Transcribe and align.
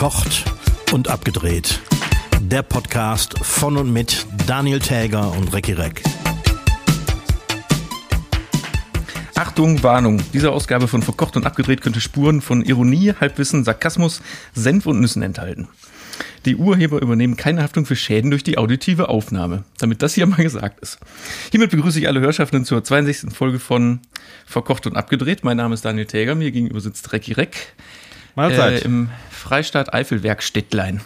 Verkocht 0.00 0.44
und 0.92 1.08
abgedreht. 1.08 1.82
Der 2.40 2.62
Podcast 2.62 3.38
von 3.42 3.76
und 3.76 3.92
mit 3.92 4.24
Daniel 4.46 4.78
Täger 4.78 5.30
und 5.32 5.52
Recki 5.52 5.74
Reck. 5.74 6.02
Achtung, 9.34 9.82
Warnung. 9.82 10.22
Diese 10.32 10.52
Ausgabe 10.52 10.88
von 10.88 11.02
Verkocht 11.02 11.36
und 11.36 11.44
abgedreht 11.44 11.82
könnte 11.82 12.00
Spuren 12.00 12.40
von 12.40 12.62
Ironie, 12.62 13.12
Halbwissen, 13.12 13.62
Sarkasmus, 13.62 14.22
Senf 14.54 14.86
und 14.86 15.00
Nüssen 15.00 15.20
enthalten. 15.20 15.68
Die 16.46 16.56
Urheber 16.56 17.02
übernehmen 17.02 17.36
keine 17.36 17.62
Haftung 17.62 17.84
für 17.84 17.94
Schäden 17.94 18.30
durch 18.30 18.42
die 18.42 18.56
auditive 18.56 19.10
Aufnahme, 19.10 19.64
damit 19.76 20.00
das 20.00 20.14
hier 20.14 20.24
mal 20.24 20.42
gesagt 20.42 20.80
ist. 20.80 20.98
Hiermit 21.50 21.72
begrüße 21.72 21.98
ich 21.98 22.08
alle 22.08 22.20
Hörschaffenden 22.20 22.64
zur 22.64 22.82
62. 22.82 23.34
Folge 23.34 23.58
von 23.58 24.00
Verkocht 24.46 24.86
und 24.86 24.96
abgedreht. 24.96 25.44
Mein 25.44 25.58
Name 25.58 25.74
ist 25.74 25.84
Daniel 25.84 26.06
Täger, 26.06 26.34
mir 26.34 26.52
gegenüber 26.52 26.80
sitzt 26.80 27.12
Recki 27.12 27.32
Reck. 27.32 27.74
Mahlzeit. 28.34 28.82
Äh, 28.82 28.84
Im 28.84 29.10
Freistaat 29.30 29.92
Eifelwerk 29.92 30.42
Städtlein. 30.42 31.00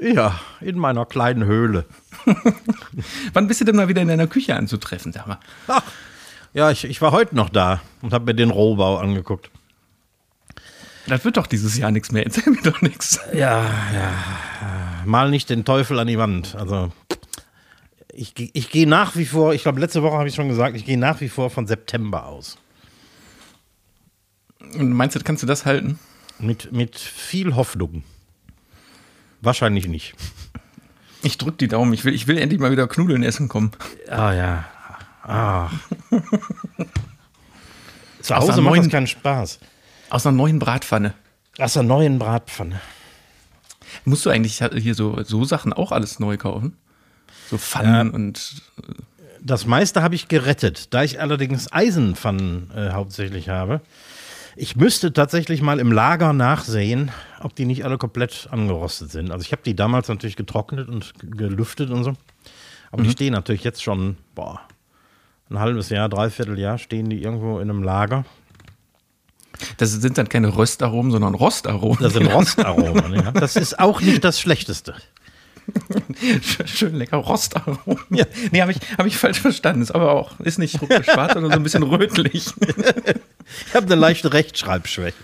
Ja, 0.00 0.40
in 0.60 0.78
meiner 0.78 1.06
kleinen 1.06 1.44
Höhle. 1.44 1.86
Wann 3.32 3.46
bist 3.46 3.60
du 3.60 3.64
denn 3.64 3.76
mal 3.76 3.88
wieder 3.88 4.02
in 4.02 4.08
deiner 4.08 4.26
Küche 4.26 4.54
anzutreffen, 4.54 5.12
sag 5.12 5.26
mal? 5.26 5.38
Ach, 5.68 5.82
ja, 6.52 6.70
ich, 6.70 6.84
ich 6.84 7.00
war 7.00 7.12
heute 7.12 7.34
noch 7.36 7.48
da 7.48 7.80
und 8.02 8.12
habe 8.12 8.26
mir 8.26 8.34
den 8.34 8.50
Rohbau 8.50 8.98
angeguckt. 8.98 9.50
Das 11.06 11.24
wird 11.24 11.36
doch 11.36 11.46
dieses 11.46 11.76
Jahr 11.78 11.90
nichts 11.90 12.10
mehr. 12.10 12.24
Erzähl 12.24 12.52
mir 12.52 12.62
doch 12.62 12.82
nichts. 12.82 13.20
Ja, 13.32 13.62
ja. 13.94 14.12
Mal 15.04 15.30
nicht 15.30 15.50
den 15.50 15.64
Teufel 15.64 15.98
an 15.98 16.08
die 16.08 16.18
Wand. 16.18 16.56
Also, 16.56 16.92
ich, 18.12 18.34
ich 18.54 18.70
gehe 18.70 18.88
nach 18.88 19.14
wie 19.16 19.26
vor, 19.26 19.54
ich 19.54 19.62
glaube, 19.62 19.80
letzte 19.80 20.02
Woche 20.02 20.16
habe 20.16 20.28
ich 20.28 20.34
schon 20.34 20.48
gesagt, 20.48 20.76
ich 20.76 20.84
gehe 20.84 20.98
nach 20.98 21.20
wie 21.20 21.28
vor 21.28 21.50
von 21.50 21.66
September 21.66 22.26
aus. 22.26 22.58
Und 24.60 24.92
meinst 24.92 25.14
du, 25.14 25.20
kannst 25.20 25.42
du 25.42 25.46
das 25.46 25.64
halten? 25.64 25.98
Mit, 26.38 26.72
mit 26.72 26.96
viel 26.98 27.54
Hoffnung. 27.54 28.02
Wahrscheinlich 29.40 29.86
nicht. 29.88 30.14
Ich 31.22 31.38
drück 31.38 31.58
die 31.58 31.68
Daumen. 31.68 31.92
Ich 31.92 32.04
will, 32.04 32.14
ich 32.14 32.26
will 32.26 32.38
endlich 32.38 32.60
mal 32.60 32.70
wieder 32.70 32.86
Knudeln 32.88 33.22
essen 33.22 33.48
kommen. 33.48 33.70
Ah, 34.08 34.32
ja. 34.32 34.64
Ah. 35.22 35.70
Zu 38.20 38.34
Aus 38.34 38.42
Hause 38.42 38.52
einer 38.54 38.62
macht 38.62 38.76
das 38.76 38.82
neuen- 38.84 38.90
keinen 38.90 39.06
Spaß. 39.06 39.58
Aus 40.10 40.26
einer 40.26 40.36
neuen 40.36 40.58
Bratpfanne. 40.58 41.14
Aus 41.58 41.72
der 41.72 41.82
neuen 41.82 42.18
Bratpfanne. 42.18 42.80
Musst 44.04 44.26
du 44.26 44.30
eigentlich 44.30 44.58
hier 44.58 44.94
so, 44.94 45.22
so 45.24 45.44
Sachen 45.44 45.72
auch 45.72 45.90
alles 45.90 46.18
neu 46.20 46.36
kaufen? 46.36 46.76
So 47.50 47.58
Pfannen 47.58 48.10
und. 48.10 48.62
Das 49.40 49.64
meiste 49.64 50.02
habe 50.02 50.14
ich 50.16 50.28
gerettet, 50.28 50.92
da 50.92 51.02
ich 51.04 51.20
allerdings 51.20 51.72
Eisenpfannen 51.72 52.70
äh, 52.74 52.90
hauptsächlich 52.90 53.48
habe. 53.48 53.80
Ich 54.58 54.74
müsste 54.74 55.12
tatsächlich 55.12 55.60
mal 55.60 55.78
im 55.78 55.92
Lager 55.92 56.32
nachsehen, 56.32 57.10
ob 57.40 57.54
die 57.54 57.66
nicht 57.66 57.84
alle 57.84 57.98
komplett 57.98 58.48
angerostet 58.50 59.10
sind. 59.10 59.30
Also 59.30 59.44
ich 59.44 59.52
habe 59.52 59.62
die 59.62 59.76
damals 59.76 60.08
natürlich 60.08 60.36
getrocknet 60.36 60.88
und 60.88 61.12
gelüftet 61.20 61.90
und 61.90 62.04
so. 62.04 62.14
Aber 62.90 63.02
die 63.02 63.10
stehen 63.10 63.34
natürlich 63.34 63.64
jetzt 63.64 63.82
schon, 63.82 64.16
boah, 64.34 64.62
ein 65.50 65.58
halbes 65.58 65.90
Jahr, 65.90 66.08
dreiviertel 66.08 66.58
Jahr 66.58 66.78
stehen 66.78 67.10
die 67.10 67.22
irgendwo 67.22 67.58
in 67.58 67.68
einem 67.68 67.82
Lager. 67.82 68.24
Das 69.76 69.92
sind 69.92 70.16
dann 70.16 70.28
keine 70.28 70.56
Röstaromen, 70.56 71.12
sondern 71.12 71.34
Rostaromen. 71.34 71.98
Das 72.00 72.14
sind 72.14 72.26
Rostaromen. 72.32 73.14
ja. 73.14 73.32
Das 73.32 73.56
ist 73.56 73.78
auch 73.78 74.00
nicht 74.00 74.24
das 74.24 74.40
Schlechteste. 74.40 74.94
Schön 76.66 76.94
lecker 76.96 77.18
Rostaromen. 77.18 78.04
Ja. 78.10 78.24
Nee, 78.50 78.60
habe 78.60 78.72
ich, 78.72 78.78
hab 78.96 79.06
ich 79.06 79.16
falsch 79.16 79.40
verstanden. 79.40 79.82
Ist 79.82 79.94
aber 79.94 80.12
auch, 80.12 80.38
ist 80.40 80.58
nicht 80.58 80.78
schwarz, 80.78 81.32
sondern 81.34 81.52
so 81.52 81.58
ein 81.58 81.62
bisschen 81.62 81.82
rötlich. 81.82 82.46
Ich 83.68 83.74
habe 83.74 83.86
eine 83.86 83.94
leichte 83.94 84.32
Rechtschreibschwäche. 84.32 85.16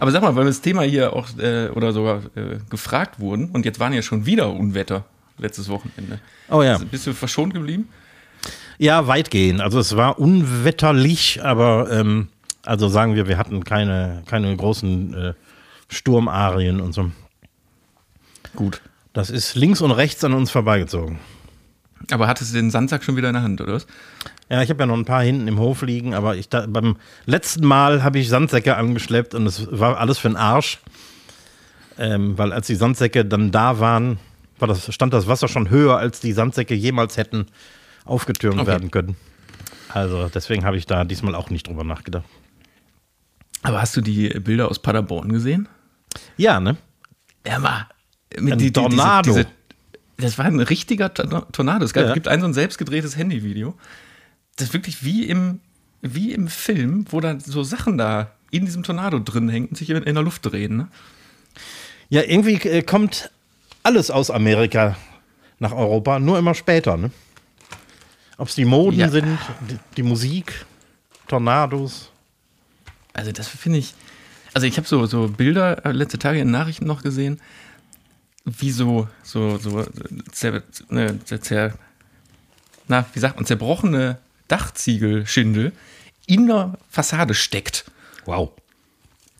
Aber 0.00 0.10
sag 0.10 0.20
mal, 0.20 0.36
weil 0.36 0.44
das 0.44 0.60
Thema 0.60 0.82
hier 0.82 1.14
auch 1.14 1.28
äh, 1.38 1.68
oder 1.68 1.92
sogar 1.92 2.18
äh, 2.34 2.58
gefragt 2.68 3.20
wurden 3.20 3.48
und 3.50 3.64
jetzt 3.64 3.80
waren 3.80 3.94
ja 3.94 4.02
schon 4.02 4.26
wieder 4.26 4.52
Unwetter 4.52 5.06
letztes 5.38 5.70
Wochenende. 5.70 6.20
Oh 6.50 6.62
ja. 6.62 6.74
Also 6.74 6.84
bist 6.84 7.06
du 7.06 7.14
verschont 7.14 7.54
geblieben? 7.54 7.88
Ja, 8.78 9.06
weitgehend. 9.06 9.60
Also 9.60 9.78
es 9.78 9.96
war 9.96 10.18
unwetterlich, 10.18 11.42
aber 11.42 11.90
ähm, 11.90 12.28
also 12.64 12.88
sagen 12.88 13.14
wir, 13.14 13.28
wir 13.28 13.38
hatten 13.38 13.64
keine, 13.64 14.22
keine 14.26 14.54
großen 14.54 15.14
äh, 15.14 15.34
Sturmarien 15.88 16.80
und 16.80 16.92
so. 16.92 17.10
Gut. 18.54 18.80
Das 19.14 19.30
ist 19.30 19.54
links 19.54 19.80
und 19.80 19.92
rechts 19.92 20.22
an 20.24 20.34
uns 20.34 20.50
vorbeigezogen. 20.50 21.18
Aber 22.10 22.26
hattest 22.28 22.52
du 22.52 22.56
den 22.56 22.70
Sandsack 22.70 23.02
schon 23.02 23.16
wieder 23.16 23.28
in 23.28 23.34
der 23.34 23.42
Hand, 23.42 23.60
oder 23.62 23.72
was? 23.74 23.86
Ja, 24.50 24.60
ich 24.60 24.68
habe 24.68 24.80
ja 24.82 24.86
noch 24.86 24.96
ein 24.96 25.06
paar 25.06 25.22
hinten 25.22 25.48
im 25.48 25.58
Hof 25.58 25.80
liegen, 25.82 26.12
aber 26.12 26.36
ich 26.36 26.50
da, 26.50 26.66
beim 26.66 26.96
letzten 27.24 27.64
Mal 27.66 28.02
habe 28.02 28.18
ich 28.18 28.28
Sandsäcke 28.28 28.76
angeschleppt 28.76 29.34
und 29.34 29.46
es 29.46 29.66
war 29.70 29.98
alles 29.98 30.18
für 30.18 30.28
den 30.28 30.36
Arsch. 30.36 30.80
Ähm, 31.96 32.36
weil 32.36 32.52
als 32.52 32.66
die 32.66 32.74
Sandsäcke 32.74 33.24
dann 33.24 33.52
da 33.52 33.78
waren, 33.78 34.18
war 34.58 34.68
das, 34.68 34.92
stand 34.92 35.14
das 35.14 35.28
Wasser 35.28 35.48
schon 35.48 35.70
höher, 35.70 35.96
als 35.96 36.20
die 36.20 36.32
Sandsäcke 36.32 36.74
jemals 36.74 37.16
hätten 37.16 37.46
aufgetürmt 38.04 38.58
Okay. 38.60 38.66
werden 38.72 38.90
können. 38.90 39.16
Also 39.88 40.28
deswegen 40.28 40.64
habe 40.64 40.76
ich 40.76 40.86
da 40.86 41.04
diesmal 41.04 41.36
auch 41.36 41.50
nicht 41.50 41.68
drüber 41.68 41.84
nachgedacht. 41.84 42.24
Aber 43.62 43.80
hast 43.80 43.96
du 43.96 44.00
die 44.00 44.28
Bilder 44.40 44.68
aus 44.68 44.80
Paderborn 44.80 45.32
gesehen? 45.32 45.68
Ja, 46.36 46.58
ne? 46.60 46.76
Ja, 47.46 47.60
mal. 47.60 47.86
Mit 48.38 48.60
Ein 48.60 48.72
Tornado. 48.72 49.44
das 50.16 50.38
war 50.38 50.44
ein 50.46 50.60
richtiger 50.60 51.12
Tor- 51.12 51.50
Tornado. 51.52 51.84
Es 51.84 51.92
gab, 51.92 52.06
Ja. 52.06 52.14
gibt 52.14 52.28
ein 52.28 52.40
so 52.40 52.46
ein 52.46 52.54
selbstgedrehtes 52.54 53.16
Handyvideo. 53.16 53.74
Das 54.56 54.68
ist 54.68 54.72
wirklich 54.74 55.04
wie 55.04 55.24
im, 55.24 55.60
wie 56.02 56.32
im 56.32 56.48
Film, 56.48 57.06
wo 57.10 57.20
dann 57.20 57.40
so 57.40 57.62
Sachen 57.64 57.98
da 57.98 58.30
in 58.50 58.64
diesem 58.66 58.82
Tornado 58.82 59.18
drin 59.18 59.48
hängen 59.48 59.66
und 59.68 59.76
sich 59.76 59.90
in, 59.90 59.96
in 60.02 60.14
der 60.14 60.22
Luft 60.24 60.46
drehen. 60.46 60.76
Ne? 60.76 60.88
Ja, 62.08 62.22
irgendwie 62.22 62.54
äh, 62.68 62.82
kommt 62.82 63.30
alles 63.82 64.10
aus 64.10 64.30
Amerika 64.30 64.96
nach 65.58 65.72
Europa, 65.72 66.18
nur 66.18 66.38
immer 66.38 66.54
später, 66.54 66.96
ne? 66.96 67.10
Ob 68.36 68.48
es 68.48 68.54
die 68.56 68.64
Moden 68.64 68.98
Ja. 68.98 69.08
sind, 69.08 69.38
die, 69.70 69.78
die 69.96 70.02
Musik, 70.02 70.64
Tornados. 71.28 72.10
Also 73.12 73.30
das 73.32 73.48
finde 73.48 73.78
ich. 73.78 73.94
Also 74.52 74.66
ich 74.66 74.76
habe 74.76 74.86
so, 74.86 75.06
so 75.06 75.28
Bilder 75.28 75.84
äh, 75.84 75.92
letzte 75.92 76.18
Tage 76.18 76.40
in 76.40 76.50
Nachrichten 76.50 76.86
noch 76.86 77.02
gesehen, 77.02 77.40
wie 78.44 78.70
so, 78.70 79.08
so, 79.22 79.58
so 79.58 79.84
zer, 80.32 80.62
ne, 80.88 81.18
zer, 81.24 81.74
na, 82.88 83.06
wie 83.12 83.18
sagt 83.18 83.36
man, 83.36 83.46
zerbrochene 83.46 84.18
Dachziegelschindel 84.48 85.72
in 86.26 86.46
der 86.46 86.78
Fassade 86.90 87.34
steckt. 87.34 87.84
Wow. 88.26 88.52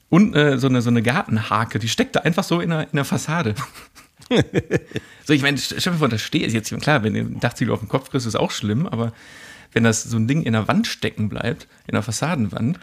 Und 0.08 0.34
äh, 0.34 0.58
so, 0.58 0.68
eine, 0.68 0.80
so 0.80 0.90
eine 0.90 1.02
Gartenhake, 1.02 1.78
die 1.78 1.88
steckt 1.88 2.16
da 2.16 2.20
einfach 2.20 2.44
so 2.44 2.60
in 2.60 2.70
der, 2.70 2.82
in 2.82 2.96
der 2.96 3.04
Fassade. 3.04 3.54
so, 5.24 5.32
ich 5.32 5.42
meine, 5.42 5.58
stell 5.58 5.78
dir 5.78 5.98
vor, 5.98 6.08
da 6.08 6.18
steht 6.18 6.52
jetzt, 6.52 6.70
klar, 6.80 7.02
wenn 7.02 7.14
du 7.14 7.20
ein 7.20 7.40
Dachziegel 7.40 7.74
auf 7.74 7.80
den 7.80 7.88
Kopf 7.88 8.10
kriegst, 8.10 8.26
ist 8.26 8.36
auch 8.36 8.50
schlimm, 8.50 8.86
aber 8.86 9.12
wenn 9.72 9.84
das 9.84 10.04
so 10.04 10.16
ein 10.16 10.28
Ding 10.28 10.42
in 10.42 10.52
der 10.52 10.68
Wand 10.68 10.86
stecken 10.86 11.28
bleibt, 11.28 11.66
in 11.86 11.92
der 11.92 12.02
Fassadenwand, 12.02 12.78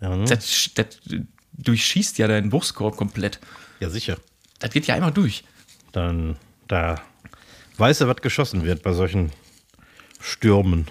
das, 0.00 0.70
das 0.74 0.86
durchschießt 1.52 2.18
ja 2.18 2.26
deinen 2.26 2.50
Brustkorb 2.50 2.96
komplett. 2.96 3.38
Ja, 3.80 3.90
sicher. 3.90 4.16
Das 4.58 4.70
geht 4.70 4.86
ja 4.86 4.94
einmal 4.94 5.12
durch. 5.12 5.44
Dann, 5.92 6.36
da 6.68 6.96
weiß 7.78 8.00
er, 8.02 8.08
was 8.08 8.16
geschossen 8.16 8.64
wird 8.64 8.82
bei 8.82 8.92
solchen 8.92 9.30
Stürmen. 10.20 10.86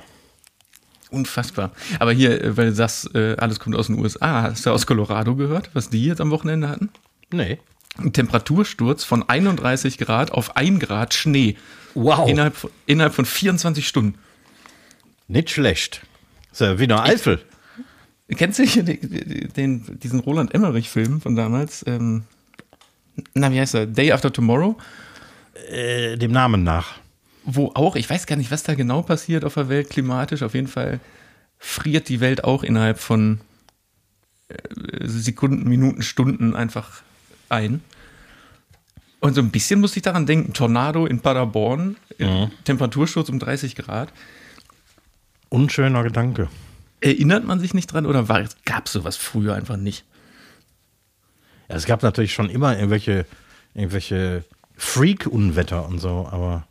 Unfassbar. 1.10 1.72
Aber 2.00 2.14
hier, 2.14 2.42
äh, 2.42 2.58
weil 2.58 2.68
du 2.68 2.76
sagst, 2.76 3.14
äh, 3.16 3.36
alles 3.38 3.60
kommt 3.60 3.76
aus 3.76 3.88
den 3.88 4.00
USA, 4.00 4.44
hast 4.44 4.66
du 4.66 4.70
aus 4.72 4.86
Colorado 4.88 5.36
gehört, 5.36 5.70
was 5.74 5.90
die 5.90 6.06
jetzt 6.06 6.22
am 6.22 6.32
Wochenende 6.32 6.70
hatten? 6.70 6.90
Nee. 7.34 7.60
Ein 7.98 8.14
Temperatursturz 8.14 9.04
von 9.04 9.28
31 9.28 9.98
Grad 9.98 10.32
auf 10.32 10.56
1 10.56 10.80
Grad 10.80 11.14
Schnee. 11.14 11.58
Wow. 11.94 12.30
Innerhalb, 12.30 12.56
von- 12.56 12.72
innerhalb 12.86 13.14
von 13.14 13.26
24 13.26 13.86
Stunden. 13.86 14.18
Nicht 15.28 15.50
schlecht. 15.50 16.02
Ist 16.54 16.62
ja 16.62 16.80
wie 16.80 16.84
eine 16.84 17.02
Eifel. 17.04 17.42
Kennst 18.30 18.60
du 18.60 18.64
hier 18.64 18.84
den, 18.84 19.52
den, 19.58 20.00
diesen 20.00 20.22
Roland 20.22 20.54
Emmerich-Film 20.54 21.20
von 21.20 21.36
damals? 21.36 21.84
Ähm, 21.86 22.24
na, 23.34 23.52
wie 23.52 23.60
heißt 23.60 23.76
er? 23.76 23.86
Day 23.86 24.12
After 24.12 24.32
Tomorrow? 24.32 24.78
Äh, 25.70 26.18
dem 26.18 26.32
Namen 26.32 26.64
nach. 26.64 26.96
Wo 27.44 27.72
auch, 27.74 27.96
ich 27.96 28.10
weiß 28.10 28.26
gar 28.26 28.36
nicht, 28.36 28.52
was 28.52 28.64
da 28.64 28.76
genau 28.76 29.02
passiert 29.02 29.46
auf 29.46 29.56
der 29.56 29.70
Welt 29.70 29.90
klimatisch. 29.90 30.44
Auf 30.44 30.54
jeden 30.54 30.68
Fall 30.68 31.00
friert 31.58 32.10
die 32.10 32.20
Welt 32.20 32.44
auch 32.44 32.64
innerhalb 32.64 33.00
von 33.00 33.40
äh, 34.50 34.56
Sekunden, 35.08 35.68
Minuten, 35.68 36.02
Stunden 36.02 36.56
einfach 36.56 37.02
ein. 37.50 37.82
Und 39.20 39.36
so 39.36 39.42
ein 39.42 39.52
bisschen 39.52 39.80
musste 39.80 39.98
ich 39.98 40.04
daran 40.04 40.26
denken: 40.26 40.54
Tornado 40.54 41.06
in 41.06 41.20
Paderborn, 41.20 41.98
äh, 42.18 42.48
Temperatursturz 42.64 43.30
um 43.30 43.40
30 43.40 43.76
Grad. 43.76 44.12
Unschöner 45.50 46.04
Gedanke. 46.04 46.50
Erinnert 47.02 47.46
man 47.46 47.60
sich 47.60 47.74
nicht 47.74 47.88
dran 47.88 48.06
oder 48.06 48.24
gab 48.66 48.86
es 48.86 48.92
sowas 48.92 49.18
früher 49.18 49.56
einfach 49.56 49.78
nicht? 49.78 50.06
Ja, 51.72 51.78
es 51.78 51.86
gab 51.86 52.04
natürlich 52.04 52.34
schon 52.34 52.50
immer 52.50 52.76
irgendwelche, 52.76 53.26
irgendwelche 53.74 54.44
Freak-Unwetter 54.76 55.88
und 55.88 56.00
so, 56.00 56.28
aber 56.30 56.68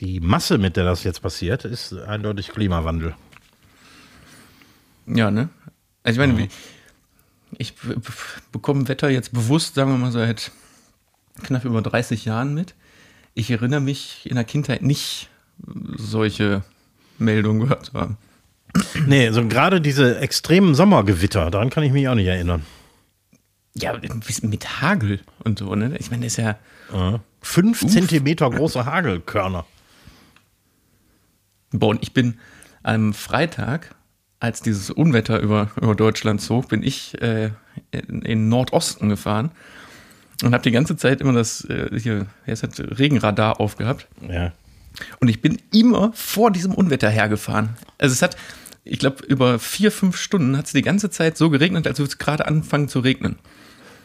die 0.00 0.18
Masse, 0.20 0.58
mit 0.58 0.76
der 0.76 0.84
das 0.84 1.04
jetzt 1.04 1.22
passiert, 1.22 1.64
ist 1.64 1.92
eindeutig 1.92 2.48
Klimawandel. 2.48 3.14
Ja, 5.06 5.30
ne? 5.30 5.48
Also 6.02 6.20
ich 6.20 6.26
meine, 6.26 6.38
wie- 6.38 6.48
ich 7.58 7.74
be- 7.76 7.96
be- 7.98 8.02
bekomme 8.52 8.88
Wetter 8.88 9.08
jetzt 9.10 9.32
bewusst, 9.32 9.74
sagen 9.74 9.90
wir 9.92 9.98
mal, 9.98 10.12
seit 10.12 10.50
knapp 11.42 11.64
über 11.64 11.82
30 11.82 12.24
Jahren 12.24 12.54
mit. 12.54 12.74
Ich 13.34 13.50
erinnere 13.50 13.80
mich 13.80 14.22
in 14.28 14.34
der 14.36 14.44
Kindheit 14.44 14.82
nicht 14.82 15.28
solche 15.96 16.62
Meldungen 17.18 17.60
gehört 17.60 17.86
zu 17.86 17.92
haben. 17.94 18.16
Nee, 19.06 19.30
so 19.30 19.46
gerade 19.46 19.80
diese 19.80 20.18
extremen 20.20 20.74
Sommergewitter, 20.74 21.50
daran 21.50 21.70
kann 21.70 21.82
ich 21.82 21.92
mich 21.92 22.08
auch 22.08 22.14
nicht 22.14 22.26
erinnern. 22.26 22.64
Ja, 23.74 23.98
mit 24.42 24.82
Hagel 24.82 25.20
und 25.44 25.58
so, 25.58 25.74
ne? 25.74 25.96
Ich 25.98 26.10
meine, 26.10 26.24
das 26.24 26.32
ist 26.32 26.38
ja. 26.38 26.58
Ja. 26.92 27.20
Fünf 27.40 27.82
Uff. 27.82 27.90
Zentimeter 27.90 28.50
große 28.50 28.84
Hagelkörner. 28.84 29.64
Boah, 31.72 31.90
und 31.90 32.02
ich 32.02 32.12
bin 32.12 32.38
am 32.82 33.14
Freitag, 33.14 33.94
als 34.40 34.60
dieses 34.62 34.90
Unwetter 34.90 35.38
über, 35.40 35.70
über 35.76 35.94
Deutschland 35.94 36.40
zog, 36.40 36.68
bin 36.68 36.82
ich 36.82 37.20
äh, 37.22 37.50
in, 37.92 38.22
in 38.22 38.48
Nordosten 38.48 39.08
gefahren 39.08 39.50
und 40.42 40.52
habe 40.52 40.62
die 40.62 40.70
ganze 40.70 40.96
Zeit 40.96 41.20
immer 41.20 41.32
das 41.32 41.64
äh, 41.66 41.98
hier, 41.98 42.26
jetzt 42.46 42.62
hat 42.62 42.78
Regenradar 42.78 43.60
aufgehabt. 43.60 44.08
Ja. 44.26 44.52
Und 45.20 45.28
ich 45.28 45.40
bin 45.40 45.60
immer 45.72 46.12
vor 46.14 46.50
diesem 46.50 46.74
Unwetter 46.74 47.08
hergefahren. 47.08 47.70
Also 47.98 48.12
es 48.12 48.22
hat, 48.22 48.36
ich 48.84 48.98
glaube, 48.98 49.24
über 49.26 49.58
vier, 49.58 49.92
fünf 49.92 50.16
Stunden 50.16 50.56
hat 50.56 50.66
es 50.66 50.72
die 50.72 50.82
ganze 50.82 51.10
Zeit 51.10 51.36
so 51.36 51.50
geregnet, 51.50 51.86
als 51.86 51.98
würde 51.98 52.10
es 52.10 52.18
gerade 52.18 52.46
anfangen 52.46 52.88
zu 52.88 53.00
regnen. 53.00 53.38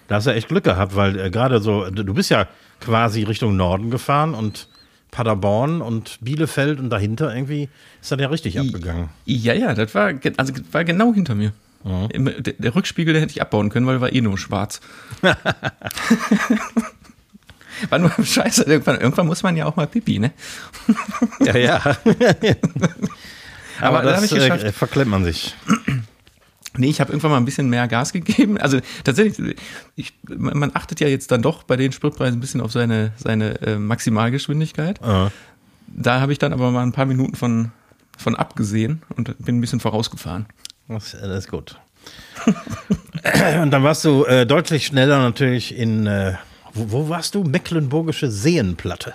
Da 0.07 0.15
hast 0.15 0.27
du 0.27 0.31
echt 0.31 0.49
Glück 0.49 0.63
gehabt, 0.63 0.95
weil 0.95 1.19
äh, 1.19 1.29
gerade 1.29 1.59
so, 1.61 1.89
du 1.89 2.13
bist 2.13 2.29
ja 2.29 2.47
quasi 2.79 3.23
Richtung 3.23 3.55
Norden 3.55 3.89
gefahren 3.89 4.33
und 4.33 4.67
Paderborn 5.11 5.81
und 5.81 6.17
Bielefeld 6.21 6.79
und 6.79 6.89
dahinter 6.89 7.33
irgendwie 7.33 7.69
ist 8.01 8.11
das 8.11 8.19
ja 8.19 8.27
richtig 8.27 8.59
abgegangen. 8.59 9.09
Ja, 9.25 9.53
ja, 9.53 9.73
das 9.73 9.95
war, 9.95 10.11
also 10.37 10.53
war 10.71 10.83
genau 10.83 11.13
hinter 11.13 11.35
mir. 11.35 11.53
Mhm. 11.85 12.43
Der, 12.43 12.53
der, 12.53 12.75
Rückspiegel, 12.75 13.13
den 13.13 13.21
hätte 13.21 13.31
ich 13.31 13.41
abbauen 13.41 13.69
können, 13.69 13.87
weil 13.87 14.01
war 14.01 14.11
eh 14.11 14.21
nur 14.21 14.37
schwarz. 14.37 14.81
war 17.89 17.99
nur 17.99 18.11
scheiße. 18.23 18.63
Irgendwann, 18.63 18.99
irgendwann, 18.99 19.27
muss 19.27 19.43
man 19.43 19.55
ja 19.55 19.65
auch 19.65 19.75
mal 19.75 19.87
pipi, 19.87 20.19
ne? 20.19 20.31
ja, 21.45 21.57
ja. 21.57 21.81
Aber, 23.81 23.99
Aber 23.99 24.11
das 24.11 24.31
ich 24.31 24.33
äh, 24.33 24.71
verklemmt 24.71 25.11
man 25.11 25.23
sich. 25.23 25.55
Nee, 26.77 26.89
ich 26.89 26.99
habe 26.99 27.11
irgendwann 27.11 27.31
mal 27.31 27.37
ein 27.37 27.45
bisschen 27.45 27.69
mehr 27.69 27.87
Gas 27.87 28.11
gegeben. 28.11 28.57
Also 28.57 28.79
tatsächlich, 29.03 29.55
ich, 29.95 30.13
man 30.27 30.71
achtet 30.73 30.99
ja 30.99 31.07
jetzt 31.07 31.31
dann 31.31 31.41
doch 31.41 31.63
bei 31.63 31.77
den 31.77 31.91
Spritpreisen 31.91 32.37
ein 32.37 32.41
bisschen 32.41 32.61
auf 32.61 32.71
seine, 32.71 33.13
seine 33.15 33.61
äh, 33.61 33.77
Maximalgeschwindigkeit. 33.77 34.99
Uh 35.01 35.29
Da 35.87 36.19
habe 36.19 36.33
ich 36.33 36.39
dann 36.39 36.51
aber 36.51 36.71
mal 36.71 36.83
ein 36.83 36.91
paar 36.91 37.05
Minuten 37.05 37.35
von, 37.35 37.71
von 38.17 38.35
abgesehen 38.35 39.03
und 39.15 39.37
bin 39.39 39.57
ein 39.57 39.61
bisschen 39.61 39.79
vorausgefahren. 39.79 40.47
Das, 40.87 41.11
das 41.11 41.45
ist 41.45 41.49
gut. 41.49 41.79
und 43.61 43.71
dann 43.71 43.83
warst 43.83 44.05
du 44.05 44.25
äh, 44.25 44.45
deutlich 44.45 44.87
schneller 44.87 45.19
natürlich 45.19 45.75
in, 45.75 46.05
äh, 46.05 46.33
wo, 46.73 46.91
wo 46.91 47.09
warst 47.09 47.35
du? 47.35 47.43
Mecklenburgische 47.43 48.29
Seenplatte. 48.29 49.13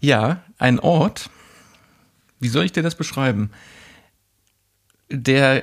Ja, 0.00 0.40
ein 0.58 0.80
Ort, 0.80 1.28
wie 2.40 2.48
soll 2.48 2.64
ich 2.64 2.72
dir 2.72 2.82
das 2.82 2.94
beschreiben? 2.94 3.50
Der 5.10 5.62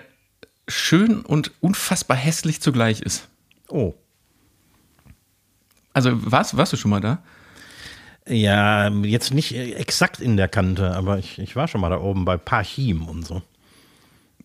schön 0.67 1.21
und 1.21 1.51
unfassbar 1.61 2.17
hässlich 2.17 2.61
zugleich 2.61 3.01
ist. 3.01 3.27
Oh. 3.69 3.93
Also 5.93 6.31
warst, 6.31 6.55
warst 6.55 6.73
du 6.73 6.77
schon 6.77 6.91
mal 6.91 7.01
da? 7.01 7.23
Ja, 8.27 8.89
jetzt 8.89 9.33
nicht 9.33 9.55
exakt 9.55 10.19
in 10.19 10.37
der 10.37 10.49
Kante, 10.49 10.93
aber 10.95 11.17
ich, 11.17 11.39
ich 11.39 11.55
war 11.55 11.67
schon 11.67 11.81
mal 11.81 11.89
da 11.89 11.99
oben 11.99 12.25
bei 12.25 12.37
Parchim 12.37 13.07
und 13.07 13.25
so. 13.25 13.41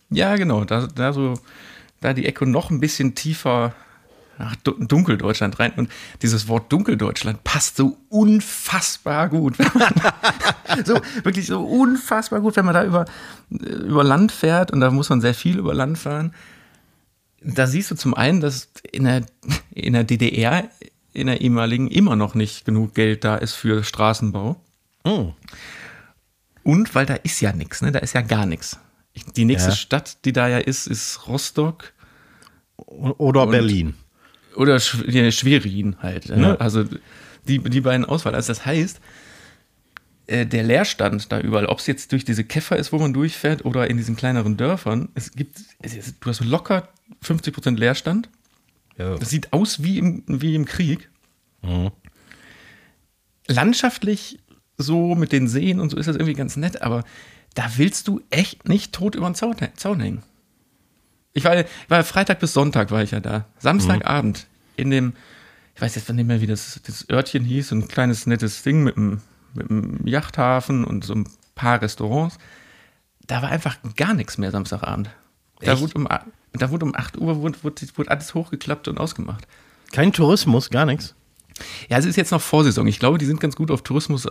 Ja, 0.09 0.35
genau. 0.35 0.63
Da, 0.63 0.87
da 0.87 1.11
so, 1.11 1.33
da 1.99 2.13
die 2.13 2.25
Ecke 2.25 2.45
noch 2.45 2.69
ein 2.69 2.79
bisschen 2.79 3.13
tiefer 3.13 3.75
nach 4.37 4.55
Dunkeldeutschland 4.55 5.59
rein. 5.59 5.73
Und 5.75 5.89
dieses 6.21 6.47
Wort 6.47 6.71
Dunkeldeutschland 6.71 7.43
passt 7.43 7.77
so 7.77 7.97
unfassbar 8.09 9.29
gut. 9.29 9.55
so, 10.85 10.99
wirklich 11.23 11.47
so 11.47 11.63
unfassbar 11.63 12.41
gut, 12.41 12.55
wenn 12.55 12.65
man 12.65 12.73
da 12.73 12.83
über, 12.83 13.05
über 13.49 14.03
Land 14.03 14.31
fährt. 14.31 14.71
Und 14.71 14.79
da 14.79 14.91
muss 14.91 15.09
man 15.09 15.21
sehr 15.21 15.33
viel 15.33 15.57
über 15.57 15.73
Land 15.73 15.97
fahren. 15.97 16.33
Da 17.41 17.67
siehst 17.67 17.91
du 17.91 17.95
zum 17.95 18.13
einen, 18.13 18.39
dass 18.39 18.69
in 18.91 19.03
der, 19.03 19.25
in 19.73 19.93
der 19.93 20.03
DDR, 20.03 20.69
in 21.13 21.27
der 21.27 21.41
ehemaligen, 21.41 21.89
immer 21.89 22.15
noch 22.15 22.35
nicht 22.35 22.65
genug 22.65 22.93
Geld 22.93 23.23
da 23.23 23.35
ist 23.35 23.53
für 23.53 23.83
Straßenbau. 23.83 24.55
Oh. 25.03 25.33
Und 26.63 26.95
weil 26.95 27.05
da 27.05 27.15
ist 27.15 27.41
ja 27.41 27.51
nichts, 27.51 27.81
ne? 27.81 27.91
Da 27.91 27.99
ist 27.99 28.13
ja 28.13 28.21
gar 28.21 28.45
nichts. 28.45 28.79
Die 29.35 29.45
nächste 29.45 29.71
ja. 29.71 29.75
Stadt, 29.75 30.25
die 30.25 30.31
da 30.31 30.47
ja 30.47 30.57
ist, 30.57 30.87
ist 30.87 31.27
Rostock. 31.27 31.91
Oder 32.77 33.47
Berlin. 33.47 33.95
Oder 34.55 34.79
Schwerin 34.79 35.95
halt. 36.01 36.29
Ne? 36.29 36.41
Ja. 36.41 36.55
Also 36.55 36.85
die, 37.47 37.59
die 37.59 37.81
beiden 37.81 38.05
Auswahl. 38.05 38.35
Also 38.35 38.49
das 38.49 38.65
heißt, 38.65 38.99
äh, 40.27 40.45
der 40.45 40.63
Leerstand 40.63 41.31
da 41.31 41.39
überall, 41.39 41.65
ob 41.65 41.79
es 41.79 41.87
jetzt 41.87 42.11
durch 42.11 42.23
diese 42.23 42.43
Käfer 42.43 42.77
ist, 42.77 42.93
wo 42.93 42.99
man 42.99 43.13
durchfährt, 43.13 43.65
oder 43.65 43.89
in 43.89 43.97
diesen 43.97 44.15
kleineren 44.15 44.57
Dörfern, 44.57 45.09
es 45.15 45.31
gibt, 45.31 45.57
es, 45.81 46.19
du 46.19 46.29
hast 46.29 46.43
locker 46.43 46.87
50% 47.23 47.77
Leerstand. 47.77 48.29
Ja. 48.97 49.17
Das 49.17 49.29
sieht 49.29 49.51
aus 49.51 49.83
wie 49.83 49.97
im, 49.97 50.23
wie 50.27 50.55
im 50.55 50.65
Krieg. 50.65 51.09
Mhm. 51.61 51.91
Landschaftlich 53.47 54.39
so 54.77 55.15
mit 55.15 55.31
den 55.31 55.47
Seen 55.47 55.79
und 55.79 55.89
so 55.89 55.97
ist 55.97 56.07
das 56.07 56.15
irgendwie 56.15 56.35
ganz 56.35 56.55
nett, 56.55 56.81
aber 56.81 57.03
da 57.53 57.69
willst 57.77 58.07
du 58.07 58.21
echt 58.29 58.67
nicht 58.67 58.93
tot 58.93 59.15
über 59.15 59.29
den 59.29 59.35
Zaun, 59.35 59.55
Zaun 59.75 59.99
hängen. 59.99 60.23
Ich 61.33 61.43
war, 61.45 61.63
war 61.87 62.03
Freitag 62.03 62.39
bis 62.39 62.53
Sonntag 62.53 62.91
war 62.91 63.03
ich 63.03 63.11
ja 63.11 63.19
da. 63.19 63.45
Samstagabend 63.59 64.47
mhm. 64.47 64.81
in 64.81 64.89
dem, 64.91 65.13
ich 65.75 65.81
weiß 65.81 65.95
jetzt 65.95 66.09
nicht 66.09 66.27
mehr, 66.27 66.41
wie 66.41 66.47
das, 66.47 66.79
das 66.85 67.09
Örtchen 67.09 67.43
hieß, 67.43 67.69
so 67.69 67.75
ein 67.75 67.87
kleines 67.87 68.27
nettes 68.27 68.61
Ding 68.61 68.83
mit 68.83 68.97
einem, 68.97 69.21
mit 69.53 69.69
einem 69.69 70.05
Yachthafen 70.05 70.85
und 70.85 71.03
so 71.03 71.15
ein 71.15 71.27
paar 71.55 71.81
Restaurants. 71.81 72.37
Da 73.25 73.41
war 73.41 73.49
einfach 73.49 73.77
gar 73.95 74.13
nichts 74.13 74.37
mehr 74.37 74.51
Samstagabend. 74.51 75.09
Da 75.61 75.79
wurde, 75.79 75.93
um, 75.95 76.07
da 76.51 76.69
wurde 76.69 76.85
um 76.85 76.95
8 76.95 77.17
Uhr 77.17 77.37
wurde, 77.41 77.63
wurde, 77.63 77.81
wurde 77.95 78.11
alles 78.11 78.33
hochgeklappt 78.33 78.87
und 78.87 78.99
ausgemacht. 78.99 79.47
Kein 79.91 80.11
Tourismus, 80.11 80.69
gar 80.69 80.85
nichts. 80.85 81.15
Ja, 81.87 81.97
es 81.97 82.05
ist 82.05 82.15
jetzt 82.15 82.31
noch 82.31 82.41
Vorsaison. 82.41 82.85
Ich 82.87 82.99
glaube, 82.99 83.17
die 83.17 83.25
sind 83.25 83.39
ganz 83.39 83.55
gut 83.55 83.71
auf 83.71 83.83
Tourismus 83.83 84.27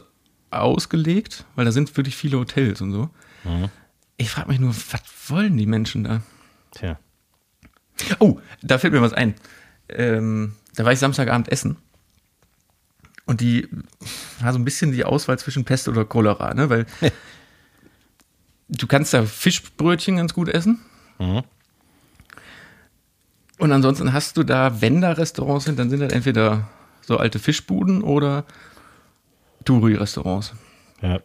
ausgelegt, 0.51 1.47
weil 1.57 1.65
da 1.65 1.73
sind 1.73 1.97
wirklich 1.97 2.17
viele 2.17 2.39
Hotels 2.39 2.81
und 2.81 2.93
so. 2.93 3.11
Mhm. 3.45 3.69
Ich 4.19 4.31
frage 4.31 4.49
mich 4.49 4.61
nur, 4.61 4.75
was 4.75 5.03
wollen 5.29 5.57
die 5.57 5.67
Menschen 5.67 6.05
da? 6.05 6.23
Tja. 6.72 6.98
Oh, 8.19 8.38
da 8.62 8.79
fällt 8.79 8.93
mir 8.93 9.02
was 9.02 9.12
ein. 9.12 9.34
Ähm, 9.88 10.56
da 10.74 10.84
war 10.84 10.93
ich 10.93 10.98
Samstagabend 10.98 11.50
essen. 11.50 11.76
Und 13.24 13.41
die 13.41 13.69
war 14.41 14.52
so 14.52 14.58
ein 14.58 14.64
bisschen 14.64 14.93
die 14.93 15.05
Auswahl 15.05 15.38
zwischen 15.38 15.64
Pest 15.64 15.88
oder 15.88 16.05
Cholera, 16.05 16.55
ne? 16.55 16.69
Weil 16.70 16.86
du 18.69 18.86
kannst 18.86 19.14
da 19.14 19.24
Fischbrötchen 19.24 20.17
ganz 20.17 20.34
gut 20.34 20.48
essen. 20.48 20.81
Mhm. 21.19 21.43
Und 23.58 23.70
ansonsten 23.70 24.12
hast 24.12 24.36
du 24.36 24.43
da, 24.43 24.81
wenn 24.81 25.00
da 25.00 25.12
Restaurants 25.12 25.67
sind, 25.67 25.79
dann 25.79 25.88
sind 25.88 26.00
das 26.00 26.12
entweder 26.12 26.69
so 27.00 27.19
alte 27.19 27.38
Fischbuden 27.38 28.02
oder 28.02 28.44
Touri-Restaurants. 29.64 30.55
Ja. 31.00 31.20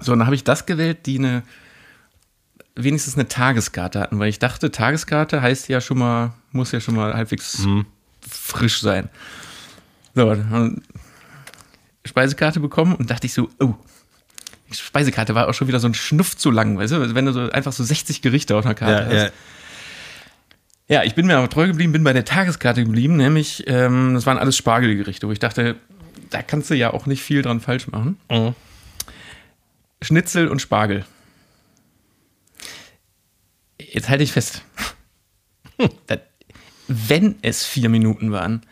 So, 0.00 0.12
und 0.12 0.20
dann 0.20 0.26
habe 0.26 0.34
ich 0.34 0.44
das 0.44 0.64
gewählt, 0.66 1.06
die 1.06 1.18
eine 1.18 1.42
wenigstens 2.74 3.14
eine 3.14 3.28
Tageskarte 3.28 4.00
hatten, 4.00 4.18
weil 4.18 4.28
ich 4.28 4.38
dachte, 4.38 4.70
Tageskarte 4.70 5.40
heißt 5.40 5.68
ja 5.68 5.80
schon 5.80 5.98
mal, 5.98 6.32
muss 6.50 6.72
ja 6.72 6.80
schon 6.80 6.96
mal 6.96 7.14
halbwegs 7.14 7.58
mhm. 7.60 7.86
frisch 8.28 8.80
sein. 8.80 9.08
So, 10.14 10.36
Speisekarte 12.04 12.60
bekommen 12.60 12.94
und 12.94 13.10
dachte 13.10 13.26
ich 13.26 13.32
so, 13.32 13.48
oh, 13.60 13.74
Speisekarte 14.70 15.34
war 15.34 15.48
auch 15.48 15.54
schon 15.54 15.68
wieder 15.68 15.80
so 15.80 15.88
ein 15.88 15.94
Schnuff 15.94 16.36
zu 16.36 16.50
lang, 16.50 16.76
weißt 16.76 16.92
du, 16.92 17.14
wenn 17.14 17.26
du 17.26 17.32
so 17.32 17.50
einfach 17.50 17.72
so 17.72 17.84
60 17.84 18.22
Gerichte 18.22 18.56
auf 18.56 18.64
einer 18.64 18.74
Karte 18.74 19.02
ja, 19.02 19.06
hast. 19.06 19.22
Ja. 19.24 19.30
Ja, 20.86 21.02
ich 21.02 21.14
bin 21.14 21.26
mir 21.26 21.38
aber 21.38 21.48
treu 21.48 21.66
geblieben, 21.66 21.92
bin 21.92 22.04
bei 22.04 22.12
der 22.12 22.26
Tageskarte 22.26 22.84
geblieben, 22.84 23.16
nämlich, 23.16 23.64
ähm, 23.66 24.12
das 24.12 24.26
waren 24.26 24.36
alles 24.36 24.54
Spargelgerichte, 24.56 25.26
wo 25.26 25.32
ich 25.32 25.38
dachte, 25.38 25.76
da 26.28 26.42
kannst 26.42 26.68
du 26.68 26.74
ja 26.74 26.92
auch 26.92 27.06
nicht 27.06 27.22
viel 27.22 27.40
dran 27.40 27.60
falsch 27.60 27.88
machen. 27.88 28.18
Mhm. 28.30 28.54
Schnitzel 30.02 30.48
und 30.48 30.60
Spargel. 30.60 31.06
Jetzt 33.80 34.08
halte 34.08 34.24
ich 34.24 34.32
fest. 34.32 34.62
wenn 36.88 37.36
es 37.42 37.64
vier 37.64 37.88
Minuten 37.88 38.30
waren, 38.32 38.62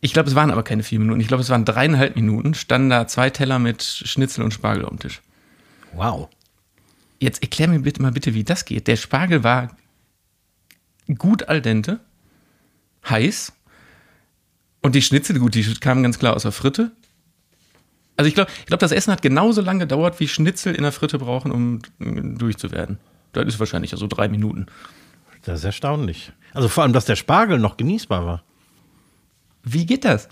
ich 0.00 0.12
glaube, 0.12 0.28
es 0.28 0.34
waren 0.34 0.50
aber 0.50 0.62
keine 0.62 0.82
vier 0.82 1.00
Minuten, 1.00 1.20
ich 1.20 1.28
glaube, 1.28 1.42
es 1.42 1.50
waren 1.50 1.64
dreieinhalb 1.64 2.14
Minuten, 2.14 2.54
standen 2.54 2.90
da 2.90 3.06
zwei 3.08 3.30
Teller 3.30 3.58
mit 3.58 3.82
Schnitzel 3.82 4.44
und 4.44 4.54
Spargel 4.54 4.84
auf 4.84 4.90
dem 4.90 5.00
Tisch. 5.00 5.20
Wow. 5.92 6.28
Jetzt 7.18 7.42
erklär 7.42 7.68
mir 7.68 7.80
bitte 7.80 8.00
mal 8.00 8.12
bitte, 8.12 8.32
wie 8.34 8.44
das 8.44 8.64
geht. 8.64 8.86
Der 8.86 8.96
Spargel 8.96 9.42
war 9.42 9.76
gut 11.16 11.48
al 11.48 11.60
dente, 11.60 12.00
heiß, 13.08 13.52
und 14.80 14.94
die 14.94 15.02
Schnitzel, 15.02 15.38
gut, 15.38 15.54
die 15.54 15.64
kamen 15.74 16.02
ganz 16.02 16.18
klar 16.18 16.36
aus 16.36 16.42
der 16.42 16.52
Fritte. 16.52 16.92
Also 18.16 18.28
ich 18.28 18.34
glaube, 18.34 18.50
ich 18.60 18.66
glaub, 18.66 18.80
das 18.80 18.92
Essen 18.92 19.12
hat 19.12 19.22
genauso 19.22 19.60
lange 19.60 19.80
gedauert, 19.80 20.20
wie 20.20 20.28
Schnitzel 20.28 20.74
in 20.74 20.82
der 20.82 20.92
Fritte 20.92 21.18
brauchen, 21.18 21.52
um 21.52 21.82
durchzuwerden. 22.38 22.98
Das 23.32 23.46
ist 23.46 23.58
wahrscheinlich 23.60 23.90
so 23.90 24.06
drei 24.06 24.28
Minuten. 24.28 24.66
Das 25.44 25.60
ist 25.60 25.64
erstaunlich. 25.64 26.32
Also 26.54 26.68
vor 26.68 26.82
allem, 26.82 26.92
dass 26.92 27.04
der 27.04 27.16
Spargel 27.16 27.58
noch 27.58 27.76
genießbar 27.76 28.26
war. 28.26 28.42
Wie 29.62 29.86
geht 29.86 30.04
das? 30.04 30.28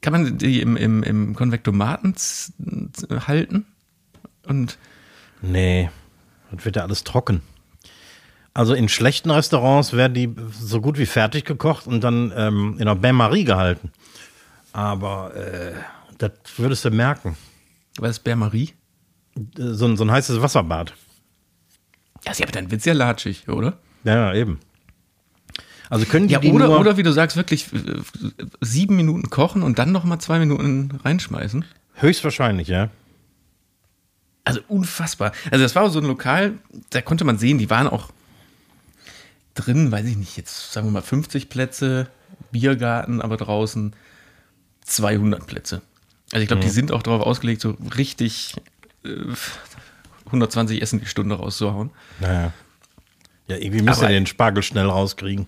Kann 0.00 0.12
man 0.12 0.38
die 0.38 0.60
im, 0.60 0.76
im, 0.76 1.02
im 1.02 1.34
Konvektomaten 1.34 2.14
halten? 3.26 3.66
Und 4.46 4.78
Nee, 5.42 5.90
das 6.50 6.64
wird 6.64 6.76
ja 6.76 6.82
alles 6.82 7.04
trocken. 7.04 7.42
Also 8.54 8.72
in 8.72 8.88
schlechten 8.88 9.30
Restaurants 9.30 9.92
werden 9.92 10.14
die 10.14 10.34
so 10.50 10.80
gut 10.80 10.96
wie 10.98 11.06
fertig 11.06 11.44
gekocht 11.44 11.86
und 11.86 12.02
dann 12.02 12.32
ähm, 12.34 12.74
in 12.76 12.82
einer 12.82 12.96
Bain-Marie 12.96 13.44
gehalten. 13.44 13.92
Aber 14.72 15.34
äh, 15.36 15.74
das 16.18 16.32
würdest 16.56 16.84
du 16.84 16.90
merken. 16.90 17.36
was 17.98 18.12
ist 18.12 18.24
Bain-Marie? 18.24 18.72
Äh, 19.36 19.40
So 19.72 19.86
ein, 19.86 19.96
so 19.98 20.04
ein 20.04 20.10
heißes 20.10 20.40
Wasserbad. 20.40 20.94
Ja, 22.26 22.32
aber 22.42 22.52
dann 22.52 22.70
wird's 22.70 22.84
ja 22.84 22.92
latschig, 22.92 23.48
oder? 23.48 23.78
Ja, 24.04 24.34
eben. 24.34 24.60
Also 25.88 26.04
können 26.04 26.26
die, 26.28 26.34
Ja, 26.34 26.40
die 26.40 26.50
oder, 26.50 26.66
nur, 26.66 26.80
oder 26.80 26.96
wie 26.96 27.02
du 27.02 27.12
sagst, 27.12 27.36
wirklich 27.36 27.72
äh, 27.72 27.78
sieben 28.60 28.96
Minuten 28.96 29.30
kochen 29.30 29.62
und 29.62 29.78
dann 29.78 29.92
noch 29.92 30.04
mal 30.04 30.18
zwei 30.18 30.38
Minuten 30.38 30.98
reinschmeißen. 31.04 31.64
höchstwahrscheinlich, 31.94 32.68
ja. 32.68 32.90
Also 34.44 34.60
unfassbar. 34.68 35.32
Also 35.50 35.64
das 35.64 35.74
war 35.74 35.88
so 35.90 35.98
ein 36.00 36.04
Lokal, 36.04 36.54
da 36.90 37.02
konnte 37.02 37.24
man 37.24 37.38
sehen, 37.38 37.58
die 37.58 37.70
waren 37.70 37.88
auch 37.88 38.10
drin, 39.54 39.90
weiß 39.90 40.06
ich 40.06 40.16
nicht, 40.16 40.36
jetzt 40.36 40.72
sagen 40.72 40.86
wir 40.88 40.92
mal 40.92 41.02
50 41.02 41.48
Plätze, 41.48 42.08
Biergarten, 42.52 43.20
aber 43.22 43.36
draußen 43.36 43.94
200 44.84 45.46
Plätze. 45.46 45.82
Also 46.32 46.42
ich 46.42 46.48
glaube, 46.48 46.62
die 46.62 46.68
sind 46.70 46.92
auch 46.92 47.02
darauf 47.02 47.22
ausgelegt, 47.22 47.60
so 47.60 47.76
richtig 47.96 48.54
äh, 49.04 49.08
120 50.26 50.82
Essen 50.82 51.00
die 51.00 51.06
Stunde 51.06 51.36
rauszuhauen. 51.36 51.90
Naja. 52.20 52.52
Ja, 53.48 53.56
irgendwie 53.56 53.82
müssen 53.82 54.02
wir 54.02 54.08
den 54.08 54.26
Spargel 54.26 54.62
schnell 54.62 54.86
rauskriegen. 54.86 55.46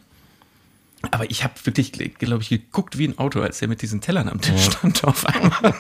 Aber 1.11 1.31
ich 1.31 1.45
habe 1.45 1.55
wirklich, 1.65 1.93
glaube 1.93 2.43
ich, 2.43 2.49
geguckt 2.49 2.99
wie 2.99 3.07
ein 3.07 3.19
Auto, 3.19 3.41
als 3.41 3.59
der 3.59 3.69
mit 3.69 3.83
diesen 3.83 4.01
Tellern 4.01 4.29
am 4.29 4.41
Tisch 4.41 4.65
stand 4.65 5.05
auf 5.05 5.27
einmal. 5.27 5.75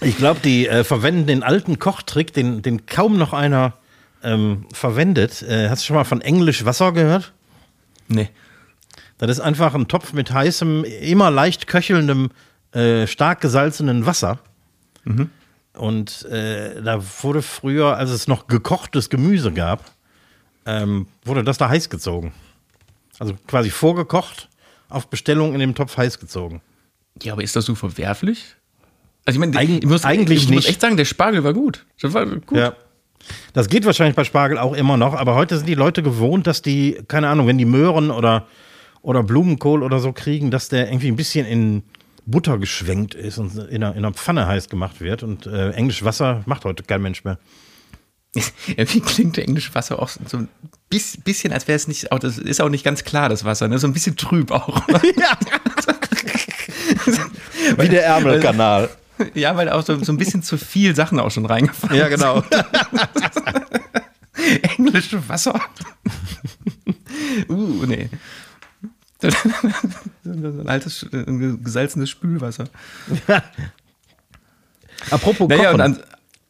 Ich 0.00 0.16
glaube, 0.16 0.40
die 0.40 0.68
äh, 0.68 0.84
verwenden 0.84 1.26
den 1.26 1.42
alten 1.42 1.78
Kochtrick, 1.78 2.32
den, 2.32 2.62
den 2.62 2.86
kaum 2.86 3.16
noch 3.18 3.32
einer 3.32 3.74
ähm, 4.22 4.66
verwendet. 4.72 5.42
Äh, 5.42 5.68
hast 5.68 5.82
du 5.82 5.86
schon 5.86 5.96
mal 5.96 6.04
von 6.04 6.20
Englisch 6.20 6.64
Wasser 6.64 6.92
gehört? 6.92 7.32
Nee. 8.06 8.30
Das 9.18 9.30
ist 9.30 9.40
einfach 9.40 9.74
ein 9.74 9.88
Topf 9.88 10.12
mit 10.12 10.32
heißem, 10.32 10.84
immer 10.84 11.30
leicht 11.30 11.66
köchelndem, 11.66 12.30
äh, 12.72 13.06
stark 13.08 13.40
gesalzenen 13.40 14.06
Wasser. 14.06 14.38
Und 15.78 16.24
äh, 16.26 16.82
da 16.82 17.02
wurde 17.22 17.42
früher, 17.42 17.96
als 17.96 18.10
es 18.10 18.28
noch 18.28 18.46
gekochtes 18.46 19.08
Gemüse 19.10 19.52
gab, 19.52 19.84
ähm, 20.66 21.06
wurde 21.24 21.44
das 21.44 21.56
da 21.58 21.68
heiß 21.68 21.88
gezogen. 21.88 22.32
Also 23.18 23.34
quasi 23.46 23.70
vorgekocht, 23.70 24.48
auf 24.88 25.08
Bestellung 25.08 25.54
in 25.54 25.60
dem 25.60 25.74
Topf 25.74 25.96
heiß 25.96 26.18
gezogen. 26.18 26.60
Ja, 27.22 27.32
aber 27.32 27.42
ist 27.42 27.56
das 27.56 27.64
so 27.64 27.74
verwerflich? 27.74 28.54
Also 29.24 29.36
ich 29.36 29.40
meine, 29.40 29.56
Eig- 29.58 29.78
ich 29.80 29.86
muss, 29.86 30.04
eigentlich 30.04 30.42
ich 30.44 30.48
muss 30.48 30.56
nicht. 30.64 30.68
echt 30.68 30.80
sagen, 30.80 30.96
der 30.96 31.04
Spargel 31.04 31.42
war 31.44 31.52
gut. 31.52 31.84
Das 32.00 32.12
war 32.14 32.24
gut. 32.26 32.56
Ja. 32.56 32.74
Das 33.52 33.68
geht 33.68 33.84
wahrscheinlich 33.84 34.14
bei 34.16 34.24
Spargel 34.24 34.58
auch 34.58 34.74
immer 34.74 34.96
noch, 34.96 35.14
aber 35.14 35.34
heute 35.34 35.56
sind 35.58 35.66
die 35.68 35.74
Leute 35.74 36.02
gewohnt, 36.02 36.46
dass 36.46 36.62
die, 36.62 37.02
keine 37.08 37.28
Ahnung, 37.28 37.46
wenn 37.46 37.58
die 37.58 37.64
Möhren 37.64 38.10
oder, 38.10 38.46
oder 39.02 39.22
Blumenkohl 39.22 39.82
oder 39.82 39.98
so 39.98 40.12
kriegen, 40.12 40.50
dass 40.50 40.68
der 40.68 40.88
irgendwie 40.88 41.08
ein 41.08 41.16
bisschen 41.16 41.44
in 41.46 41.82
Butter 42.30 42.58
geschwenkt 42.58 43.14
ist 43.14 43.38
und 43.38 43.56
in 43.56 43.82
einer, 43.82 43.92
in 43.92 43.98
einer 44.04 44.12
Pfanne 44.12 44.46
heiß 44.46 44.68
gemacht 44.68 45.00
wird. 45.00 45.22
Und 45.22 45.46
äh, 45.46 45.70
Englisch 45.70 46.04
Wasser 46.04 46.42
macht 46.46 46.64
heute 46.64 46.82
kein 46.82 47.02
Mensch 47.02 47.24
mehr. 47.24 47.38
Irgendwie 48.66 49.00
klingt 49.00 49.36
der 49.36 49.44
englische 49.44 49.74
Wasser 49.74 50.00
auch 50.00 50.08
so 50.08 50.36
ein 50.36 50.48
bis- 50.90 51.16
bisschen, 51.16 51.52
als 51.52 51.66
wäre 51.66 51.76
es 51.76 51.88
nicht, 51.88 52.12
auch, 52.12 52.18
das 52.18 52.38
ist 52.38 52.60
auch 52.60 52.68
nicht 52.68 52.84
ganz 52.84 53.04
klar, 53.04 53.28
das 53.28 53.44
Wasser, 53.44 53.68
ne? 53.68 53.78
so 53.78 53.86
ein 53.86 53.92
bisschen 53.92 54.16
trüb 54.16 54.50
auch. 54.50 54.86
Wie 57.78 57.88
der 57.88 58.04
Ärmelkanal. 58.04 58.90
ja, 59.34 59.56
weil 59.56 59.68
auch 59.70 59.84
so, 59.84 60.02
so 60.02 60.12
ein 60.12 60.18
bisschen 60.18 60.42
zu 60.42 60.58
viel 60.58 60.94
Sachen 60.94 61.18
auch 61.18 61.30
schon 61.30 61.46
reingefallen 61.46 61.96
ja, 61.96 62.08
genau. 62.08 62.42
Englische 64.76 65.26
Wasser. 65.28 65.60
uh, 67.48 67.84
nee. 67.86 68.08
Ein 69.22 70.68
altes, 70.68 71.06
ein 71.12 71.62
gesalzenes 71.64 72.10
Spülwasser. 72.10 72.64
Apropos 75.10 75.48
Naja, 75.48 75.72
Kochen. 75.72 75.78
dann, 75.78 76.02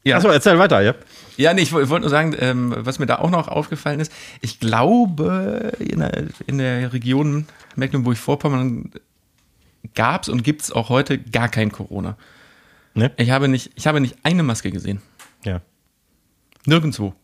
ja. 0.05 0.17
Achso, 0.17 0.29
erzähl 0.29 0.59
weiter, 0.59 0.81
ja. 0.81 0.95
Ja, 1.37 1.55
nee, 1.55 1.63
ich 1.63 1.73
wollte 1.73 2.01
nur 2.01 2.11
sagen, 2.11 2.35
ähm, 2.39 2.75
was 2.77 2.99
mir 2.99 3.07
da 3.07 3.19
auch 3.19 3.31
noch 3.31 3.49
aufgefallen 3.49 4.01
ist, 4.01 4.13
ich 4.41 4.59
glaube, 4.59 5.73
in 5.79 6.01
der, 6.01 6.25
in 6.47 6.59
der 6.59 6.93
Region 6.93 7.47
Mecklenburg-Vorpommern 7.77 8.91
gab 9.95 10.23
es 10.23 10.29
und 10.29 10.43
gibt 10.43 10.63
es 10.63 10.73
auch 10.73 10.89
heute 10.89 11.19
gar 11.19 11.49
kein 11.49 11.71
Corona. 11.71 12.17
Ne? 12.95 13.13
Ich 13.17 13.31
habe, 13.31 13.49
nicht, 13.49 13.71
ich 13.77 13.87
habe 13.87 14.01
nicht 14.01 14.17
eine 14.25 14.43
Maske 14.43 14.71
gesehen. 14.73 15.01
Ja. 15.45 15.61
Nirgendwo. 16.67 17.15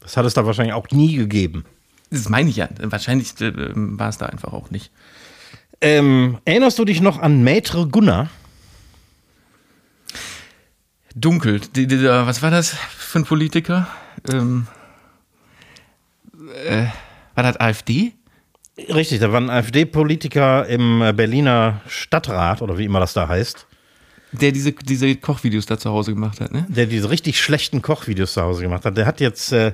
Das 0.00 0.16
hat 0.16 0.26
es 0.26 0.34
da 0.34 0.44
wahrscheinlich 0.44 0.74
auch 0.74 0.90
nie 0.90 1.14
gegeben. 1.14 1.64
Das 2.10 2.28
meine 2.28 2.50
ich 2.50 2.56
ja. 2.56 2.68
Wahrscheinlich 2.80 3.40
äh, 3.40 3.52
war 3.74 4.08
es 4.08 4.18
da 4.18 4.26
einfach 4.26 4.52
auch 4.52 4.70
nicht. 4.70 4.90
Ähm, 5.80 6.38
erinnerst 6.44 6.78
du 6.78 6.84
dich 6.84 7.00
noch 7.00 7.18
an 7.18 7.44
Maître 7.46 7.88
Gunnar? 7.88 8.28
Dunkel. 11.14 11.60
Die, 11.74 11.86
dieser, 11.86 12.26
was 12.26 12.42
war 12.42 12.50
das 12.50 12.74
für 12.74 13.20
ein 13.20 13.24
Politiker? 13.24 13.88
Ähm, 14.30 14.66
äh, 16.66 16.86
war 17.34 17.44
das 17.44 17.58
AfD? 17.58 18.12
Richtig, 18.88 19.20
da 19.20 19.32
war 19.32 19.40
ein 19.40 19.50
AfD-Politiker 19.50 20.66
im 20.66 21.02
äh, 21.02 21.12
Berliner 21.12 21.80
Stadtrat 21.86 22.62
oder 22.62 22.78
wie 22.78 22.84
immer 22.84 23.00
das 23.00 23.12
da 23.12 23.28
heißt, 23.28 23.66
Der 24.32 24.52
diese, 24.52 24.72
diese 24.72 25.14
Kochvideos 25.16 25.66
da 25.66 25.78
zu 25.78 25.90
Hause 25.90 26.14
gemacht 26.14 26.40
hat, 26.40 26.52
ne? 26.52 26.66
der 26.68 26.86
diese 26.86 27.10
richtig 27.10 27.40
schlechten 27.40 27.82
Kochvideos 27.82 28.34
zu 28.34 28.42
Hause 28.42 28.62
gemacht 28.62 28.84
hat. 28.84 28.96
Der 28.96 29.06
hat 29.06 29.20
jetzt 29.20 29.52
äh, 29.52 29.72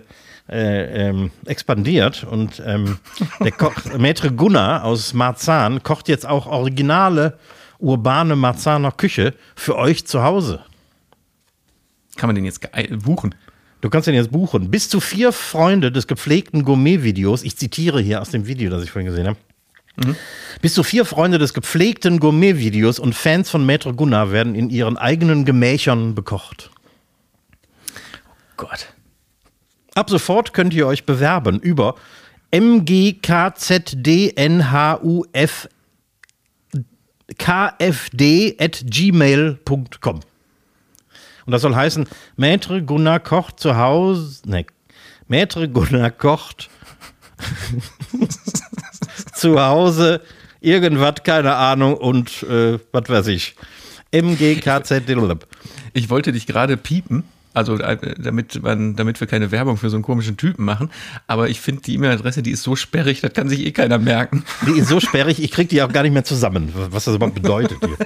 äh, 0.48 1.08
ähm, 1.08 1.30
expandiert 1.44 2.24
und 2.24 2.62
ähm, 2.64 2.98
der 3.40 3.52
Koch, 3.52 3.74
Maître 3.98 4.30
Gunnar 4.30 4.84
aus 4.84 5.12
Marzahn 5.12 5.82
kocht 5.82 6.08
jetzt 6.08 6.26
auch 6.26 6.46
originale 6.46 7.38
urbane 7.78 8.36
Marzahner 8.36 8.92
Küche 8.92 9.34
für 9.54 9.76
euch 9.76 10.06
zu 10.06 10.22
Hause. 10.22 10.64
Kann 12.16 12.28
man 12.28 12.36
den 12.36 12.44
jetzt 12.44 12.60
buchen? 13.04 13.34
Du 13.80 13.90
kannst 13.90 14.06
den 14.06 14.14
jetzt 14.14 14.32
buchen. 14.32 14.70
Bis 14.70 14.88
zu 14.88 15.00
vier 15.00 15.32
Freunde 15.32 15.92
des 15.92 16.06
gepflegten 16.06 16.64
Gourmet-Videos, 16.64 17.42
ich 17.42 17.56
zitiere 17.56 18.00
hier 18.00 18.22
aus 18.22 18.30
dem 18.30 18.46
Video, 18.46 18.70
das 18.70 18.82
ich 18.82 18.90
vorhin 18.90 19.10
gesehen 19.10 19.26
habe. 19.26 19.38
Bis 20.60 20.74
zu 20.74 20.82
vier 20.82 21.04
Freunde 21.04 21.38
des 21.38 21.54
gepflegten 21.54 22.20
Gourmet-Videos 22.20 22.98
und 22.98 23.14
Fans 23.14 23.50
von 23.50 23.66
Maître 23.66 23.92
Gunnar 23.92 24.30
werden 24.30 24.54
in 24.54 24.70
ihren 24.70 24.96
eigenen 24.96 25.44
Gemächern 25.44 26.14
bekocht. 26.14 26.70
Gott. 28.56 28.88
Ab 29.96 30.10
sofort 30.10 30.52
könnt 30.52 30.74
ihr 30.74 30.86
euch 30.86 31.06
bewerben 31.06 31.58
über 31.58 31.94
mgkzdnhuf 32.50 33.24
kfd.gmail.com. 37.38 40.20
Und 41.46 41.52
das 41.52 41.62
soll 41.62 41.74
heißen, 41.74 42.06
Maître 42.36 42.82
Gunnar 42.82 43.20
kocht 43.20 43.58
zu 43.58 43.78
Hause, 43.78 44.42
ne, 44.44 44.66
Maître 45.30 45.66
Gunnar 45.66 46.10
kocht 46.10 46.68
zu 49.34 49.58
Hause 49.58 50.20
irgendwas, 50.60 51.22
keine 51.24 51.54
Ahnung, 51.54 51.96
und 51.96 52.42
äh, 52.42 52.78
was 52.92 53.08
weiß 53.08 53.28
ich. 53.28 53.56
MGKZ. 54.12 55.04
Ich 55.94 56.10
wollte 56.10 56.32
dich 56.32 56.46
gerade 56.46 56.76
piepen, 56.76 57.24
also 57.56 57.78
äh, 57.78 57.96
damit, 58.18 58.62
man, 58.62 58.96
damit 58.96 59.18
wir 59.18 59.26
keine 59.26 59.50
Werbung 59.50 59.78
für 59.78 59.88
so 59.88 59.96
einen 59.96 60.02
komischen 60.02 60.36
Typen 60.36 60.64
machen, 60.64 60.90
aber 61.26 61.48
ich 61.48 61.60
finde 61.60 61.82
die 61.82 61.94
E-Mail-Adresse, 61.94 62.42
die 62.42 62.50
ist 62.50 62.62
so 62.62 62.76
sperrig, 62.76 63.22
das 63.22 63.32
kann 63.32 63.48
sich 63.48 63.64
eh 63.64 63.72
keiner 63.72 63.98
merken. 63.98 64.44
Die 64.66 64.78
ist 64.78 64.88
so 64.88 65.00
sperrig, 65.00 65.42
ich 65.42 65.50
krieg 65.50 65.70
die 65.70 65.80
auch 65.82 65.90
gar 65.90 66.02
nicht 66.02 66.12
mehr 66.12 66.24
zusammen, 66.24 66.70
was 66.74 67.04
das 67.04 67.14
überhaupt 67.14 67.34
bedeutet 67.34 67.78
hier. 67.80 67.96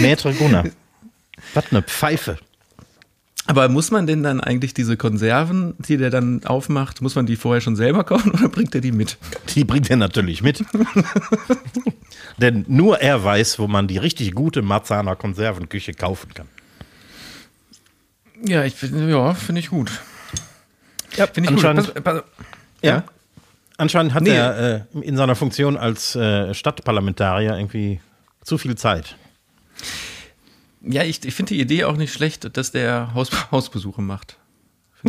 Maître 0.00 0.32
Gunnar. 0.34 0.66
Was 1.54 1.64
eine 1.72 1.82
Pfeife. 1.82 2.38
Aber 3.48 3.68
muss 3.68 3.90
man 3.90 4.06
denn 4.06 4.22
dann 4.22 4.40
eigentlich 4.40 4.72
diese 4.72 4.96
Konserven, 4.96 5.74
die 5.78 5.96
der 5.96 6.10
dann 6.10 6.44
aufmacht, 6.44 7.02
muss 7.02 7.16
man 7.16 7.26
die 7.26 7.36
vorher 7.36 7.60
schon 7.60 7.74
selber 7.74 8.04
kaufen 8.04 8.30
oder 8.32 8.48
bringt 8.48 8.74
er 8.74 8.80
die 8.80 8.92
mit? 8.92 9.18
Die 9.54 9.64
bringt 9.64 9.90
er 9.90 9.96
natürlich 9.96 10.42
mit. 10.42 10.64
Denn 12.38 12.64
nur 12.68 13.00
er 13.00 13.24
weiß, 13.24 13.58
wo 13.58 13.66
man 13.66 13.88
die 13.88 13.98
richtig 13.98 14.32
gute 14.34 14.62
Marzahner 14.62 15.16
Konservenküche 15.16 15.92
kaufen 15.94 16.34
kann. 16.34 16.48
Ja, 18.44 18.64
ich 18.64 18.74
finde, 18.74 19.10
ja, 19.10 19.34
finde 19.34 19.60
ich 19.60 19.70
gut. 19.70 19.90
Ja, 21.16 21.26
Finde 21.26 21.50
ich 21.50 21.56
gut. 21.56 21.64
anscheinend, 21.64 22.04
Pass, 22.04 22.22
pass, 22.22 22.22
ja. 22.82 23.04
anscheinend 23.78 24.12
hat 24.14 24.22
Nee. 24.24 24.30
er 24.36 24.86
äh, 24.94 25.00
in 25.00 25.16
seiner 25.16 25.34
Funktion 25.34 25.76
als 25.78 26.14
äh, 26.14 26.52
Stadtparlamentarier 26.52 27.56
irgendwie 27.56 28.00
zu 28.42 28.58
viel 28.58 28.76
Zeit. 28.76 29.16
ja, 30.82 31.02
ich, 31.04 31.24
ich 31.24 31.34
finde 31.34 31.54
die 31.54 31.60
Idee 31.60 31.84
auch 31.84 31.96
nicht 31.96 32.12
schlecht, 32.12 32.56
dass 32.56 32.70
der 32.72 33.14
Haus, 33.14 33.30
Hausbesuche 33.50 34.02
macht. 34.02 34.36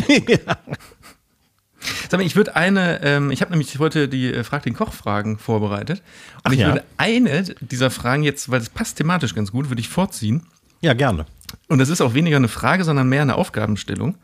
Sag 2.10 2.20
mal, 2.20 2.26
ich 2.26 2.36
würde 2.36 2.56
eine, 2.56 3.02
ähm, 3.04 3.32
ich 3.32 3.42
habe 3.42 3.52
nämlich 3.52 3.78
heute 3.80 4.08
die 4.10 4.34
äh, 4.34 4.44
Frag 4.44 4.64
den 4.64 4.74
Koch-Fragen 4.74 5.38
vorbereitet. 5.38 6.00
Und 6.38 6.42
Ach 6.46 6.52
ich 6.54 6.60
ja. 6.60 6.68
würde 6.68 6.84
eine 6.98 7.44
dieser 7.60 7.90
Fragen 7.92 8.24
jetzt, 8.24 8.50
weil 8.50 8.62
es 8.62 8.70
passt 8.70 8.98
thematisch 8.98 9.36
ganz 9.36 9.52
gut, 9.52 9.70
würde 9.70 9.80
ich 9.82 9.90
vorziehen. 9.90 10.44
Ja, 10.82 10.94
gerne. 10.94 11.26
Und 11.68 11.80
das 11.80 11.90
ist 11.90 12.02
auch 12.02 12.14
weniger 12.14 12.38
eine 12.38 12.48
Frage, 12.48 12.84
sondern 12.84 13.08
mehr 13.10 13.22
eine 13.22 13.36
Aufgabenstellung. 13.36 14.18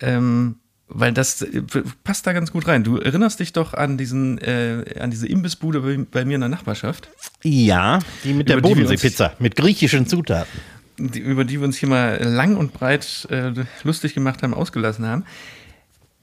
Ähm, 0.00 0.56
weil 0.88 1.12
das 1.12 1.42
äh, 1.42 1.62
passt 2.04 2.26
da 2.26 2.32
ganz 2.32 2.50
gut 2.52 2.66
rein. 2.66 2.82
Du 2.84 2.96
erinnerst 2.96 3.38
dich 3.40 3.52
doch 3.52 3.74
an 3.74 3.96
diesen, 3.96 4.38
äh, 4.38 4.98
an 4.98 5.10
diese 5.10 5.28
Imbissbude 5.28 5.80
bei, 5.80 5.96
bei 6.10 6.24
mir 6.24 6.34
in 6.34 6.40
der 6.40 6.48
Nachbarschaft, 6.50 7.08
Ja, 7.42 8.00
die 8.24 8.32
mit 8.32 8.48
der 8.48 8.60
Bodenseepizza, 8.60 9.34
mit 9.38 9.54
griechischen 9.56 10.06
Zutaten. 10.06 10.60
die, 10.98 11.20
über 11.20 11.44
die 11.44 11.60
wir 11.60 11.66
uns 11.66 11.76
hier 11.76 11.88
mal 11.88 12.22
lang 12.22 12.56
und 12.56 12.72
breit 12.72 13.26
äh, 13.30 13.52
lustig 13.84 14.14
gemacht 14.14 14.42
haben, 14.42 14.52
ausgelassen 14.54 15.06
haben. 15.06 15.24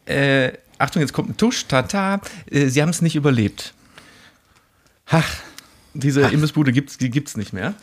Äh, 0.06 0.52
Achtung, 0.80 1.02
jetzt 1.02 1.14
kommt 1.14 1.30
ein 1.30 1.38
Tusch, 1.38 1.66
tata. 1.68 2.20
Äh, 2.52 2.68
sie 2.68 2.82
haben 2.82 2.90
es 2.90 3.02
nicht 3.02 3.16
überlebt. 3.16 3.74
Ach, 5.10 5.30
Diese 5.94 6.22
Imbissbude 6.22 6.72
gibt's, 6.74 6.98
die 6.98 7.10
gibt's 7.10 7.38
nicht 7.38 7.54
mehr. 7.54 7.74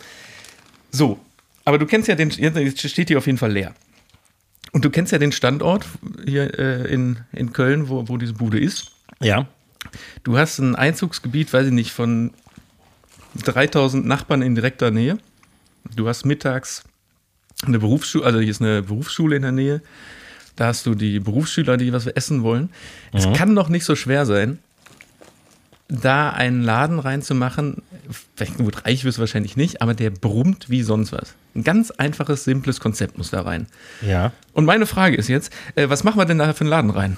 So, 0.93 1.19
aber 1.64 1.78
du 1.78 1.87
kennst 1.87 2.09
ja 2.09 2.14
den, 2.14 2.30
jetzt 2.30 2.88
steht 2.88 3.09
die 3.09 3.16
auf 3.16 3.26
jeden 3.26 3.38
Fall 3.38 3.52
leer. 3.52 3.75
Und 4.73 4.85
du 4.85 4.90
kennst 4.90 5.12
ja 5.12 5.18
den 5.18 5.33
Standort 5.33 5.87
hier 6.25 6.59
äh, 6.59 6.92
in, 6.92 7.18
in 7.33 7.52
Köln, 7.52 7.88
wo, 7.88 8.09
wo 8.09 8.16
diese 8.16 8.35
Bude 8.35 8.59
ist. 8.59 8.92
ja. 9.21 9.47
Du 10.25 10.38
hast 10.38 10.59
ein 10.59 10.75
Einzugsgebiet, 10.75 11.52
weiß 11.52 11.66
ich 11.66 11.73
nicht, 11.73 11.92
von 11.92 12.33
3000 13.44 14.06
Nachbarn 14.06 14.40
in 14.40 14.54
direkter 14.54 14.90
Nähe. 14.90 15.18
Du 15.94 16.09
hast 16.09 16.25
mittags 16.25 16.85
eine 17.66 17.78
Berufsschule, 17.78 18.25
also 18.25 18.40
hier 18.40 18.50
ist 18.50 18.62
eine 18.62 18.83
Berufsschule 18.83 19.37
in 19.37 19.42
der 19.42 19.52
Nähe. 19.52 19.83
Da 20.56 20.66
hast 20.68 20.87
du 20.87 20.94
die 20.94 21.21
Berufsschüler, 21.21 21.76
die 21.76 21.92
was 21.92 22.06
essen 22.06 22.42
wollen. 22.42 22.71
Es 23.12 23.30
kann 23.35 23.54
doch 23.54 23.68
nicht 23.68 23.85
so 23.85 23.94
schwer 23.94 24.25
sein, 24.25 24.59
da 26.00 26.30
einen 26.30 26.62
Laden 26.62 26.98
reinzumachen. 26.98 27.82
Vielleicht 28.36 28.58
gut, 28.58 28.84
reich 28.84 29.04
wirst 29.04 29.18
du 29.18 29.20
wahrscheinlich 29.20 29.56
nicht, 29.56 29.82
aber 29.82 29.94
der 29.94 30.10
brummt 30.10 30.70
wie 30.70 30.82
sonst 30.82 31.12
was. 31.12 31.34
Ein 31.54 31.64
ganz 31.64 31.90
einfaches, 31.90 32.44
simples 32.44 32.80
Konzept 32.80 33.18
muss 33.18 33.30
da 33.30 33.42
rein. 33.42 33.66
Ja. 34.02 34.32
Und 34.52 34.64
meine 34.64 34.86
Frage 34.86 35.16
ist 35.16 35.28
jetzt, 35.28 35.52
äh, 35.76 35.88
was 35.88 36.04
machen 36.04 36.18
wir 36.18 36.24
denn 36.24 36.38
da 36.38 36.52
für 36.52 36.62
einen 36.62 36.70
Laden 36.70 36.90
rein? 36.90 37.16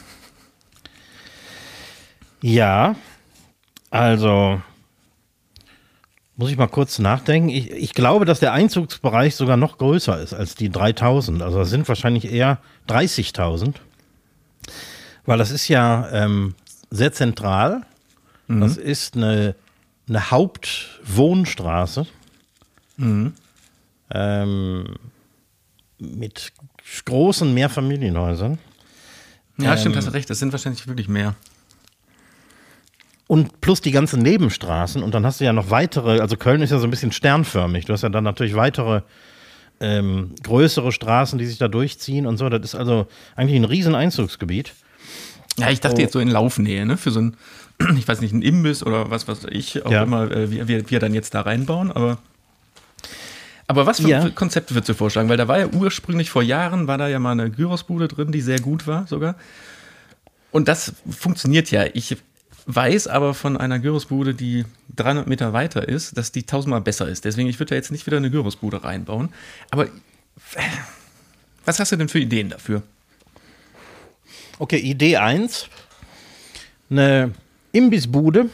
Ja, 2.43 2.97
also 3.91 4.61
muss 6.37 6.51
ich 6.51 6.59
mal 6.59 6.69
kurz 6.69 6.99
nachdenken. 6.99 7.49
Ich, 7.49 7.71
ich 7.71 7.95
glaube, 7.95 8.27
dass 8.27 8.41
der 8.41 8.53
Einzugsbereich 8.53 9.35
sogar 9.35 9.57
noch 9.57 9.79
größer 9.79 10.21
ist 10.21 10.35
als 10.35 10.55
die 10.55 10.71
3000. 10.71 11.43
Also 11.43 11.59
das 11.59 11.71
sind 11.71 11.89
wahrscheinlich 11.89 12.31
eher 12.31 12.59
30.000. 12.89 13.75
Weil 15.25 15.39
das 15.39 15.51
ist 15.51 15.69
ja 15.69 16.09
ähm, 16.13 16.55
sehr 16.91 17.13
zentral. 17.13 17.83
Das 18.49 18.77
ist 18.77 19.17
eine, 19.17 19.55
eine 20.09 20.31
Hauptwohnstraße. 20.31 22.07
Ähm, 24.11 24.95
mit 25.99 26.53
großen 27.05 27.53
Mehrfamilienhäusern. 27.53 28.59
Ja, 29.59 29.77
stimmt, 29.77 29.97
hast 29.97 30.09
du 30.09 30.13
recht, 30.13 30.29
das 30.31 30.39
sind 30.39 30.53
wahrscheinlich 30.53 30.87
wirklich 30.87 31.09
mehr. 31.09 31.35
Und 33.27 33.61
plus 33.61 33.81
die 33.81 33.91
ganzen 33.91 34.23
Nebenstraßen 34.23 35.03
und 35.03 35.13
dann 35.15 35.27
hast 35.27 35.41
du 35.41 35.45
ja 35.45 35.53
noch 35.53 35.71
weitere, 35.71 36.21
also 36.21 36.37
Köln 36.37 36.63
ist 36.63 36.71
ja 36.71 36.79
so 36.79 36.87
ein 36.87 36.91
bisschen 36.91 37.11
sternförmig. 37.11 37.87
Du 37.87 37.93
hast 37.93 38.03
ja 38.03 38.09
dann 38.09 38.23
natürlich 38.23 38.55
weitere 38.55 39.03
ähm, 39.81 40.35
größere 40.43 40.93
Straßen, 40.93 41.39
die 41.39 41.47
sich 41.47 41.59
da 41.59 41.67
durchziehen 41.69 42.27
und 42.27 42.37
so. 42.37 42.49
Das 42.49 42.63
ist 42.63 42.75
also 42.77 43.09
eigentlich 43.35 43.59
ein 43.59 43.65
riesen 43.65 43.95
Einzugsgebiet. 43.95 44.75
Ja, 45.59 45.71
ich 45.71 45.81
dachte 45.81 46.03
jetzt 46.03 46.13
so 46.13 46.21
in 46.21 46.29
Laufnähe, 46.29 46.85
ne? 46.87 46.97
Für 46.97 47.11
so 47.11 47.21
ein, 47.21 47.37
ich 47.99 48.07
weiß 48.07 48.21
nicht, 48.21 48.33
ein 48.35 48.43
Imbiss 48.43 48.83
oder 48.83 49.11
was 49.11 49.27
weiß 49.29 49.47
ich, 49.51 49.85
auch 49.87 49.91
Ja. 49.91 50.03
immer, 50.03 50.31
äh, 50.31 50.51
wie 50.51 50.69
wir, 50.69 50.91
wir 50.91 50.99
dann 51.01 51.15
jetzt 51.15 51.35
da 51.35 51.43
reinbauen, 51.43 51.91
aber. 51.91 52.19
Aber 53.69 53.85
was 53.87 54.01
für 54.01 54.09
Ja. 54.09 54.31
Konzepte 54.31 54.75
würdest 54.75 54.91
du 54.91 54.95
vorschlagen? 54.95 55.29
Weil 55.29 55.39
da 55.39 55.49
war 55.49 55.59
ja 55.59 55.67
ursprünglich 55.67 56.31
vor 56.31 56.43
Jahren, 56.43 56.87
war 56.87 56.99
da 56.99 57.09
ja 57.09 57.19
mal 57.19 57.33
eine 57.33 57.51
Gyrosbude 57.51 58.07
drin, 58.07 58.31
die 58.31 58.41
sehr 58.41 58.61
gut 58.61 58.87
war 58.87 59.07
sogar. 59.09 59.35
Und 60.53 60.69
das 60.69 60.93
funktioniert 61.11 61.71
ja. 61.73 61.85
Ich 61.93 62.17
weiß 62.67 63.09
aber 63.09 63.35
von 63.35 63.57
einer 63.57 63.79
Gyrosbude, 63.81 64.35
die 64.35 64.65
300 64.95 65.27
Meter 65.27 65.53
weiter 65.53 65.89
ist, 65.89 66.17
dass 66.17 66.31
die 66.33 66.45
tausendmal 66.45 66.81
besser 66.81 67.09
ist. 67.09 67.25
Deswegen, 67.25 67.49
ich 67.49 67.59
würde 67.59 67.71
da 67.71 67.75
jetzt 67.75 67.91
nicht 67.91 68.07
wieder 68.07 68.19
eine 68.19 68.31
Gyrosbude 68.31 68.85
reinbauen. 68.85 69.31
Aber 69.71 69.87
äh, 69.87 69.89
was 71.65 71.81
hast 71.81 71.91
du 71.91 71.97
denn 71.97 72.09
für 72.09 72.21
Ideen 72.21 72.51
dafür? 72.51 72.83
Okay, 74.59 74.79
Idee 74.79 75.17
1. 75.17 75.69
Eine 76.91 77.33
Imbissbude 77.73 78.49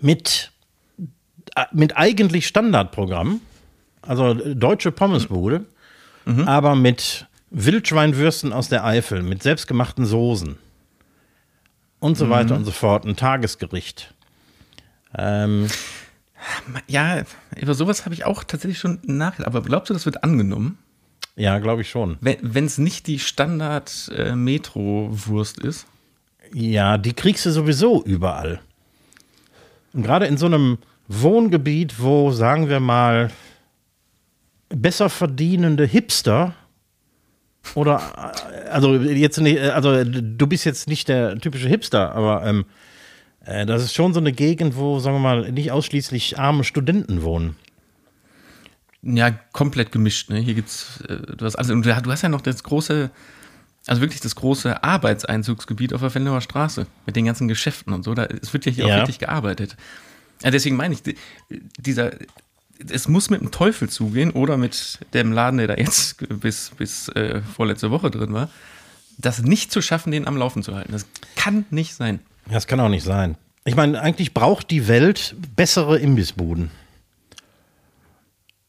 mit, 0.00 0.50
äh, 1.54 1.64
mit 1.72 1.96
eigentlich 1.96 2.46
Standardprogramm. 2.46 3.40
Also 4.02 4.34
deutsche 4.34 4.92
Pommesbude, 4.92 5.66
aber 6.46 6.76
mit 6.76 7.26
Wildschweinwürsten 7.50 8.52
aus 8.52 8.68
der 8.68 8.84
Eifel, 8.84 9.22
mit 9.22 9.42
selbstgemachten 9.42 10.06
Soßen 10.06 10.56
und 11.98 12.16
so 12.16 12.30
weiter 12.30 12.54
und 12.56 12.64
so 12.64 12.70
fort. 12.70 13.04
Ein 13.04 13.16
Tagesgericht. 13.16 14.14
Ähm, 15.16 15.66
Ja, 16.86 17.22
über 17.56 17.74
sowas 17.74 18.04
habe 18.04 18.14
ich 18.14 18.24
auch 18.24 18.44
tatsächlich 18.44 18.78
schon 18.78 19.00
nachgedacht. 19.02 19.48
Aber 19.48 19.62
glaubst 19.62 19.90
du, 19.90 19.94
das 19.94 20.06
wird 20.06 20.22
angenommen? 20.22 20.78
Ja, 21.36 21.58
glaube 21.58 21.82
ich 21.82 21.90
schon. 21.90 22.16
Wenn 22.20 22.64
es 22.64 22.78
nicht 22.78 23.06
die 23.06 23.18
Standard-Metro-Wurst 23.18 25.58
ist? 25.58 25.86
Ja, 26.52 26.98
die 26.98 27.12
kriegst 27.12 27.46
du 27.46 27.50
sowieso 27.50 28.02
überall. 28.02 28.60
Und 29.92 30.02
gerade 30.02 30.26
in 30.26 30.38
so 30.38 30.46
einem 30.46 30.78
Wohngebiet, 31.08 32.00
wo, 32.00 32.30
sagen 32.30 32.68
wir 32.68 32.78
mal, 32.80 33.30
besser 34.68 35.10
verdienende 35.10 35.84
Hipster 35.84 36.54
oder, 37.74 38.32
äh, 38.52 38.68
also 38.68 38.94
jetzt 38.94 39.38
nicht, 39.38 39.58
äh, 39.58 39.70
also 39.70 40.04
du 40.04 40.46
bist 40.46 40.64
jetzt 40.64 40.88
nicht 40.88 41.08
der 41.08 41.38
typische 41.38 41.68
Hipster, 41.68 42.14
aber 42.14 42.46
ähm, 42.46 42.64
äh, 43.44 43.66
das 43.66 43.82
ist 43.82 43.94
schon 43.94 44.14
so 44.14 44.20
eine 44.20 44.32
Gegend, 44.32 44.76
wo, 44.76 44.98
sagen 44.98 45.16
wir 45.16 45.20
mal, 45.20 45.52
nicht 45.52 45.72
ausschließlich 45.72 46.38
arme 46.38 46.64
Studenten 46.64 47.22
wohnen. 47.22 47.56
Ja, 49.08 49.30
komplett 49.52 49.92
gemischt. 49.92 50.30
Ne? 50.30 50.38
Hier 50.40 50.54
gibt's, 50.54 51.00
äh, 51.08 51.16
du 51.36 51.44
hast 51.44 51.56
alles, 51.56 51.70
und 51.70 51.84
du 51.86 51.94
hast 51.94 52.22
ja 52.22 52.28
noch 52.28 52.40
das 52.40 52.62
große, 52.64 53.10
also 53.86 54.00
wirklich 54.02 54.20
das 54.20 54.34
große 54.34 54.82
Arbeitseinzugsgebiet 54.82 55.92
auf 55.94 56.00
der 56.00 56.10
Fenloher 56.10 56.40
Straße 56.40 56.86
mit 57.06 57.14
den 57.16 57.24
ganzen 57.26 57.46
Geschäften 57.48 57.92
und 57.92 58.02
so. 58.02 58.14
Da, 58.14 58.24
es 58.24 58.52
wird 58.52 58.66
ja 58.66 58.72
hier 58.72 58.86
Ja. 58.88 58.96
auch 58.96 59.00
richtig 59.02 59.20
gearbeitet. 59.20 59.76
Ja, 60.42 60.50
deswegen 60.50 60.76
meine 60.76 60.94
ich, 60.94 61.02
die- 61.02 61.16
dieser, 61.78 62.10
es 62.90 63.06
muss 63.08 63.30
mit 63.30 63.40
dem 63.40 63.50
Teufel 63.52 63.88
zugehen 63.88 64.30
oder 64.32 64.56
mit 64.56 64.98
dem 65.14 65.32
Laden, 65.32 65.58
der 65.58 65.68
da 65.68 65.74
jetzt 65.76 66.16
bis, 66.40 66.70
bis 66.76 67.08
äh, 67.10 67.40
vorletzte 67.42 67.90
Woche 67.90 68.10
drin 68.10 68.32
war, 68.32 68.50
das 69.18 69.40
nicht 69.42 69.70
zu 69.72 69.80
schaffen, 69.80 70.10
den 70.10 70.26
am 70.26 70.36
Laufen 70.36 70.62
zu 70.62 70.74
halten. 70.74 70.92
Das 70.92 71.06
kann 71.36 71.64
nicht 71.70 71.94
sein. 71.94 72.18
Das 72.50 72.66
kann 72.66 72.80
auch 72.80 72.88
nicht 72.90 73.04
sein. 73.04 73.36
Ich 73.64 73.74
meine, 73.76 74.00
eigentlich 74.00 74.34
braucht 74.34 74.70
die 74.70 74.88
Welt 74.88 75.34
bessere 75.56 75.98
Imbissbuden. 75.98 76.70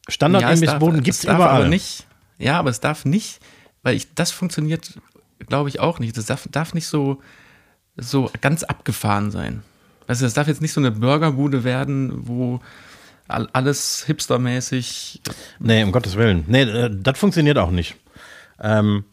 Ja, 0.08 0.10
es 0.10 0.14
Standard-Imbissbuden 0.16 0.96
darf- 0.98 1.04
gibt 1.04 1.16
es 1.16 1.22
darf 1.24 1.36
überall. 1.36 1.62
Aber 1.62 1.68
nicht, 1.70 2.06
ja, 2.38 2.58
aber 2.60 2.70
es 2.70 2.80
darf 2.80 3.06
nicht, 3.06 3.40
weil 3.84 3.96
ich, 3.96 4.14
das 4.16 4.32
funktioniert, 4.32 4.98
glaube 5.48 5.70
ich, 5.70 5.80
auch 5.80 6.00
nicht. 6.00 6.18
Das 6.18 6.26
darf, 6.28 6.48
darf 6.52 6.74
nicht 6.74 6.88
so, 6.88 7.22
so 7.98 8.32
ganz 8.42 8.64
abgefahren 8.64 9.32
sein. 9.32 9.64
Weißt 10.08 10.22
du, 10.22 10.26
das 10.26 10.34
darf 10.34 10.48
jetzt 10.48 10.62
nicht 10.62 10.72
so 10.74 10.80
eine 10.80 10.92
Burgerbude 10.92 11.64
werden, 11.64 12.28
wo 12.28 12.62
all- 13.28 13.50
alles 13.54 14.06
hipstermäßig. 14.06 15.22
Nee, 15.60 15.84
um 15.84 15.92
Gottes 15.92 16.16
Willen. 16.16 16.46
Nee, 16.48 16.62
äh, 16.64 16.90
das 16.94 17.20
funktioniert 17.20 17.58
auch 17.58 17.72
nicht. 17.72 17.96
Ähm, 18.62 19.04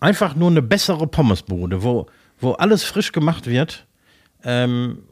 einfach 0.00 0.34
nur 0.34 0.50
eine 0.50 0.62
bessere 0.62 1.06
Pommesbude, 1.06 1.82
wo, 1.82 2.06
wo 2.40 2.52
alles 2.52 2.82
frisch 2.84 3.12
gemacht 3.12 3.46
wird. 3.46 3.86
Ähm, 4.42 5.02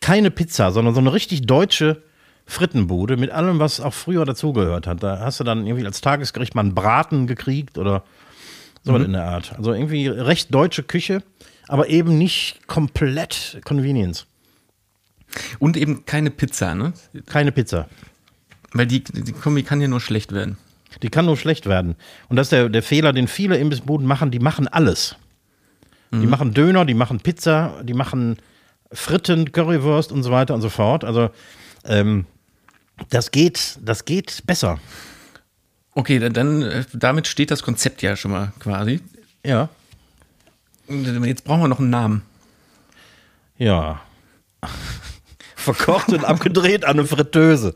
keine 0.00 0.30
Pizza, 0.30 0.72
sondern 0.72 0.94
so 0.94 1.00
eine 1.00 1.12
richtig 1.12 1.42
deutsche 1.46 2.02
Frittenbude 2.46 3.16
mit 3.16 3.30
allem, 3.30 3.58
was 3.58 3.80
auch 3.80 3.94
früher 3.94 4.24
dazugehört 4.24 4.86
hat. 4.86 5.02
Da 5.02 5.20
hast 5.20 5.40
du 5.40 5.44
dann 5.44 5.66
irgendwie 5.66 5.86
als 5.86 6.00
Tagesgericht 6.00 6.54
mal 6.54 6.62
einen 6.62 6.74
Braten 6.74 7.26
gekriegt 7.26 7.78
oder 7.78 8.04
sowas 8.82 9.04
in 9.04 9.12
der 9.12 9.24
Art. 9.24 9.54
Also 9.56 9.72
irgendwie 9.72 10.08
recht 10.08 10.54
deutsche 10.54 10.82
Küche, 10.82 11.22
aber 11.68 11.88
eben 11.88 12.18
nicht 12.18 12.66
komplett 12.66 13.60
Convenience. 13.64 14.26
Und 15.58 15.76
eben 15.76 16.04
keine 16.04 16.30
Pizza, 16.30 16.74
ne? 16.74 16.92
Keine 17.26 17.50
Pizza. 17.50 17.88
Weil 18.72 18.86
die, 18.86 19.02
die 19.02 19.32
Kombi 19.32 19.62
kann 19.62 19.80
ja 19.80 19.88
nur 19.88 20.00
schlecht 20.00 20.32
werden. 20.32 20.58
Die 21.02 21.08
kann 21.08 21.24
nur 21.24 21.36
schlecht 21.36 21.66
werden. 21.66 21.96
Und 22.28 22.36
das 22.36 22.46
ist 22.46 22.52
der, 22.52 22.68
der 22.68 22.82
Fehler, 22.82 23.12
den 23.12 23.26
viele 23.26 23.56
Imbissbuden 23.56 24.06
machen, 24.06 24.30
die 24.30 24.38
machen 24.38 24.68
alles. 24.68 25.16
Die 26.20 26.26
machen 26.26 26.54
Döner, 26.54 26.84
die 26.84 26.94
machen 26.94 27.18
Pizza, 27.18 27.82
die 27.82 27.94
machen 27.94 28.36
Fritten, 28.92 29.50
Currywurst 29.50 30.12
und 30.12 30.22
so 30.22 30.30
weiter 30.30 30.54
und 30.54 30.60
so 30.60 30.68
fort. 30.68 31.04
Also 31.04 31.30
ähm, 31.84 32.26
das 33.10 33.30
geht, 33.30 33.78
das 33.80 34.04
geht 34.04 34.42
besser. 34.46 34.78
Okay, 35.92 36.18
dann, 36.18 36.32
dann 36.32 36.62
äh, 36.62 36.84
damit 36.92 37.26
steht 37.26 37.50
das 37.50 37.62
Konzept 37.62 38.02
ja 38.02 38.16
schon 38.16 38.30
mal 38.32 38.52
quasi. 38.58 39.00
Ja. 39.44 39.68
Jetzt 40.88 41.44
brauchen 41.44 41.62
wir 41.62 41.68
noch 41.68 41.78
einen 41.78 41.90
Namen. 41.90 42.22
Ja. 43.58 44.00
Verkocht 45.56 46.12
und 46.12 46.24
abgedreht 46.24 46.84
an 46.84 46.98
eine 46.98 47.06
Fritteuse. 47.06 47.74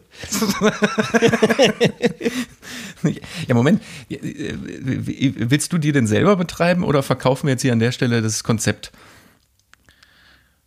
Ja, 3.46 3.54
Moment. 3.54 3.80
Willst 4.08 5.72
du 5.72 5.78
die 5.78 5.92
denn 5.92 6.06
selber 6.06 6.36
betreiben 6.36 6.82
oder 6.84 7.02
verkaufen 7.02 7.46
wir 7.46 7.52
jetzt 7.52 7.62
hier 7.62 7.72
an 7.72 7.78
der 7.78 7.92
Stelle 7.92 8.20
das 8.22 8.42
Konzept? 8.44 8.92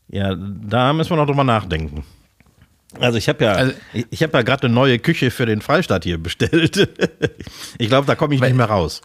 Ja, 0.08 0.36
da 0.36 0.94
müssen 0.94 1.12
wir 1.12 1.18
noch 1.18 1.28
drüber 1.28 1.44
nachdenken. 1.44 2.06
Also 3.00 3.18
ich 3.18 3.30
habe 3.30 3.44
ja, 3.44 3.54
Also- 3.54 3.74
ich, 3.94 4.06
ich 4.10 4.24
habe 4.24 4.38
ja 4.38 4.42
gerade 4.44 4.66
eine 4.68 4.74
neue 4.74 5.00
Küche 5.00 5.32
für 5.32 5.46
den 5.46 5.62
Freistaat 5.62 6.04
hier 6.04 6.18
bestellt. 6.18 6.78
ich 7.78 7.88
glaube, 7.88 8.06
da 8.08 8.16
komme 8.16 8.36
ich 8.36 8.42
Weil- 8.42 8.50
nicht 8.50 8.58
mehr 8.58 8.66
raus. 8.68 9.02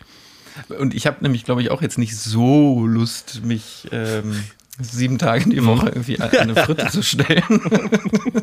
Und 0.78 0.94
ich 0.94 1.06
habe 1.06 1.18
nämlich, 1.20 1.44
glaube 1.44 1.60
ich, 1.62 1.70
auch 1.70 1.82
jetzt 1.82 1.98
nicht 1.98 2.16
so 2.16 2.86
Lust, 2.86 3.42
mich 3.44 3.86
ähm, 3.92 4.42
sieben 4.80 5.18
Tage 5.18 5.50
die 5.50 5.62
Woche 5.64 5.88
irgendwie 5.90 6.18
an 6.18 6.30
eine 6.30 6.54
Fritte 6.56 6.86
zu 6.88 7.02
stellen. 7.02 7.42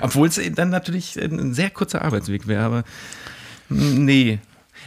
Obwohl 0.00 0.28
es 0.28 0.40
dann 0.54 0.70
natürlich 0.70 1.16
ein 1.16 1.54
sehr 1.54 1.70
kurzer 1.70 2.02
Arbeitsweg 2.02 2.46
wäre, 2.46 2.62
aber 2.64 2.84
mm, 3.68 4.04
nee. 4.04 4.38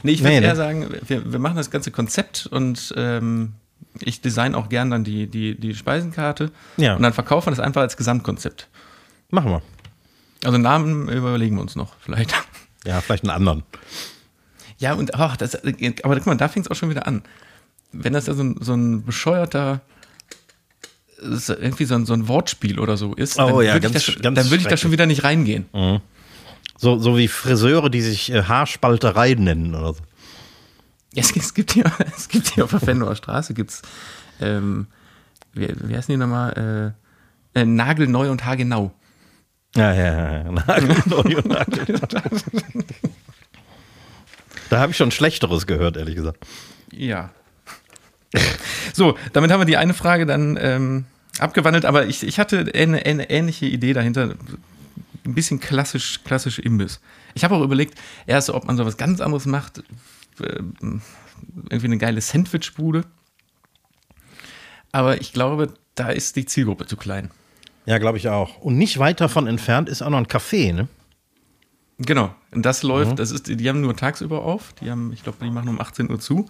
Nee, 0.04 0.12
ich 0.12 0.22
würde 0.22 0.34
Nee, 0.36 0.40
ne? 0.42 0.46
eher 0.48 0.56
sagen, 0.56 0.88
wir, 1.08 1.32
wir 1.32 1.40
machen 1.40 1.58
das 1.58 1.72
ganze 1.72 1.92
Konzept 1.92 2.46
und 2.48 2.94
ähm, 2.98 3.54
ich 4.00 4.22
design 4.22 4.56
auch 4.56 4.70
gern 4.70 4.90
dann 4.92 5.04
die, 5.04 5.28
die, 5.28 5.56
die 5.60 5.76
Speisenkarte 5.76 6.52
Ja. 6.78 6.96
und 6.96 7.04
dann 7.04 7.14
verkaufen 7.14 7.48
wir 7.48 7.52
das 7.52 7.60
einfach 7.60 7.82
als 7.82 7.98
Gesamtkonzept. 7.98 8.68
Machen 9.32 9.52
wir. 9.52 9.62
Also 10.44 10.58
Namen 10.58 11.10
überlegen 11.10 11.56
wir 11.56 11.62
uns 11.62 11.76
noch 11.76 11.94
vielleicht. 12.00 12.34
Ja, 12.86 13.00
vielleicht 13.02 13.24
einen 13.24 13.32
anderen. 13.32 13.64
Ja, 14.78 14.94
und 14.94 15.14
ach, 15.16 15.38
das, 15.38 15.56
aber 15.56 16.16
guck 16.16 16.26
mal, 16.26 16.38
da 16.38 16.48
fängt 16.48 16.66
es 16.66 16.72
auch 16.72 16.76
schon 16.76 16.90
wieder 16.90 17.06
an. 17.08 17.22
Wenn 17.92 18.14
das 18.14 18.28
ja 18.28 18.34
so 18.34 18.44
ein, 18.44 18.56
so 18.60 18.74
ein 18.74 19.04
bescheuerter, 19.06 19.82
irgendwie 21.22 21.86
so 21.86 21.94
ein, 21.96 22.06
so 22.06 22.14
ein 22.14 22.28
Wortspiel 22.28 22.80
oder 22.80 22.98
so 22.98 23.14
ist, 23.14 23.38
Oh 23.40 23.48
dann 23.48 23.66
ja, 23.66 23.74
würde 23.74 23.88
ich, 23.88 23.94
ganz- 23.94 24.06
da 24.22 24.32
dann 24.32 24.46
würde 24.50 24.58
ich 24.64 24.68
da 24.68 24.78
schon 24.78 24.92
wieder 24.92 25.06
nicht 25.06 25.24
reingehen. 25.24 25.66
So, 26.78 26.98
so 26.98 27.16
wie 27.18 27.28
Friseure, 27.28 27.92
die 27.92 28.02
sich 28.02 28.32
äh, 28.32 28.42
Haarspalterei 28.44 29.36
nennen 29.36 29.76
oder 29.76 29.94
so. 29.94 30.02
Ja, 31.14 31.22
es, 31.22 31.36
es 31.36 31.54
gibt 31.54 31.74
hier, 31.74 31.84
es 32.18 32.28
gibt 32.28 32.48
hier 32.50 32.64
auf 32.64 32.72
der 32.72 32.80
Fenloer 32.80 33.16
Straße 33.16 33.54
gibt's, 33.54 33.84
ähm, 34.40 34.88
wie, 35.54 35.68
wie 35.84 35.96
heißen 35.96 36.12
die 36.12 36.18
nochmal? 36.18 36.96
Äh, 37.56 37.60
äh, 37.60 37.66
Nagelneu 37.66 38.32
und 38.32 38.44
Haargenau. 38.46 38.92
Ja, 39.76 39.94
ja, 39.94 40.44
ja. 40.44 40.52
Nagelneu 40.52 41.38
und 41.38 41.46
Nagelneu. 41.46 42.00
Da 44.70 44.80
habe 44.80 44.92
ich 44.92 44.98
schon 44.98 45.12
Schlechteres 45.12 45.68
gehört, 45.68 45.98
ehrlich 45.98 46.16
gesagt. 46.16 46.46
Ja. 46.92 47.32
So, 48.94 49.18
damit 49.34 49.52
haben 49.52 49.62
wir 49.62 49.66
die 49.66 49.78
eine 49.78 49.94
Frage 49.94 50.26
dann 50.26 50.58
ähm, 50.62 51.06
abgewandelt, 51.40 51.86
aber 51.86 52.08
ich, 52.08 52.24
ich 52.24 52.40
hatte 52.40 52.72
eine, 52.74 53.06
eine 53.06 53.30
ähnliche 53.30 53.66
Idee 53.66 53.94
dahinter. 53.94 54.36
Ein 55.24 55.36
bisschen 55.36 55.60
klassisch, 55.60 56.22
klassisch 56.24 56.58
Imbiss. 56.60 57.00
Ich 57.36 57.44
habe 57.44 57.56
auch 57.56 57.62
überlegt, 57.62 57.98
erst 58.26 58.50
ob 58.50 58.66
man 58.66 58.76
so 58.78 58.86
was 58.86 58.98
ganz 58.98 59.22
anderes 59.22 59.46
macht. 59.46 59.84
ähm, 60.42 61.02
irgendwie 61.70 61.88
eine 61.88 61.98
geile 61.98 62.22
Sandwichbude. 62.22 63.04
Aber 64.92 65.22
ich 65.22 65.34
glaube, 65.34 65.74
da 65.96 66.10
ist 66.10 66.36
die 66.36 66.46
Zielgruppe 66.46 66.86
zu 66.86 66.98
klein. 66.98 67.32
Ja, 67.86 67.98
glaube 67.98 68.18
ich 68.18 68.30
auch. 68.30 68.58
Und 68.60 68.78
nicht 68.78 69.00
weit 69.00 69.22
davon 69.22 69.48
entfernt 69.48 69.90
ist 69.90 70.02
auch 70.02 70.10
noch 70.10 70.18
ein 70.20 70.28
Café, 70.28 70.74
ne? 70.74 70.88
Genau. 71.98 72.34
Und 72.52 72.66
das 72.66 72.84
läuft, 72.84 73.20
das 73.20 73.32
ist, 73.32 73.48
die 73.48 73.70
haben 73.70 73.82
nur 73.82 73.96
tagsüber 73.96 74.44
auf. 74.44 74.74
Die 74.82 74.90
haben, 74.90 75.14
ich 75.14 75.24
glaube, 75.24 75.38
die 75.44 75.52
machen 75.52 75.70
um 75.70 75.80
18 75.80 76.10
Uhr 76.10 76.20
zu. 76.20 76.48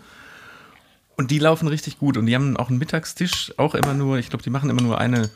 Und 1.18 1.30
die 1.32 1.40
laufen 1.40 1.68
richtig 1.68 2.00
gut. 2.00 2.18
Und 2.18 2.26
die 2.26 2.36
haben 2.36 2.56
auch 2.58 2.70
einen 2.70 2.78
Mittagstisch, 2.80 3.54
auch 3.58 3.76
immer 3.76 3.94
nur, 3.94 4.18
ich 4.18 4.30
glaube, 4.30 4.44
die 4.44 4.50
machen 4.50 4.70
immer 4.70 4.82
nur 4.82 4.98
eine, 4.98 5.30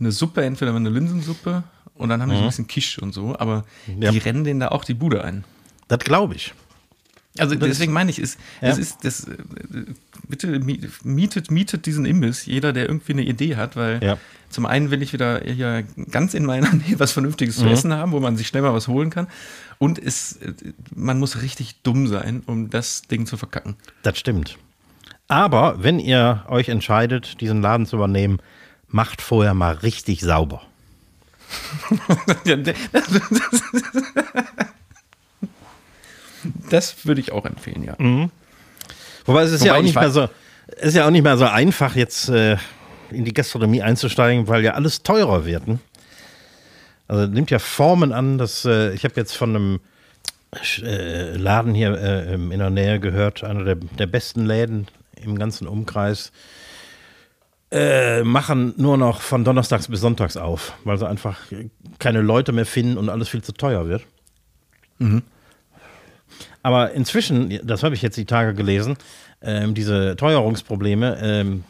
eine 0.00 0.12
Suppe, 0.12 0.44
entweder 0.44 0.74
eine 0.74 0.88
Linsensuppe 0.90 1.64
und 1.94 2.08
dann 2.08 2.22
haben 2.22 2.30
die 2.30 2.36
so 2.36 2.42
ein 2.42 2.48
bisschen 2.48 2.66
Kisch 2.68 2.98
und 3.00 3.12
so. 3.12 3.36
Aber 3.38 3.64
Ja. 3.98 4.10
die 4.12 4.18
rennen 4.18 4.44
denen 4.44 4.60
da 4.60 4.68
auch 4.68 4.84
die 4.84 4.94
Bude 4.94 5.24
ein. 5.24 5.44
Das 5.88 5.98
glaube 6.00 6.34
ich. 6.36 6.54
Also 7.40 7.54
deswegen 7.54 7.92
meine 7.92 8.10
ich, 8.10 8.18
ist, 8.18 8.38
Ja. 8.60 8.68
das 8.68 8.78
ist, 8.78 9.04
das, 9.04 9.24
äh, 9.24 9.36
bitte 10.28 10.58
mi- 10.60 10.80
mietet, 11.04 11.50
mietet 11.50 11.86
diesen 11.86 12.04
Imbiss, 12.04 12.46
jeder, 12.46 12.72
der 12.72 12.86
irgendwie 12.88 13.12
eine 13.12 13.22
Idee 13.22 13.56
hat, 13.56 13.76
weil 13.76 14.02
Ja. 14.02 14.18
zum 14.50 14.66
einen 14.66 14.90
will 14.90 15.02
ich 15.02 15.12
wieder 15.12 15.40
hier 15.44 15.84
ganz 16.10 16.34
in 16.34 16.44
meiner 16.44 16.72
Nähe 16.72 16.98
was 16.98 17.12
Vernünftiges 17.12 17.58
Mhm. 17.58 17.62
zu 17.62 17.68
essen 17.68 17.92
haben, 17.94 18.12
wo 18.12 18.20
man 18.20 18.36
sich 18.36 18.46
schnell 18.48 18.62
mal 18.62 18.74
was 18.74 18.88
holen 18.88 19.10
kann. 19.10 19.26
Und 19.78 19.98
es, 19.98 20.36
äh, 20.36 20.52
man 20.94 21.18
muss 21.18 21.40
richtig 21.42 21.76
dumm 21.82 22.06
sein, 22.08 22.42
um 22.46 22.70
das 22.70 23.02
Ding 23.02 23.26
zu 23.26 23.36
verkacken. 23.36 23.76
Das 24.02 24.18
stimmt. 24.18 24.58
Aber 25.28 25.82
wenn 25.82 25.98
ihr 26.00 26.44
euch 26.48 26.68
entscheidet, 26.70 27.40
diesen 27.40 27.60
Laden 27.62 27.84
zu 27.86 27.96
übernehmen, 27.96 28.38
macht 28.88 29.20
vorher 29.20 29.52
mal 29.54 29.74
richtig 29.74 30.20
sauber. 30.22 30.62
Das, 36.70 37.06
würde 37.06 37.20
ich 37.20 37.32
auch 37.32 37.44
empfehlen, 37.44 37.82
ja. 37.82 37.94
Wobei 39.24 39.42
es 39.42 39.52
ist 39.52 39.60
Wobei 39.60 39.66
ja 39.66 39.74
auch 39.74 39.78
ich 39.78 39.84
nicht 39.84 39.94
mehr 39.94 40.10
so, 40.10 40.28
ist 40.76 40.94
ja 40.94 41.06
auch 41.06 41.10
nicht 41.10 41.22
mehr 41.22 41.36
so 41.36 41.46
einfach, 41.46 41.96
jetzt 41.96 42.28
äh, 42.28 42.56
in 43.10 43.24
die 43.24 43.34
Gastronomie 43.34 43.82
einzusteigen, 43.82 44.48
weil 44.48 44.64
ja 44.64 44.72
alles 44.72 45.02
teurer 45.02 45.44
wird. 45.44 45.66
Ne? 45.66 45.78
Also 47.08 47.26
nimmt 47.26 47.50
ja 47.50 47.58
Formen 47.58 48.12
an, 48.12 48.38
dass 48.38 48.64
äh, 48.64 48.92
ich 48.92 49.04
habe 49.04 49.14
jetzt 49.16 49.36
von 49.36 49.50
einem 49.50 49.80
äh, 50.82 51.36
Laden 51.36 51.74
hier 51.74 51.98
äh, 51.98 52.34
in 52.34 52.50
der 52.50 52.70
Nähe 52.70 53.00
gehört, 53.00 53.44
einer 53.44 53.64
der, 53.64 53.74
der 53.76 54.06
besten 54.06 54.46
Läden 54.46 54.86
im 55.16 55.38
ganzen 55.38 55.66
Umkreis, 55.66 56.32
äh, 57.70 58.22
machen 58.22 58.74
nur 58.76 58.96
noch 58.96 59.20
von 59.20 59.44
Donnerstags 59.44 59.88
bis 59.88 60.00
Sonntags 60.00 60.36
auf, 60.36 60.72
weil 60.84 60.96
sie 60.98 61.06
einfach 61.06 61.38
keine 61.98 62.22
Leute 62.22 62.52
mehr 62.52 62.64
finden 62.64 62.96
und 62.96 63.10
alles 63.10 63.28
viel 63.28 63.42
zu 63.42 63.52
teuer 63.52 63.88
wird. 63.88 64.06
Aber 66.62 66.92
inzwischen, 66.92 67.60
das 67.64 67.82
habe 67.82 67.94
ich 67.94 68.02
jetzt 68.02 68.16
die 68.16 68.24
Tage 68.24 68.54
gelesen, 68.54 68.96
ähm, 69.40 69.74
diese 69.74 70.16
Teuerungsprobleme 70.16 71.18
ähm, 71.22 71.64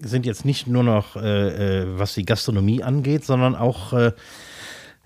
sind 0.00 0.26
jetzt 0.26 0.44
nicht 0.44 0.66
nur 0.66 0.82
noch, 0.82 1.16
äh, 1.16 1.82
äh, 1.82 1.98
was 1.98 2.14
die 2.14 2.24
Gastronomie 2.24 2.82
angeht, 2.82 3.24
sondern 3.24 3.54
auch, 3.54 3.92
äh, 3.92 4.12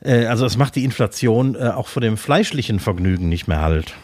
äh, 0.02 0.26
also 0.26 0.44
es 0.44 0.56
macht 0.56 0.76
die 0.76 0.84
Inflation 0.84 1.54
äh, 1.54 1.68
auch 1.68 1.86
vor 1.86 2.02
dem 2.02 2.16
fleischlichen 2.16 2.80
Vergnügen 2.80 3.28
nicht 3.28 3.46
mehr 3.46 3.60
halt. 3.60 3.94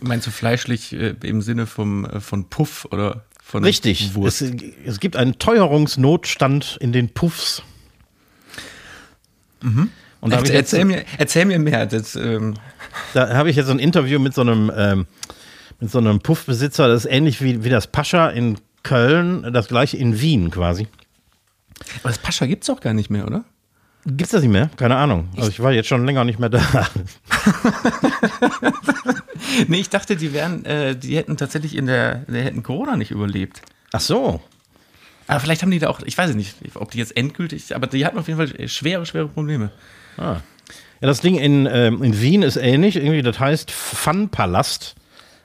Meinst 0.00 0.26
du 0.26 0.30
fleischlich 0.30 0.92
äh, 0.92 1.14
im 1.22 1.42
Sinne 1.42 1.66
vom, 1.66 2.06
von 2.20 2.48
Puff 2.48 2.86
oder 2.90 3.24
von 3.42 3.64
Richtig. 3.64 4.02
Es, 4.02 4.14
Wurst? 4.14 4.42
es 4.84 5.00
gibt 5.00 5.16
einen 5.16 5.38
Teuerungsnotstand 5.38 6.76
in 6.80 6.92
den 6.92 7.08
Puffs. 7.08 7.62
Und 10.20 10.34
habe 10.34 10.46
ich, 10.46 10.52
jetzt, 10.52 10.72
erzähl, 10.72 10.84
mir, 10.84 11.04
erzähl 11.16 11.44
mir 11.46 11.58
mehr. 11.58 11.86
Das, 11.86 12.14
ähm, 12.14 12.54
da 13.14 13.34
habe 13.34 13.50
ich 13.50 13.56
jetzt 13.56 13.70
ein 13.70 13.78
Interview 13.78 14.18
mit 14.18 14.34
so 14.34 14.40
einem, 14.42 14.70
ähm, 14.74 15.06
mit 15.80 15.90
so 15.90 15.98
einem 15.98 16.20
Puffbesitzer, 16.20 16.88
das 16.88 17.04
ist 17.04 17.10
ähnlich 17.10 17.42
wie, 17.42 17.64
wie 17.64 17.70
das 17.70 17.86
Pascha 17.86 18.28
in 18.28 18.58
Köln, 18.82 19.52
das 19.52 19.68
gleiche 19.68 19.96
in 19.96 20.20
Wien 20.20 20.50
quasi. 20.50 20.88
aber 22.00 22.08
das 22.10 22.18
Pascha 22.18 22.46
gibt 22.46 22.64
es 22.64 22.68
doch 22.68 22.80
gar 22.80 22.94
nicht 22.94 23.10
mehr, 23.10 23.26
oder? 23.26 23.44
Gibt's 24.06 24.32
das 24.32 24.42
nicht 24.42 24.52
mehr? 24.52 24.70
Keine 24.76 24.96
Ahnung. 24.96 25.28
Also 25.36 25.50
ich 25.50 25.60
war 25.60 25.72
jetzt 25.72 25.88
schon 25.88 26.06
länger 26.06 26.24
nicht 26.24 26.38
mehr 26.38 26.48
da. 26.48 26.62
Nee, 29.66 29.78
ich 29.78 29.90
dachte, 29.90 30.16
die 30.16 30.32
wären, 30.32 30.64
äh, 30.64 30.96
die 30.96 31.16
hätten 31.16 31.36
tatsächlich 31.36 31.76
in 31.76 31.86
der, 31.86 32.24
die 32.28 32.38
hätten 32.38 32.62
Corona 32.62 32.96
nicht 32.96 33.10
überlebt. 33.10 33.62
Ach 33.92 34.00
so. 34.00 34.40
Aber 35.26 35.40
vielleicht 35.40 35.62
haben 35.62 35.70
die 35.70 35.78
da 35.78 35.88
auch, 35.88 36.00
ich 36.04 36.16
weiß 36.16 36.30
es 36.30 36.36
nicht, 36.36 36.54
ob 36.74 36.90
die 36.90 36.98
jetzt 36.98 37.16
endgültig, 37.16 37.74
aber 37.74 37.86
die 37.86 38.04
hatten 38.06 38.18
auf 38.18 38.28
jeden 38.28 38.38
Fall 38.38 38.68
schwere, 38.68 39.04
schwere 39.04 39.28
Probleme. 39.28 39.70
Ja, 41.00 41.06
das 41.08 41.20
Ding 41.20 41.36
in, 41.36 41.66
ähm, 41.66 42.02
in 42.02 42.20
Wien 42.20 42.42
ist 42.42 42.56
ähnlich. 42.56 42.96
Irgendwie, 42.96 43.22
das 43.22 43.38
heißt 43.38 43.70
Fun-Palast. 43.70 44.96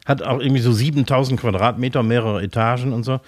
Hat 0.05 0.21
auch 0.21 0.39
irgendwie 0.39 0.61
so 0.61 0.71
7000 0.71 1.39
Quadratmeter, 1.39 2.03
mehrere 2.03 2.41
Etagen 2.41 2.91
und 2.91 3.03
so. 3.03 3.21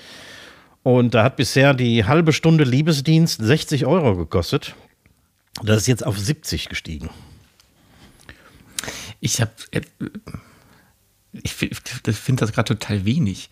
Und 0.84 1.14
da 1.14 1.24
hat 1.24 1.36
bisher 1.36 1.74
die 1.74 2.06
halbe 2.06 2.34
Stunde 2.34 2.64
Liebesdienst 2.64 3.42
60 3.42 3.86
Euro 3.86 4.16
gekostet. 4.16 4.76
Das 5.64 5.78
ist 5.78 5.88
jetzt 5.88 6.06
auf 6.06 6.20
70 6.20 6.70
gestiegen. 6.70 7.10
Ich 9.20 9.42
habe, 9.42 9.52
ich 11.32 11.54
finde 11.54 12.14
find 12.14 12.42
das 12.42 12.52
gerade 12.52 12.76
total 12.76 13.06
wenig. 13.06 13.50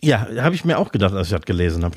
Ja, 0.00 0.26
habe 0.38 0.54
ich 0.54 0.64
mir 0.64 0.78
auch 0.78 0.90
gedacht, 0.90 1.14
als 1.14 1.28
ich 1.28 1.36
das 1.36 1.44
gelesen 1.44 1.84
habe. 1.84 1.96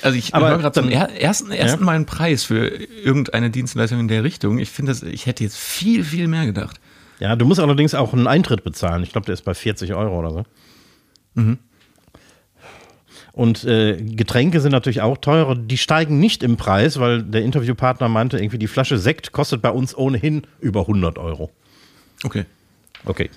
Also 0.00 0.16
ich 0.16 0.34
Aber 0.34 0.50
höre 0.50 0.58
gerade 0.58 0.80
zum 0.80 0.90
er, 0.90 1.10
ersten, 1.20 1.50
ersten 1.52 1.80
Ja. 1.80 1.84
Mal 1.84 1.96
einen 1.96 2.06
Preis 2.06 2.44
für 2.44 2.66
irgendeine 2.66 3.50
Dienstleistung 3.50 4.00
in 4.00 4.08
der 4.08 4.24
Richtung. 4.24 4.58
Ich 4.58 4.70
finde 4.70 4.96
ich 5.10 5.26
hätte 5.26 5.44
jetzt 5.44 5.56
viel, 5.56 6.04
viel 6.04 6.28
mehr 6.28 6.46
gedacht. 6.46 6.80
Ja, 7.20 7.36
du 7.36 7.44
musst 7.44 7.60
allerdings 7.60 7.94
auch 7.94 8.12
einen 8.12 8.26
Eintritt 8.26 8.64
bezahlen. 8.64 9.02
Ich 9.02 9.12
glaube, 9.12 9.26
der 9.26 9.34
ist 9.34 9.42
bei 9.42 9.54
40 9.54 9.94
Euro 9.94 10.18
oder 10.18 10.30
so. 10.30 10.44
Und 13.32 13.64
äh, 13.64 13.96
Getränke 13.96 14.60
sind 14.60 14.72
natürlich 14.72 15.00
auch 15.00 15.16
teurer. 15.18 15.54
Die 15.54 15.78
steigen 15.78 16.20
nicht 16.20 16.42
im 16.42 16.56
Preis, 16.56 17.00
weil 17.00 17.22
der 17.22 17.42
Interviewpartner 17.42 18.08
meinte, 18.08 18.38
irgendwie 18.38 18.58
die 18.58 18.66
Flasche 18.66 18.98
Sekt 18.98 19.32
kostet 19.32 19.62
bei 19.62 19.70
uns 19.70 19.96
ohnehin 19.96 20.42
über 20.60 20.80
100 20.82 21.18
Euro. 21.18 21.50
Okay. 22.24 22.44
Okay. 23.04 23.30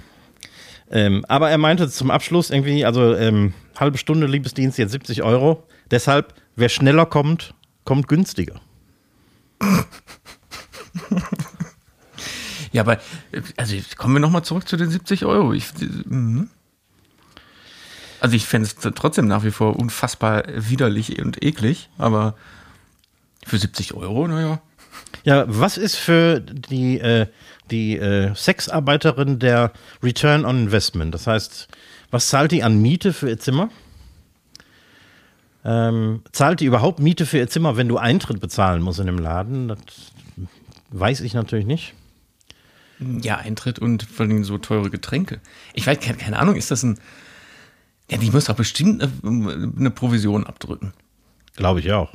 Ähm, 0.91 1.26
aber 1.28 1.50
er 1.50 1.58
meinte 1.58 1.89
zum 1.89 2.12
Abschluss 2.12 2.52
irgendwie, 2.52 2.86
also 2.86 3.15
ähm, 3.15 3.54
halbe 3.80 3.98
Stunde 3.98 4.28
Liebesdienst, 4.28 4.78
jetzt 4.78 4.91
70 4.91 5.24
Euro. 5.24 5.63
Deshalb, 5.89 6.34
wer 6.56 6.70
schneller 6.70 7.06
kommt, 7.06 7.54
kommt 7.84 8.08
günstiger. 8.08 8.62
Ja, 12.76 12.82
aber 12.82 13.00
also 13.56 13.78
kommen 13.96 14.15
wir 14.15 14.20
nochmal 14.20 14.44
zurück 14.44 14.68
zu 14.68 14.76
den 14.76 14.89
70 14.89 15.24
Euro. 15.24 15.54
Ich, 15.54 15.68
mhm. 15.80 16.50
also 18.20 18.36
ich 18.36 18.46
fände 18.46 18.68
es 18.68 18.76
trotzdem 18.96 19.28
nach 19.28 19.46
wie 19.46 19.52
vor 19.52 19.78
unfassbar 19.78 20.44
widerlich 20.48 21.18
und 21.24 21.41
eklig, 21.41 21.89
aber 21.98 22.36
für 23.46 23.58
70 23.58 23.94
Euro, 23.94 24.28
naja. 24.28 24.60
Ja, 25.24 25.46
was 25.48 25.78
ist 25.78 25.96
für 25.96 26.41
die, 26.41 27.00
äh, 27.00 27.28
die 27.72 27.98
äh, 27.98 28.36
Sexarbeiterin 28.36 29.39
der 29.39 29.72
Return 30.04 30.44
on 30.44 30.63
Investment? 30.63 31.13
Das 31.13 31.28
heißt, 31.28 31.70
was 32.12 32.28
zahlt 32.28 32.52
die 32.52 32.62
an 32.62 32.82
Miete 32.82 33.13
für 33.13 33.30
ihr 33.30 33.39
Zimmer? 33.39 33.70
Ähm, 35.65 36.21
zahlt 36.32 36.60
die 36.60 36.65
überhaupt 36.65 36.99
Miete 36.99 37.25
für 37.25 37.39
ihr 37.39 37.49
Zimmer, 37.49 37.75
wenn 37.75 37.88
du 37.88 37.97
Eintritt 37.97 38.39
bezahlen 38.39 38.84
musst 38.84 38.99
in 38.99 39.08
dem 39.08 39.17
Laden? 39.17 39.67
Das 39.69 39.80
weiß 40.91 41.21
ich 41.21 41.34
natürlich 41.34 41.65
nicht. 41.65 41.95
Ja, 42.99 43.38
Eintritt 43.38 43.80
und 43.80 44.04
vor 44.04 44.25
allem 44.25 44.43
so 44.43 44.60
teure 44.60 44.91
Getränke. 44.91 45.41
Ich 45.73 45.88
weiß, 45.88 45.99
keine, 45.99 46.17
keine 46.17 46.38
Ahnung, 46.38 46.56
ist 46.56 46.69
das 46.69 46.84
ein. 46.84 46.99
Ja, 48.10 48.19
die 48.19 48.30
muss 48.30 48.45
doch 48.45 48.56
bestimmt 48.56 49.01
eine, 49.01 49.73
eine 49.75 49.89
Provision 49.89 50.45
abdrücken. 50.45 50.93
Glaube 51.56 51.80
ich 51.80 51.91
auch. 51.91 52.13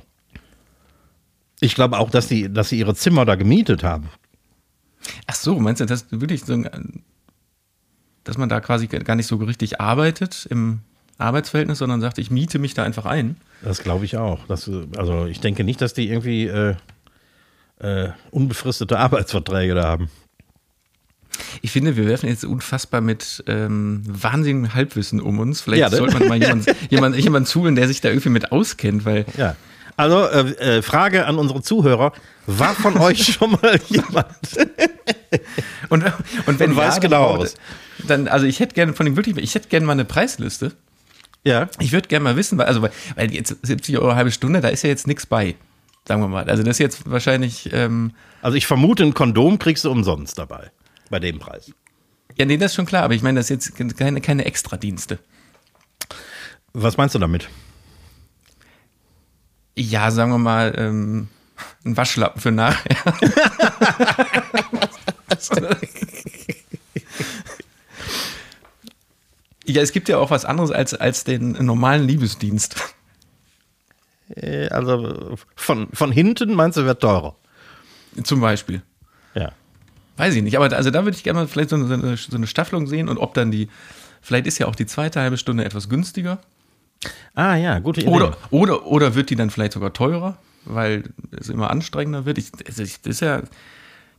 Ich 1.58 1.74
glaube 1.74 1.98
auch, 1.98 2.10
dass, 2.10 2.28
die, 2.28 2.50
dass 2.50 2.68
sie 2.68 2.78
ihre 2.78 2.94
Zimmer 2.94 3.24
da 3.24 3.34
gemietet 3.34 3.82
haben. 3.82 4.08
Ach 5.26 5.34
so, 5.34 5.58
meinst 5.58 5.80
du, 5.80 5.86
dass 5.86 6.06
wirklich 6.12 6.44
so, 6.44 6.62
dass 8.22 8.38
man 8.38 8.48
da 8.48 8.60
quasi 8.60 8.86
gar 8.86 9.16
nicht 9.16 9.26
so 9.26 9.36
richtig 9.36 9.80
arbeitet 9.80 10.46
im 10.48 10.82
Arbeitsverhältnis, 11.20 11.78
sondern 11.78 12.00
sagt, 12.00 12.18
ich 12.18 12.30
miete 12.30 12.58
mich 12.58 12.74
da 12.74 12.84
einfach 12.84 13.06
ein? 13.06 13.36
Das 13.62 13.82
glaube 13.82 14.04
ich 14.04 14.16
auch. 14.16 14.46
Das, 14.46 14.70
also 14.96 15.26
ich 15.26 15.40
denke 15.40 15.64
nicht, 15.64 15.80
dass 15.80 15.94
die 15.94 16.08
irgendwie 16.08 16.46
äh, 16.46 16.74
äh, 17.80 18.10
unbefristete 18.30 18.98
Arbeitsverträge 18.98 19.74
da 19.74 19.84
haben. 19.84 20.10
Ich 21.62 21.70
finde, 21.70 21.96
wir 21.96 22.06
werfen 22.06 22.28
jetzt 22.28 22.44
unfassbar 22.44 23.00
mit 23.00 23.42
ähm, 23.46 24.02
wahnsinnigem 24.06 24.74
Halbwissen 24.74 25.20
um 25.20 25.38
uns. 25.38 25.60
Vielleicht 25.60 25.80
ja, 25.80 25.90
sollte 25.90 26.18
man 26.18 26.28
mal 26.28 26.40
jemanden 26.40 26.66
jemand, 26.90 27.16
jemand 27.16 27.48
zuhören, 27.48 27.76
der 27.76 27.88
sich 27.88 28.00
da 28.00 28.08
irgendwie 28.08 28.28
mit 28.28 28.52
auskennt, 28.52 29.04
weil. 29.04 29.24
Ja. 29.36 29.56
Also, 29.96 30.26
äh, 30.26 30.78
äh, 30.78 30.82
Frage 30.82 31.26
an 31.26 31.38
unsere 31.38 31.62
Zuhörer: 31.62 32.12
War 32.46 32.74
von 32.74 32.96
euch 32.98 33.34
schon 33.34 33.52
mal 33.52 33.78
jemand? 33.88 34.26
und, 35.88 36.04
und 36.46 36.58
wenn 36.58 36.70
und 36.70 36.76
weiß 36.76 36.96
ja, 36.96 37.00
genau 37.00 37.24
aus. 37.24 37.54
Dann, 38.06 38.28
also 38.28 38.46
ich 38.46 38.60
hätte 38.60 38.74
gerne 38.74 38.94
von 38.94 39.06
dem 39.06 39.16
wirklich, 39.16 39.36
ich 39.36 39.54
hätte 39.54 39.68
gerne 39.68 39.86
mal 39.86 39.92
eine 39.92 40.04
Preisliste. 40.04 40.72
Ja. 41.44 41.68
Ich 41.78 41.92
würde 41.92 42.08
gerne 42.08 42.24
mal 42.24 42.36
wissen, 42.36 42.58
weil, 42.58 42.66
also, 42.66 42.82
weil 42.82 43.32
jetzt 43.32 43.56
70 43.62 43.98
Euro 43.98 44.14
halbe 44.14 44.30
Stunde, 44.30 44.60
da 44.60 44.68
ist 44.68 44.82
ja 44.82 44.88
jetzt 44.88 45.06
nichts 45.06 45.26
bei. 45.26 45.56
Sagen 46.06 46.22
wir 46.22 46.28
mal. 46.28 46.48
Also 46.48 46.62
das 46.62 46.76
ist 46.76 46.78
jetzt 46.78 47.10
wahrscheinlich. 47.10 47.70
Ähm, 47.72 48.12
also 48.42 48.56
ich 48.56 48.66
vermute, 48.66 49.04
ein 49.04 49.14
Kondom 49.14 49.58
kriegst 49.58 49.84
du 49.84 49.90
umsonst 49.90 50.38
dabei 50.38 50.70
bei 51.10 51.18
dem 51.18 51.38
Preis. 51.38 51.72
Ja, 52.36 52.46
nee, 52.46 52.56
das 52.56 52.72
ist 52.72 52.76
schon 52.76 52.86
klar, 52.86 53.02
aber 53.02 53.14
ich 53.14 53.22
meine, 53.22 53.40
das 53.40 53.50
ist 53.50 53.76
jetzt 53.76 53.98
keine, 53.98 54.20
keine 54.20 54.44
Extradienste. 54.44 55.18
Was 56.72 56.96
meinst 56.96 57.14
du 57.14 57.18
damit? 57.18 57.48
Ja, 59.76 60.10
sagen 60.10 60.30
wir 60.30 60.38
mal, 60.38 60.74
ähm, 60.76 61.28
ein 61.84 61.96
Waschlappen 61.96 62.40
für 62.40 62.50
nachher. 62.50 62.90
ja, 69.70 69.82
es 69.82 69.92
gibt 69.92 70.08
ja 70.08 70.18
auch 70.18 70.30
was 70.30 70.44
anderes 70.44 70.70
als, 70.70 70.94
als 70.94 71.24
den 71.24 71.52
normalen 71.64 72.06
Liebesdienst. 72.06 72.76
Äh, 74.34 74.68
also 74.68 75.36
von, 75.56 75.88
von 75.92 76.12
hinten 76.12 76.54
meinst 76.54 76.78
du, 76.78 76.84
wird 76.84 77.00
teurer. 77.00 77.36
Zum 78.22 78.40
Beispiel. 78.40 78.82
Ja. 79.34 79.52
Weiß 80.16 80.34
ich 80.34 80.42
nicht, 80.42 80.56
aber 80.56 80.74
also 80.76 80.90
da 80.90 81.04
würde 81.04 81.16
ich 81.16 81.24
gerne 81.24 81.40
mal 81.40 81.48
vielleicht 81.48 81.70
so 81.70 81.76
eine, 81.76 82.16
so 82.16 82.36
eine 82.36 82.46
Staffelung 82.46 82.86
sehen 82.86 83.08
und 83.08 83.18
ob 83.18 83.34
dann 83.34 83.50
die, 83.50 83.68
vielleicht 84.20 84.46
ist 84.46 84.58
ja 84.58 84.66
auch 84.66 84.74
die 84.74 84.86
zweite 84.86 85.20
halbe 85.20 85.38
Stunde 85.38 85.64
etwas 85.64 85.88
günstiger. 85.88 86.38
Ah 87.34 87.56
ja, 87.56 87.78
gute 87.78 88.02
Idee. 88.02 88.10
Oder, 88.10 88.36
oder, 88.50 88.86
oder 88.86 89.14
wird 89.14 89.30
die 89.30 89.36
dann 89.36 89.50
vielleicht 89.50 89.72
sogar 89.72 89.92
teurer, 89.92 90.36
weil 90.64 91.04
es 91.30 91.48
immer 91.48 91.70
anstrengender 91.70 92.26
wird. 92.26 92.36
Ich, 92.36 92.52
also 92.66 92.82
ich, 92.82 93.00
das 93.00 93.12
ist 93.12 93.20
ja, 93.20 93.40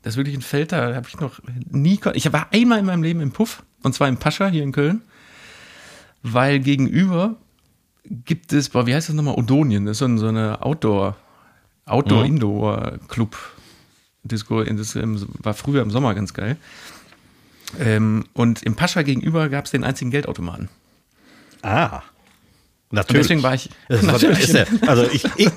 das 0.01 0.13
ist 0.13 0.17
wirklich 0.17 0.35
ein 0.35 0.41
Feld, 0.41 0.71
da 0.71 0.95
habe 0.95 1.07
ich 1.07 1.19
noch 1.19 1.39
nie, 1.69 1.99
ich 2.13 2.33
war 2.33 2.47
einmal 2.51 2.79
in 2.79 2.85
meinem 2.85 3.03
Leben 3.03 3.21
im 3.21 3.31
Puff 3.31 3.63
und 3.83 3.93
zwar 3.93 4.07
im 4.07 4.17
Pascha 4.17 4.47
hier 4.47 4.63
in 4.63 4.71
Köln, 4.71 5.03
weil 6.23 6.59
gegenüber 6.59 7.35
gibt 8.03 8.53
es, 8.53 8.69
boah, 8.69 8.85
wie 8.87 8.93
heißt 8.93 9.09
das 9.09 9.15
nochmal, 9.15 9.35
Odonien, 9.35 9.85
das 9.85 9.93
ist 9.93 9.99
so, 9.99 10.17
so 10.17 10.27
eine 10.27 10.61
Outdoor, 10.61 11.15
Outdoor-Indoor-Club. 11.85 13.37
Disco, 14.23 14.63
das 14.63 14.95
war 14.95 15.53
früher 15.53 15.81
im 15.81 15.89
Sommer 15.89 16.13
ganz 16.13 16.33
geil. 16.33 16.57
Ähm, 17.79 18.25
und 18.33 18.61
im 18.63 18.75
Pascha 18.75 19.01
gegenüber 19.01 19.49
gab 19.49 19.65
es 19.65 19.71
den 19.71 19.83
einzigen 19.83 20.11
Geldautomaten. 20.11 20.69
Ah. 21.63 22.01
Natürlich. 22.91 23.09
Und 23.09 23.23
deswegen 23.23 23.43
war 23.43 23.53
ich. 23.55 23.69
Natürlich. 24.03 24.47
Ja, 24.49 24.65
also 24.85 25.03
ich, 25.11 25.23
ich, 25.37 25.49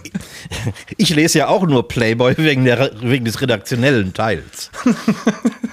ich, 0.96 1.10
lese 1.10 1.38
ja 1.38 1.48
auch 1.48 1.66
nur 1.66 1.88
Playboy 1.88 2.36
wegen, 2.38 2.64
der, 2.64 2.92
wegen 3.02 3.24
des 3.24 3.40
redaktionellen 3.40 4.14
Teils. 4.14 4.70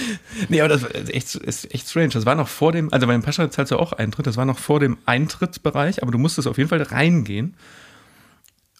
nee, 0.48 0.60
aber 0.60 0.68
das 0.68 0.82
ist 0.82 1.12
echt, 1.12 1.34
ist 1.34 1.74
echt 1.74 1.88
strange. 1.88 2.10
Das 2.10 2.26
war 2.26 2.34
noch 2.34 2.48
vor 2.48 2.72
dem, 2.72 2.92
also 2.92 3.06
bei 3.06 3.12
dem 3.12 3.22
Pascha 3.22 3.50
zahlst 3.50 3.72
du 3.72 3.78
auch 3.78 3.92
Eintritt, 3.92 4.26
das 4.26 4.36
war 4.36 4.44
noch 4.44 4.58
vor 4.58 4.80
dem 4.80 4.98
Eintrittsbereich, 5.06 6.02
aber 6.02 6.12
du 6.12 6.18
musstest 6.18 6.48
auf 6.48 6.58
jeden 6.58 6.68
Fall 6.68 6.82
reingehen. 6.82 7.54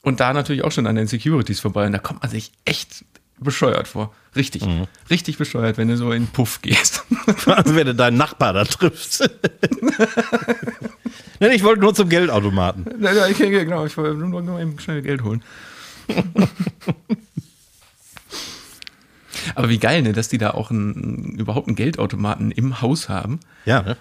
Und 0.03 0.21
da 0.21 0.33
natürlich 0.33 0.65
auch 0.65 0.73
schon 0.73 0.87
an 0.87 0.97
den 0.97 1.07
Securities 1.07 1.61
vorbei. 1.61 1.87
Und 1.87 1.93
da 1.93 1.99
kommt 1.99 2.23
man 2.23 2.31
sich 2.31 2.51
echt 2.65 3.05
bescheuert 3.39 3.89
vor. 3.89 4.13
Richtig. 4.35 4.67
Mhm. 4.67 4.87
Richtig 5.11 5.39
bescheuert, 5.39 5.79
wenn 5.79 5.89
du 5.89 5.97
so 5.97 6.13
in 6.13 6.25
den 6.25 6.31
Puff 6.31 6.61
gehst. 6.63 7.05
Also 7.47 7.75
wenn 7.77 7.87
du 7.87 7.95
deinen 7.95 8.17
Nachbar 8.17 8.53
da 8.53 8.65
triffst. 8.65 9.21
Nein, 11.41 11.53
ich 11.53 11.63
wollte 11.63 11.81
nur 11.81 11.95
zum 11.95 12.09
Geldautomaten. 12.09 12.85
Ja, 13.01 13.13
ja, 13.13 13.29
genau, 13.29 13.87
ich 13.87 13.97
wollte 13.97 14.17
nur, 14.19 14.43
nur 14.43 14.61
eben 14.61 14.79
schnell 14.79 15.03
Geld 15.03 15.23
holen. 15.23 15.43
Aber 19.55 19.69
wie 19.69 19.79
geil, 19.79 20.03
ne, 20.03 20.13
dass 20.13 20.29
die 20.29 20.39
da 20.39 20.51
auch 20.51 20.71
einen, 20.71 21.39
überhaupt 21.39 21.69
einen 21.69 21.77
Geldautomaten 21.77 22.51
im 22.51 22.81
Haus 22.81 23.09
haben. 23.09 23.41
Ja, 23.65 23.83
ne? 23.83 23.97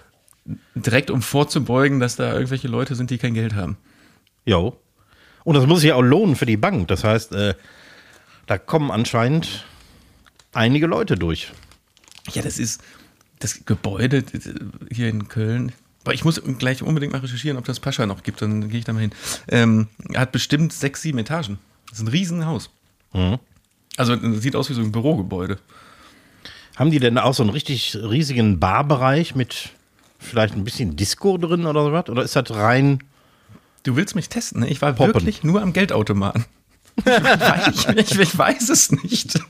Direkt 0.74 1.10
um 1.10 1.22
vorzubeugen, 1.22 2.00
dass 2.00 2.16
da 2.16 2.32
irgendwelche 2.32 2.68
Leute 2.68 2.94
sind, 2.94 3.10
die 3.10 3.18
kein 3.18 3.34
Geld 3.34 3.54
haben. 3.54 3.76
Jo. 4.44 4.76
Und 5.44 5.54
das 5.54 5.66
muss 5.66 5.80
sich 5.80 5.88
ja 5.88 5.94
auch 5.94 6.02
lohnen 6.02 6.36
für 6.36 6.46
die 6.46 6.56
Bank. 6.56 6.88
Das 6.88 7.04
heißt, 7.04 7.32
äh, 7.32 7.54
da 8.46 8.58
kommen 8.58 8.90
anscheinend 8.90 9.64
einige 10.52 10.86
Leute 10.86 11.16
durch. 11.16 11.52
Ja, 12.32 12.42
das 12.42 12.58
ist 12.58 12.82
das 13.38 13.64
Gebäude 13.64 14.24
hier 14.90 15.08
in 15.08 15.28
Köln. 15.28 15.72
Aber 16.04 16.14
ich 16.14 16.24
muss 16.24 16.42
gleich 16.58 16.82
unbedingt 16.82 17.12
mal 17.12 17.20
recherchieren, 17.20 17.56
ob 17.56 17.64
das 17.64 17.80
Pascha 17.80 18.06
noch 18.06 18.22
gibt. 18.22 18.42
Dann 18.42 18.68
gehe 18.68 18.78
ich 18.78 18.84
da 18.84 18.92
mal 18.92 19.00
hin. 19.00 19.12
Ähm, 19.48 19.88
er 20.12 20.22
hat 20.22 20.32
bestimmt 20.32 20.72
sechs, 20.72 21.02
sieben 21.02 21.18
Etagen. 21.18 21.58
Das 21.88 21.98
ist 21.98 22.04
ein 22.04 22.08
Riesenhaus. 22.08 22.70
Mhm. 23.12 23.38
Also 23.96 24.16
sieht 24.34 24.56
aus 24.56 24.70
wie 24.70 24.74
so 24.74 24.80
ein 24.80 24.92
Bürogebäude. 24.92 25.58
Haben 26.76 26.90
die 26.90 26.98
denn 26.98 27.18
auch 27.18 27.34
so 27.34 27.42
einen 27.42 27.50
richtig 27.50 27.96
riesigen 27.96 28.58
Barbereich 28.58 29.34
mit 29.34 29.70
vielleicht 30.18 30.54
ein 30.54 30.64
bisschen 30.64 30.96
Disco 30.96 31.36
drin 31.36 31.66
oder 31.66 31.84
so 31.84 31.92
was? 31.92 32.08
Oder 32.08 32.22
ist 32.22 32.36
das 32.36 32.50
rein 32.50 33.00
Du 33.82 33.96
willst 33.96 34.14
mich 34.14 34.28
testen, 34.28 34.60
ne? 34.60 34.68
Ich 34.68 34.80
war 34.80 34.92
Poppen. 34.92 35.14
wirklich 35.14 35.42
nur 35.42 35.60
am 35.60 35.72
Geldautomaten. 35.72 36.44
ich, 37.04 37.88
ich, 37.88 38.18
ich, 38.18 38.38
weiß 38.38 38.68
es 38.68 38.92
nicht. 38.92 39.40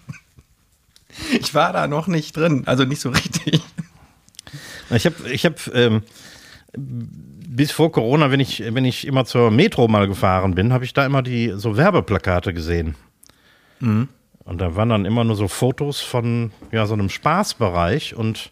Ich 1.39 1.55
war 1.55 1.73
da 1.73 1.87
noch 1.87 2.07
nicht 2.07 2.37
drin, 2.37 2.63
also 2.67 2.85
nicht 2.85 3.01
so 3.01 3.11
richtig. 3.11 3.61
Ich 4.91 5.07
habe, 5.07 5.31
ich 5.31 5.45
habe 5.45 5.57
ähm, 5.75 6.03
bis 6.75 7.73
vor 7.73 7.93
Corona, 7.93 8.31
wenn 8.31 8.41
ich, 8.41 8.63
wenn 8.67 8.85
ich 8.85 9.07
immer 9.07 9.25
zur 9.25 9.51
Metro 9.51 9.89
mal 9.89 10.09
gefahren 10.09 10.55
bin, 10.55 10.73
habe 10.73 10.85
ich 10.85 10.95
da 10.95 11.05
immer 11.05 11.23
die 11.23 11.53
so 11.57 11.77
Werbeplakate 11.77 12.55
gesehen. 12.55 12.95
Mhm. 13.81 14.09
Und 14.45 14.61
da 14.61 14.75
waren 14.75 14.89
dann 14.89 15.05
immer 15.05 15.25
nur 15.25 15.37
so 15.37 15.49
Fotos 15.49 16.01
von 16.01 16.53
ja 16.73 16.87
so 16.87 16.95
einem 16.95 17.09
Spaßbereich 17.09 18.15
und 18.15 18.51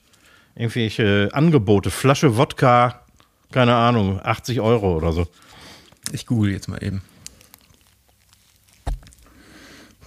irgendwelche 0.55 1.31
Angebote, 1.33 1.90
Flasche 1.90 2.37
Wodka, 2.37 3.03
keine 3.50 3.74
Ahnung, 3.74 4.20
80 4.22 4.61
Euro 4.61 4.96
oder 4.96 5.12
so. 5.12 5.26
Ich 6.12 6.26
google 6.26 6.53
jetzt 6.53 6.68
mal 6.68 6.83
eben. 6.83 7.03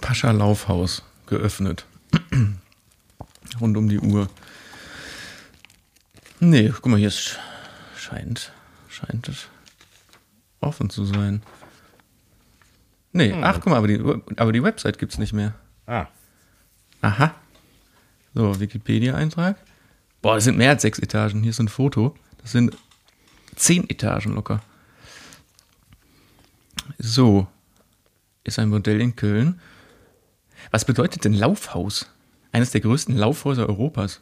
Pascha 0.00 0.30
Laufhaus 0.30 1.02
geöffnet. 1.26 1.86
Rund 3.60 3.76
um 3.76 3.88
die 3.88 4.00
Uhr. 4.00 4.28
Nee, 6.40 6.68
guck 6.68 6.86
mal, 6.86 6.98
hier 6.98 7.08
ist, 7.08 7.38
scheint, 7.96 8.52
scheint 8.88 9.28
es 9.28 9.48
offen 10.60 10.90
zu 10.90 11.04
sein. 11.04 11.42
Nee, 13.12 13.32
hm. 13.32 13.44
ach, 13.44 13.60
guck 13.60 13.66
mal, 13.66 13.76
aber 13.76 13.88
die, 13.88 14.02
aber 14.36 14.52
die 14.52 14.62
Website 14.62 14.98
gibt 14.98 15.12
es 15.12 15.18
nicht 15.18 15.32
mehr. 15.32 15.54
Ah. 15.86 16.06
Aha. 17.00 17.34
So, 18.34 18.58
Wikipedia-Eintrag. 18.58 19.56
Boah, 20.22 20.36
das 20.36 20.44
sind 20.44 20.56
mehr 20.56 20.70
als 20.70 20.82
sechs 20.82 20.98
Etagen. 20.98 21.42
Hier 21.42 21.50
ist 21.50 21.60
ein 21.60 21.68
Foto. 21.68 22.14
Das 22.40 22.52
sind 22.52 22.76
zehn 23.56 23.88
Etagen 23.88 24.34
locker. 24.34 24.62
So. 26.98 27.46
Ist 28.42 28.58
ein 28.58 28.68
Modell 28.68 29.00
in 29.00 29.16
Köln. 29.16 29.60
Was 30.70 30.84
bedeutet 30.84 31.24
denn 31.24 31.34
Laufhaus? 31.34 32.10
Eines 32.52 32.70
der 32.70 32.80
größten 32.80 33.16
Laufhäuser 33.16 33.68
Europas. 33.68 34.20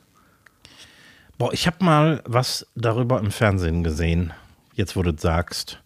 Boah, 1.39 1.53
ich 1.53 1.67
habe 1.67 1.85
mal 1.85 2.23
was 2.25 2.67
darüber 2.75 3.21
im 3.21 3.31
Fernsehen 3.31 3.83
gesehen, 3.83 4.33
jetzt 4.75 4.97
wo 4.97 5.03
du 5.03 5.17
sagst. 5.17 5.81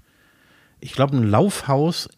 Ich 0.80 0.92
glaube, 0.92 1.16
ein 1.16 1.28
Laufhaus 1.28 2.08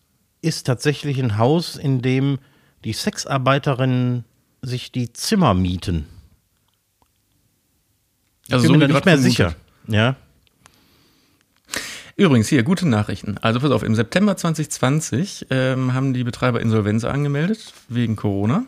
ist 0.40 0.66
tatsächlich 0.66 1.18
ein 1.22 1.38
Haus, 1.38 1.76
in 1.76 2.02
dem 2.02 2.38
die 2.84 2.92
Sexarbeiterinnen 2.92 4.24
sich 4.62 4.92
die 4.92 5.12
Zimmer 5.12 5.54
mieten. 5.54 6.06
Also 8.50 8.64
Ich 8.64 8.70
bin 8.70 8.80
mir 8.80 8.88
da 8.88 8.94
nicht 8.94 9.04
mehr 9.04 9.14
vermutet. 9.18 9.30
sicher. 9.32 9.54
Ja. 9.86 10.16
Übrigens, 12.16 12.48
hier, 12.48 12.62
gute 12.64 12.88
Nachrichten. 12.88 13.38
Also 13.38 13.60
pass 13.60 13.70
auf, 13.70 13.82
im 13.84 13.94
September 13.94 14.36
2020 14.36 15.46
ähm, 15.50 15.94
haben 15.94 16.14
die 16.14 16.24
Betreiber 16.24 16.60
Insolvenz 16.60 17.04
angemeldet, 17.04 17.72
wegen 17.88 18.16
Corona. 18.16 18.64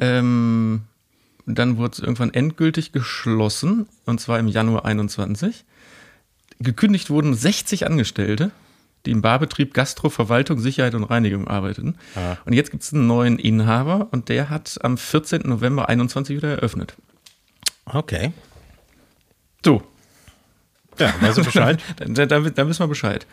Ähm, 0.00 0.82
dann 1.46 1.76
wurde 1.76 1.92
es 1.92 1.98
irgendwann 2.00 2.34
endgültig 2.34 2.90
geschlossen, 2.92 3.86
und 4.06 4.20
zwar 4.20 4.38
im 4.40 4.48
Januar 4.48 4.84
21. 4.84 5.64
Gekündigt 6.58 7.10
wurden 7.10 7.34
60 7.34 7.86
Angestellte, 7.86 8.50
die 9.06 9.10
im 9.10 9.22
Barbetrieb 9.22 9.74
Gastro, 9.74 10.10
Verwaltung, 10.10 10.58
Sicherheit 10.58 10.94
und 10.94 11.04
Reinigung 11.04 11.48
arbeiteten. 11.48 11.96
Ah. 12.14 12.36
Und 12.44 12.52
jetzt 12.52 12.70
gibt 12.70 12.82
es 12.82 12.92
einen 12.92 13.06
neuen 13.06 13.38
Inhaber 13.38 14.08
und 14.10 14.28
der 14.28 14.50
hat 14.50 14.78
am 14.82 14.96
14. 14.96 15.42
November 15.44 15.88
21 15.88 16.36
wieder 16.36 16.50
eröffnet. 16.50 16.94
Okay. 17.84 18.32
So, 19.64 19.82
Ja, 20.98 21.14
weißt 21.20 21.38
du 21.38 21.44
Bescheid? 21.44 21.80
Da, 21.96 22.26
da, 22.26 22.40
da, 22.40 22.68
wissen 22.68 22.80
wir 22.80 22.88
Bescheid. 22.88 23.26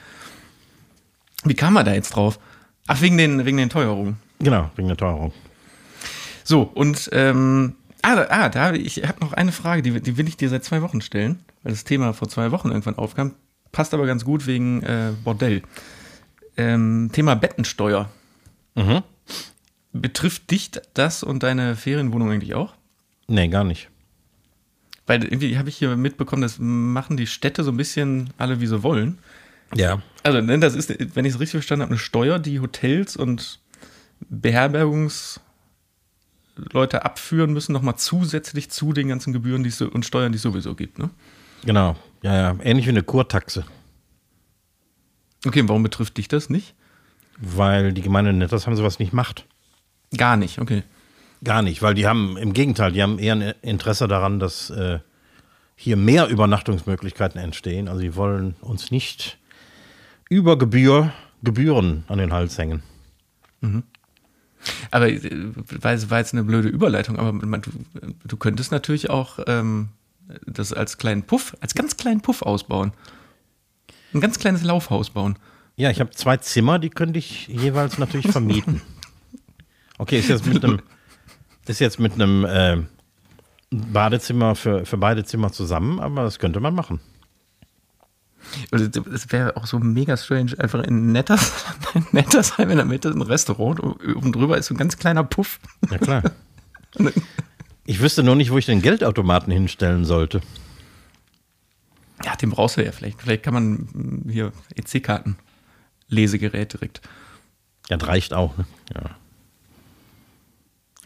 Wie 1.43 1.53
kam 1.53 1.73
man 1.73 1.85
da 1.85 1.93
jetzt 1.93 2.11
drauf? 2.15 2.39
Ach, 2.87 3.01
wegen 3.01 3.17
den, 3.17 3.45
wegen 3.45 3.57
den 3.57 3.69
Teuerungen. 3.69 4.17
genau, 4.39 4.71
wegen 4.75 4.87
der 4.87 4.97
Teuerung. 4.97 5.33
So, 6.43 6.63
und 6.63 7.09
ähm, 7.13 7.75
ah, 8.01 8.15
da, 8.15 8.27
ah, 8.29 8.49
da 8.49 8.73
ich 8.73 9.03
habe 9.07 9.19
noch 9.19 9.33
eine 9.33 9.51
Frage, 9.51 9.81
die, 9.81 10.01
die 10.01 10.17
will 10.17 10.27
ich 10.27 10.37
dir 10.37 10.49
seit 10.49 10.63
zwei 10.63 10.81
Wochen 10.81 11.01
stellen, 11.01 11.43
weil 11.63 11.71
das 11.71 11.83
Thema 11.83 12.13
vor 12.13 12.27
zwei 12.27 12.51
Wochen 12.51 12.69
irgendwann 12.69 12.97
aufkam. 12.97 13.35
Passt 13.71 13.93
aber 13.93 14.05
ganz 14.05 14.25
gut 14.25 14.47
wegen 14.47 14.81
äh, 14.83 15.11
Bordell. 15.23 15.61
Ähm, 16.57 17.09
Thema 17.13 17.35
Bettensteuer. 17.35 18.09
Mhm. 18.75 19.03
Betrifft 19.93 20.51
dich 20.51 20.71
das 20.93 21.23
und 21.23 21.43
deine 21.43 21.75
Ferienwohnung 21.75 22.31
eigentlich 22.31 22.53
auch? 22.53 22.75
Nee, 23.27 23.47
gar 23.47 23.63
nicht. 23.63 23.89
Weil 25.07 25.23
irgendwie 25.23 25.57
habe 25.57 25.69
ich 25.69 25.77
hier 25.77 25.95
mitbekommen, 25.95 26.41
das 26.41 26.57
machen 26.59 27.17
die 27.17 27.27
Städte 27.27 27.63
so 27.63 27.71
ein 27.71 27.77
bisschen 27.77 28.31
alle, 28.37 28.59
wie 28.59 28.67
sie 28.67 28.83
wollen. 28.83 29.17
Ja. 29.75 30.01
Also, 30.23 30.41
ne, 30.41 30.59
das 30.59 30.75
ist, 30.75 30.93
wenn 31.15 31.25
ich 31.25 31.33
es 31.33 31.39
richtig 31.39 31.53
verstanden 31.53 31.83
habe, 31.83 31.91
eine 31.91 31.99
Steuer, 31.99 32.39
die 32.39 32.59
Hotels 32.59 33.15
und 33.15 33.59
Beherbergungsleute 34.29 35.41
abführen 37.05 37.53
müssen, 37.53 37.73
nochmal 37.73 37.95
zusätzlich 37.95 38.69
zu 38.69 38.93
den 38.93 39.07
ganzen 39.07 39.33
Gebühren 39.33 39.63
die 39.63 39.69
es 39.69 39.81
und 39.81 40.05
Steuern, 40.05 40.31
die 40.31 40.37
es 40.37 40.41
sowieso 40.43 40.75
gibt. 40.75 40.99
Ne? 40.99 41.09
Genau. 41.63 41.95
Ja, 42.21 42.35
ja. 42.35 42.55
Ähnlich 42.63 42.85
wie 42.85 42.91
eine 42.91 43.03
Kurtaxe. 43.03 43.65
Okay, 45.45 45.63
warum 45.67 45.83
betrifft 45.83 46.17
dich 46.17 46.27
das 46.27 46.49
nicht? 46.49 46.75
Weil 47.37 47.93
die 47.93 48.01
Gemeinde 48.01 48.33
Netters 48.33 48.67
haben 48.67 48.75
sowas 48.75 48.99
nicht 48.99 49.13
macht. 49.13 49.45
Gar 50.15 50.35
nicht, 50.35 50.59
okay. 50.59 50.83
Gar 51.43 51.61
nicht, 51.61 51.81
weil 51.81 51.93
die 51.93 52.05
haben 52.05 52.35
im 52.35 52.51
Gegenteil, 52.51 52.91
die 52.91 53.01
haben 53.01 53.17
eher 53.17 53.33
ein 53.33 53.53
Interesse 53.61 54.09
daran, 54.09 54.39
dass 54.39 54.69
äh, 54.69 54.99
hier 55.75 55.95
mehr 55.95 56.27
Übernachtungsmöglichkeiten 56.27 57.39
entstehen. 57.39 57.87
Also 57.87 58.01
die 58.01 58.15
wollen 58.15 58.55
uns 58.59 58.91
nicht 58.91 59.37
über 60.29 60.57
Gebühr 60.57 61.13
Gebühren 61.41 62.03
an 62.07 62.17
den 62.17 62.33
Hals 62.33 62.57
hängen. 62.57 62.83
Aber 64.91 65.09
äh, 65.09 65.21
war 65.81 65.93
jetzt 65.93 66.33
eine 66.33 66.43
blöde 66.43 66.67
Überleitung, 66.67 67.17
aber 67.17 67.31
du, 67.59 67.71
du 68.25 68.37
könntest 68.37 68.71
natürlich 68.71 69.09
auch 69.09 69.39
ähm, 69.47 69.89
das 70.45 70.73
als 70.73 70.97
kleinen 70.97 71.23
Puff, 71.23 71.55
als 71.61 71.75
ganz 71.75 71.97
kleinen 71.97 72.21
Puff 72.21 72.41
ausbauen. 72.41 72.93
Ein 74.13 74.21
ganz 74.21 74.39
kleines 74.39 74.63
Laufhaus 74.63 75.09
bauen. 75.11 75.37
Ja, 75.75 75.89
ich 75.89 75.99
habe 75.99 76.09
zwei 76.11 76.37
Zimmer, 76.37 76.79
die 76.79 76.89
könnte 76.89 77.19
ich 77.19 77.47
jeweils 77.47 77.97
natürlich 77.97 78.27
vermieten. 78.31 78.81
Okay, 79.97 80.19
ist 80.19 80.29
jetzt 80.29 80.45
mit 80.45 80.63
einem 80.63 80.81
ist 81.67 81.79
jetzt 81.79 81.99
mit 81.99 82.13
einem 82.13 82.45
äh, 82.45 82.77
Badezimmer 83.69 84.55
für, 84.55 84.85
für 84.85 84.97
beide 84.97 85.23
Zimmer 85.23 85.51
zusammen, 85.51 85.99
aber 85.99 86.23
das 86.23 86.39
könnte 86.39 86.59
man 86.59 86.73
machen. 86.73 86.99
Also, 88.71 88.85
Es 89.13 89.31
wäre 89.31 89.55
auch 89.55 89.67
so 89.67 89.77
mega 89.77 90.17
strange, 90.17 90.53
einfach 90.57 90.83
in 90.83 91.11
Netters, 91.11 91.65
in 91.93 92.05
Nettersheim 92.11 92.69
in 92.71 92.77
der 92.77 92.85
Mitte 92.85 93.09
ein 93.09 93.21
Restaurant, 93.21 93.79
oben 93.81 94.31
drüber 94.31 94.57
ist 94.57 94.67
so 94.67 94.73
ein 94.73 94.77
ganz 94.77 94.97
kleiner 94.97 95.23
Puff. 95.23 95.59
Ja 95.91 95.97
klar. 95.99 96.23
Ich 97.89 98.01
wüsste 98.01 98.21
nur 98.21 98.35
nicht, 98.35 98.51
wo 98.51 98.57
ich 98.59 98.67
den 98.67 98.83
Geldautomaten 98.83 99.51
hinstellen 99.51 100.05
sollte. 100.05 100.41
Ja, 102.23 102.35
den 102.35 102.51
brauchst 102.51 102.77
du 102.77 102.85
ja 102.85 102.91
vielleicht. 102.91 103.19
Vielleicht 103.19 103.41
kann 103.41 103.55
man 103.55 103.73
mm, 103.91 104.29
hier 104.29 104.51
EC-Karten, 104.75 105.37
Lesegerät 106.07 106.71
direkt. 106.71 107.01
Ja, 107.89 107.97
das 107.97 108.07
reicht 108.07 108.35
auch. 108.35 108.55
Ne? 108.59 108.65
Ja. 108.93 109.09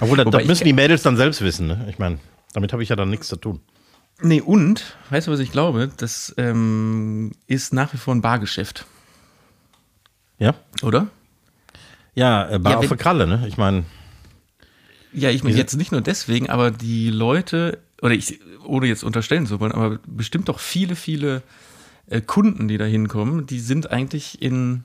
Obwohl, 0.02 0.19
ich- 0.41 0.46
müssen 0.48 0.65
die 0.65 0.74
Mädels 0.74 1.04
dann 1.04 1.15
selbst 1.15 1.39
wissen. 1.39 1.67
Ne? 1.67 1.86
Ich 1.89 2.00
meine, 2.00 2.19
damit 2.52 2.74
habe 2.74 2.84
ich 2.84 2.89
ja 2.89 2.98
dann 2.98 3.10
nichts 3.10 3.30
zu 3.30 3.38
tun. 3.38 3.62
Nee, 4.22 4.41
und, 4.41 4.98
weißt 5.10 5.28
du, 5.28 5.32
was 5.32 5.39
ich 5.39 5.54
glaube? 5.54 5.89
Das 5.96 6.34
ähm, 6.36 7.32
ist 7.48 7.72
nach 7.72 7.93
wie 7.93 7.98
vor 7.98 8.13
ein 8.13 8.22
Bargeschäft, 8.22 8.86
Ja, 10.38 10.54
oder? 10.82 11.08
ja 12.13 12.50
äh, 12.50 12.60
Bar 12.60 12.74
Ja, 12.74 12.78
auf 12.80 12.88
der 12.89 12.98
Kralle, 12.98 13.26
ne? 13.26 13.46
Ich 13.48 13.56
meine, 13.58 13.86
Ja, 15.13 15.30
ich 15.30 15.43
meine 15.43 15.56
jetzt 15.56 15.76
nicht 15.78 15.91
nur 15.91 16.02
deswegen, 16.02 16.49
aber 16.49 16.71
die 16.71 17.10
Leute, 17.10 17.80
oder 18.02 18.13
ich, 18.13 18.39
ohne 18.65 18.88
jetzt 18.88 19.04
unterstellen 19.04 19.45
zu 19.45 19.60
wollen, 19.60 19.71
aber 19.71 19.99
bestimmt 20.08 20.49
doch 20.49 20.60
viele, 20.60 20.95
viele 20.95 21.41
äh, 22.08 22.21
Kunden, 22.21 22.67
die 22.67 22.78
da 22.78 22.86
hinkommen, 22.86 23.45
die 23.45 23.60
sind 23.60 23.91
eigentlich 23.91 24.41
in 24.41 24.84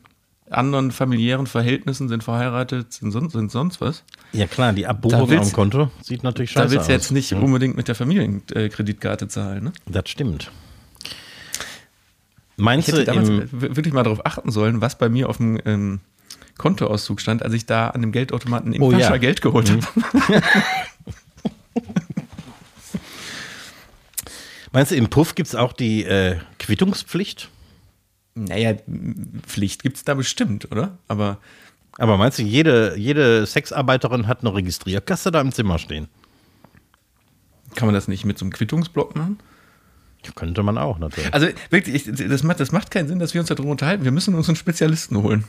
anderen 0.51 0.93
familiären 0.93 1.47
Verhältnissen, 1.47 2.09
sind 2.09 2.25
verheiratet, 2.25 2.93
sind, 2.93 3.11
son 3.11 3.29
sind 3.29 3.51
sonst 3.51 3.81
was. 3.81 4.05
ja 4.33 4.47
klar, 4.47 4.73
die 4.73 4.87
Abbuchung 4.87 5.29
Da 5.29 5.39
am 5.39 5.53
Konto 5.53 5.91
sieht 6.03 6.23
natürlich 6.25 6.53
Da 6.55 6.63
scheiße 6.63 6.75
willst 6.75 6.89
du 6.89 6.93
jetzt 6.93 7.07
aus. 7.07 7.11
nicht 7.11 7.31
Ja, 7.33 7.39
unbedingt 7.39 7.77
mit 7.77 7.89
der 7.89 7.95
Familienkreditkarte 7.95 9.29
zahlen. 9.29 9.65
Ne? 9.65 9.73
Das 9.87 10.09
stimmt. 10.09 10.51
Ich 12.57 12.65
Meinst 12.65 12.89
du, 12.89 12.93
hätte 12.93 13.05
damals 13.05 13.29
im, 13.29 13.39
w- 13.53 13.77
wirklich 13.77 13.93
mal 13.95 14.03
darauf 14.03 14.25
achten 14.27 14.51
sollen, 14.51 14.81
was 14.81 14.99
bei 14.99 15.09
mir 15.09 15.29
auf 15.29 15.37
dem 15.37 15.61
ähm, 15.65 16.01
Kontoauszug 16.59 17.21
stand, 17.21 17.43
als 17.43 17.55
ich 17.55 17.65
da 17.67 17.89
an 17.89 18.03
dem 18.03 18.13
Geldautomaten 18.13 18.73
im 18.73 18.83
Oh 18.83 18.93
ja. 18.93 18.99
Tascher 18.99 19.19
Geld 19.19 19.41
geholt 19.41 19.71
habe. 19.71 20.43
meinst 24.73 24.91
du, 24.93 24.97
im 24.97 25.09
Puff 25.09 25.35
gibt 25.35 25.49
es 25.49 25.55
auch 25.55 25.73
die 25.73 26.05
äh, 26.05 26.37
Quittungspflicht? 26.59 27.49
Naja, 28.35 28.75
Pflicht 29.47 29.83
gibt 29.83 29.97
es 29.97 30.05
da 30.05 30.15
bestimmt, 30.15 30.71
oder? 30.71 30.99
Aber 31.09 31.39
Aber 31.99 32.17
meinst 32.17 32.39
du, 32.39 32.43
jede, 32.43 32.97
jede 32.97 33.47
Sexarbeiterin 33.47 34.27
hat 34.27 34.43
eine 34.43 34.55
Registrierkasse 34.55 35.31
da 35.33 35.41
im 35.41 35.53
Zimmer 35.53 35.79
stehen? 35.79 36.09
kann 37.75 37.87
man 37.87 37.95
das 37.95 38.09
nicht 38.09 38.25
mit 38.25 38.39
so 38.39 38.45
einem 38.45 38.53
Quittungsblock 38.53 39.15
machen? 39.15 39.39
Könnte 40.35 40.63
man 40.63 40.79
auch 40.79 40.99
natürlich. 40.99 41.33
Also 41.33 41.49
wirklich, 41.71 42.09
ich, 42.09 42.29
das, 42.29 42.43
macht, 42.43 42.61
das 42.61 42.73
macht 42.73 42.91
keinen 42.91 43.09
Sinn, 43.09 43.19
dass 43.19 43.35
wir 43.35 43.41
uns 43.41 43.49
darüber 43.49 43.71
unterhalten. 43.71 44.05
Wir 44.05 44.11
müssen 44.11 44.35
uns 44.35 44.49
einen 44.49 44.57
Spezialisten 44.57 45.17
holen. 45.23 45.45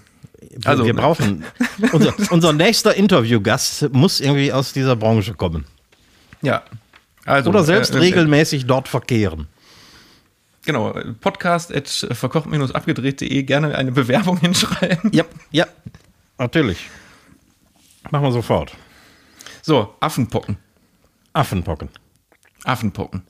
Also, 0.64 0.86
wir 0.86 0.94
brauchen. 0.94 1.44
unser, 1.92 2.14
unser 2.32 2.54
nächster 2.54 2.96
Interviewgast 2.96 3.92
muss 3.92 4.22
irgendwie 4.22 4.54
aus 4.54 4.72
dieser 4.74 4.96
Branche 4.96 5.34
kommen. 5.34 5.66
Ja. 6.42 6.64
Also, 7.26 7.50
Oder 7.50 7.64
selbst 7.64 7.94
äh, 7.94 7.98
äh, 7.98 8.02
regelmäßig 8.02 8.66
dort 8.66 8.88
verkehren. 8.88 9.48
Genau, 10.66 10.94
podcast 11.20 11.76
at 11.76 11.88
verkocht-abgedreht.de 11.88 13.44
gerne 13.44 13.76
eine 13.76 13.92
Bewerbung 13.92 14.38
hinschreiben. 14.42 15.12
Ja, 15.12 15.26
ja, 15.52 15.66
natürlich. 16.38 16.90
Machen 18.12 18.24
wir 18.24 18.32
sofort. 18.32 18.76
So, 19.62 19.96
Affenpocken. 20.00 20.58
Affenpocken. 21.34 21.90
Affenpocken. 22.64 23.24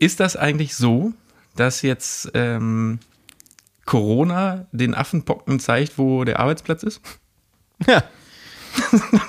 Ist 0.00 0.18
das 0.18 0.34
eigentlich 0.34 0.74
so, 0.74 1.12
dass 1.56 1.82
jetzt 1.82 2.30
ähm, 2.32 3.00
Corona 3.84 4.66
den 4.72 4.94
Affenpocken 4.94 5.60
zeigt, 5.60 5.98
wo 5.98 6.24
der 6.24 6.40
Arbeitsplatz 6.40 6.82
ist? 6.82 7.02
Ja. 7.86 8.02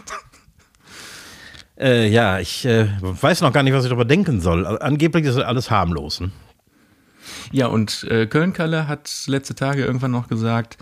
äh, 1.78 2.08
ja, 2.08 2.40
ich 2.40 2.66
äh, 2.66 2.88
weiß 3.02 3.42
noch 3.42 3.52
gar 3.52 3.64
nicht, 3.64 3.74
was 3.74 3.84
ich 3.84 3.90
darüber 3.90 4.06
denken 4.06 4.40
soll. 4.40 4.66
Angeblich 4.66 5.26
ist 5.26 5.38
alles 5.38 5.70
harmlos. 5.70 6.22
Ne? 6.22 6.32
Ja, 7.52 7.68
und 7.68 8.06
äh, 8.06 8.28
Köln-Kalle 8.28 8.88
hat 8.88 9.12
letzte 9.28 9.56
Tage 9.56 9.84
irgendwann 9.84 10.12
noch 10.12 10.30
gesagt, 10.30 10.78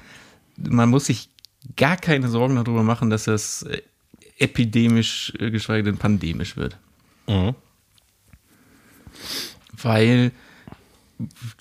man 0.55 0.89
muss 0.89 1.05
sich 1.05 1.29
gar 1.75 1.97
keine 1.97 2.29
Sorgen 2.29 2.57
darüber 2.57 2.83
machen, 2.83 3.09
dass 3.09 3.23
das 3.23 3.63
äh, 3.63 3.81
epidemisch, 4.37 5.33
äh, 5.39 5.49
geschweige 5.49 5.85
denn 5.85 5.97
pandemisch 5.97 6.57
wird. 6.57 6.77
Mhm. 7.27 7.55
Weil 9.83 10.31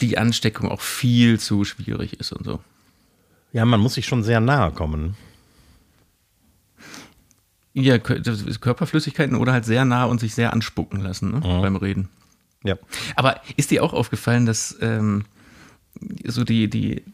die 0.01 0.19
Ansteckung 0.19 0.71
auch 0.71 0.81
viel 0.81 1.41
zu 1.41 1.65
schwierig 1.65 2.21
ist 2.21 2.33
und 2.33 2.45
so. 2.45 2.61
Ja, 3.53 3.65
man 3.65 3.81
muss 3.81 3.95
sich 3.95 4.07
schon 4.07 4.23
sehr 4.23 4.41
nahe 4.41 4.71
kommen. 4.71 5.17
Ja, 7.75 7.99
Körperflüssigkeiten 7.99 9.37
oder 9.37 9.53
halt 9.53 9.65
sehr 9.65 9.85
nah 9.85 10.05
und 10.05 10.21
sich 10.21 10.35
sehr 10.35 10.53
anspucken 10.53 11.01
lassen 11.01 11.31
ne, 11.31 11.41
beim 11.41 11.77
Reden. 11.77 12.09
Ja. 12.65 12.77
Aber 13.15 13.41
ist 13.57 13.71
dir 13.71 13.85
auch 13.85 13.93
aufgefallen, 13.93 14.47
dass 14.47 14.77
ähm, 14.81 15.25
so 16.25 16.45
die, 16.45 16.69
die, 16.69 17.05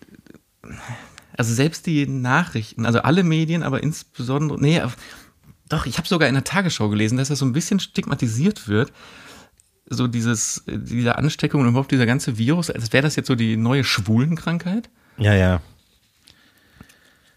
also 1.37 1.53
selbst 1.53 1.87
die 1.87 2.07
Nachrichten, 2.07 2.87
also 2.87 3.01
alle 3.01 3.25
Medien, 3.25 3.63
aber 3.63 3.83
insbesondere, 3.83 4.61
nee, 4.61 4.81
doch, 5.69 5.87
ich 5.87 5.99
habe 5.99 6.09
sogar 6.09 6.29
in 6.29 6.35
der 6.35 6.45
Tagesschau 6.45 6.89
gelesen, 6.89 7.19
dass 7.19 7.29
das 7.29 7.39
so 7.39 7.47
ein 7.47 7.53
bisschen 7.53 7.81
stigmatisiert 7.81 8.69
wird. 8.69 8.93
So 9.87 10.07
dieses, 10.07 10.65
diese 10.67 11.17
Ansteckung 11.19 11.61
und 11.61 11.69
überhaupt 11.69 11.91
dieser 11.91 12.07
ganze 12.07 12.39
Virus, 12.39 12.71
als 12.71 12.93
wäre 12.93 13.03
das 13.03 13.17
jetzt 13.17 13.27
so 13.27 13.35
die 13.35 13.57
neue 13.57 13.85
Schwulenkrankheit. 13.85 14.89
Ja, 15.19 15.35
ja. 15.35 15.61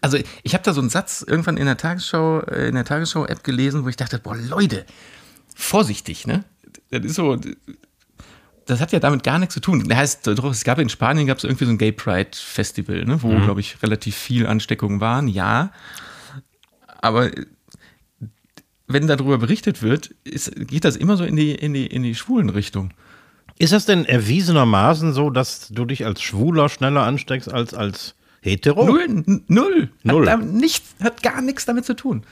Also 0.00 0.18
ich 0.42 0.54
habe 0.54 0.64
da 0.64 0.72
so 0.72 0.80
einen 0.80 0.90
Satz 0.90 1.24
irgendwann 1.26 1.56
in 1.56 1.66
der 1.66 1.76
Tagesschau, 1.76 2.40
äh, 2.40 2.68
in 2.68 2.74
der 2.74 2.84
Tagesschau-App 2.84 3.44
gelesen, 3.44 3.84
wo 3.84 3.88
ich 3.88 3.96
dachte, 3.96 4.18
boah, 4.18 4.36
Leute, 4.36 4.86
vorsichtig, 5.54 6.26
ne? 6.26 6.44
Das 6.90 7.04
ist 7.04 7.16
so, 7.16 7.38
das 8.66 8.80
hat 8.80 8.92
ja 8.92 9.00
damit 9.00 9.24
gar 9.24 9.38
nichts 9.38 9.54
zu 9.54 9.60
tun. 9.60 9.88
Das 9.88 9.98
heißt, 9.98 10.26
doch, 10.28 10.50
es 10.50 10.62
gab 10.62 10.78
in 10.78 10.88
Spanien 10.88 11.26
gab 11.26 11.38
es 11.38 11.44
irgendwie 11.44 11.64
so 11.64 11.70
ein 11.70 11.78
Gay 11.78 11.92
Pride 11.92 12.30
Festival, 12.32 13.04
ne, 13.04 13.22
wo, 13.22 13.34
glaube 13.40 13.60
ich, 13.60 13.82
relativ 13.82 14.14
viel 14.14 14.46
Ansteckungen 14.46 15.00
waren, 15.00 15.26
ja. 15.26 15.72
Aber 17.00 17.30
wenn 18.88 19.06
darüber 19.06 19.38
berichtet 19.38 19.82
wird, 19.82 20.14
ist, 20.24 20.50
geht 20.68 20.84
das 20.84 20.96
immer 20.96 21.16
so 21.16 21.24
in 21.24 21.36
die, 21.36 21.52
in 21.54 21.74
die, 21.74 21.86
in 21.86 22.02
die 22.02 22.14
schwulen 22.14 22.48
Richtung. 22.48 22.90
Ist 23.58 23.72
das 23.72 23.84
denn 23.86 24.04
erwiesenermaßen 24.04 25.12
so, 25.12 25.30
dass 25.30 25.68
du 25.68 25.84
dich 25.84 26.04
als 26.06 26.22
Schwuler 26.22 26.68
schneller 26.68 27.02
ansteckst 27.02 27.52
als 27.52 27.74
als 27.74 28.14
Hetero? 28.40 28.84
Null, 28.86 29.42
null. 29.48 29.90
Null. 30.04 30.30
Hat, 30.30 30.44
nichts, 30.44 30.94
hat 31.02 31.22
gar 31.22 31.42
nichts 31.42 31.64
damit 31.64 31.84
zu 31.84 31.94
tun. 31.94 32.22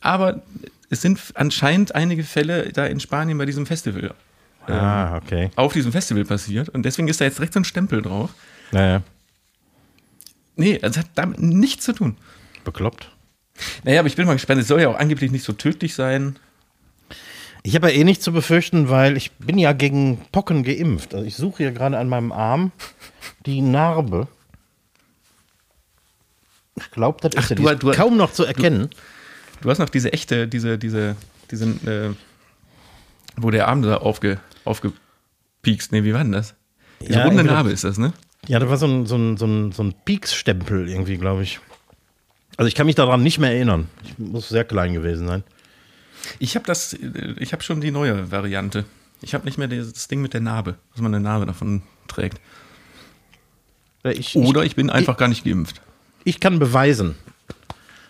Aber 0.00 0.42
es 0.90 1.00
sind 1.00 1.18
anscheinend 1.34 1.94
einige 1.94 2.22
Fälle 2.24 2.70
da 2.72 2.84
in 2.86 3.00
Spanien 3.00 3.38
bei 3.38 3.46
diesem 3.46 3.66
Festival, 3.66 4.14
Ah, 4.66 5.16
okay. 5.16 5.50
auf 5.56 5.72
diesem 5.72 5.90
Festival 5.92 6.24
passiert. 6.24 6.68
Und 6.68 6.82
deswegen 6.84 7.08
ist 7.08 7.20
da 7.20 7.24
jetzt 7.24 7.38
direkt 7.38 7.54
so 7.54 7.60
ein 7.60 7.64
Stempel 7.64 8.02
drauf. 8.02 8.30
Naja, 8.72 9.02
Nee, 10.54 10.78
das 10.78 10.98
hat 10.98 11.06
damit 11.14 11.40
nichts 11.40 11.84
zu 11.84 11.92
tun. 11.94 12.16
bekloppt. 12.64 13.10
Naja, 13.84 14.00
aber 14.00 14.08
ich 14.08 14.16
bin 14.16 14.26
mal 14.26 14.32
gespannt. 14.34 14.60
Es 14.60 14.68
soll 14.68 14.80
ja 14.80 14.88
auch 14.88 14.98
angeblich 14.98 15.30
nicht 15.30 15.44
so 15.44 15.52
tödlich 15.52 15.94
sein. 15.94 16.36
Ich 17.64 17.74
habe 17.76 17.90
ja 17.92 17.98
eh 18.00 18.04
nichts 18.04 18.24
zu 18.24 18.32
befürchten, 18.32 18.88
weil 18.88 19.16
ich 19.16 19.30
bin 19.32 19.56
ja 19.58 19.72
gegen 19.72 20.18
Pocken 20.32 20.64
geimpft. 20.64 21.14
Also 21.14 21.24
ich 21.26 21.36
suche 21.36 21.58
hier 21.58 21.72
gerade 21.72 21.96
an 21.98 22.08
meinem 22.08 22.32
Arm 22.32 22.72
die 23.46 23.60
Narbe. 23.60 24.26
Ich 26.76 26.90
glaube, 26.90 27.18
das 27.20 27.34
ist 27.34 27.44
Ach, 27.44 27.50
ja 27.50 27.56
du- 27.56 27.62
die 27.62 27.68
ist 27.74 27.82
du- 27.82 27.90
kaum 27.92 28.16
noch 28.16 28.32
zu 28.32 28.44
erkennen. 28.44 28.88
Du 29.60 29.70
hast 29.70 29.78
noch 29.78 29.90
diese 29.90 30.12
echte, 30.12 30.48
diese, 30.48 30.78
diese, 30.78 31.16
diese, 31.50 31.66
äh, 31.66 32.14
wo 33.36 33.50
der 33.50 33.68
Arm 33.68 33.82
da 33.82 33.98
aufge, 33.98 34.40
aufgepiekst. 34.64 35.92
Nee, 35.92 36.02
wie 36.02 36.14
war 36.14 36.22
denn 36.24 36.32
das? 36.32 36.54
Diese 37.00 37.12
Ja, 37.12 37.26
runde 37.26 37.44
Narbe 37.44 37.70
ist 37.70 37.84
das, 37.84 37.98
ne? 37.98 38.12
Ja, 38.48 38.58
das 38.58 38.68
war 38.68 38.76
so 38.76 38.86
ein, 38.86 39.06
so 39.06 39.16
ein, 39.16 39.36
so 39.36 39.46
ein, 39.46 39.70
so 39.72 39.84
ein 39.84 39.94
Peaks-Stempel 40.04 40.88
irgendwie, 40.88 41.16
glaube 41.16 41.44
ich. 41.44 41.60
Also 42.56 42.68
ich 42.68 42.74
kann 42.74 42.86
mich 42.86 42.94
daran 42.94 43.22
nicht 43.22 43.38
mehr 43.38 43.52
erinnern. 43.52 43.88
Ich 44.04 44.18
muss 44.18 44.48
sehr 44.48 44.64
klein 44.64 44.92
gewesen 44.92 45.26
sein. 45.26 45.42
Ich 46.38 46.54
habe 46.54 46.66
das, 46.66 46.92
äh, 46.94 47.34
ich 47.38 47.52
habe 47.52 47.62
schon 47.62 47.80
die 47.80 47.90
neue 47.90 48.30
Variante. 48.30 48.84
Ich 49.22 49.34
habe 49.34 49.44
nicht 49.44 49.58
mehr 49.58 49.68
dieses 49.68 50.08
Ding 50.08 50.20
mit 50.20 50.34
der 50.34 50.40
Narbe, 50.40 50.76
dass 50.92 51.00
man 51.00 51.14
eine 51.14 51.22
Narbe 51.22 51.46
davon 51.46 51.82
trägt. 52.08 52.40
Ich, 54.04 54.34
Oder 54.34 54.64
ich 54.64 54.74
bin 54.74 54.90
einfach 54.90 55.16
gar 55.16 55.28
nicht 55.28 55.44
geimpft. 55.44 55.80
ich, 56.24 56.34
ich 56.34 56.40
kann 56.40 56.58
beweisen, 56.58 57.14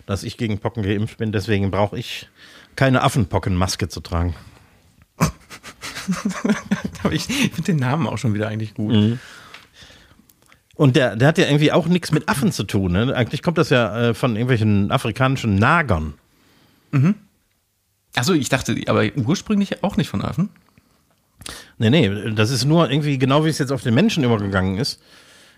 dass 0.07 0.23
ich 0.23 0.37
gegen 0.37 0.57
Pocken 0.57 0.81
geimpft 0.83 1.17
bin. 1.17 1.31
Deswegen 1.31 1.69
brauche 1.69 1.97
ich 1.97 2.29
keine 2.75 3.03
Affenpockenmaske 3.03 3.89
zu 3.89 4.01
tragen. 4.01 4.35
Aber 7.03 7.13
ich, 7.13 7.29
ich 7.29 7.51
finde 7.51 7.73
den 7.73 7.77
Namen 7.77 8.07
auch 8.07 8.17
schon 8.17 8.33
wieder 8.33 8.47
eigentlich 8.47 8.73
gut. 8.73 8.91
Mhm. 8.91 9.19
Und 10.75 10.95
der, 10.95 11.15
der 11.15 11.27
hat 11.27 11.37
ja 11.37 11.45
irgendwie 11.45 11.71
auch 11.71 11.87
nichts 11.87 12.11
mit 12.11 12.27
Affen 12.27 12.51
zu 12.51 12.63
tun. 12.63 12.93
Ne? 12.93 13.15
Eigentlich 13.15 13.43
kommt 13.43 13.57
das 13.57 13.69
ja 13.69 14.09
äh, 14.09 14.13
von 14.13 14.35
irgendwelchen 14.35 14.91
afrikanischen 14.91 15.55
Nagern. 15.55 16.15
Achso, 18.15 18.33
ich 18.33 18.49
dachte, 18.49 18.75
aber 18.87 19.05
ursprünglich 19.15 19.83
auch 19.83 19.97
nicht 19.97 20.09
von 20.09 20.23
Affen. 20.23 20.49
Nee, 21.77 21.89
nee, 21.89 22.31
das 22.31 22.51
ist 22.51 22.65
nur 22.65 22.89
irgendwie, 22.89 23.17
genau 23.17 23.45
wie 23.45 23.49
es 23.49 23.57
jetzt 23.57 23.71
auf 23.71 23.81
den 23.81 23.93
Menschen 23.93 24.23
übergegangen 24.23 24.77
ist, 24.77 25.01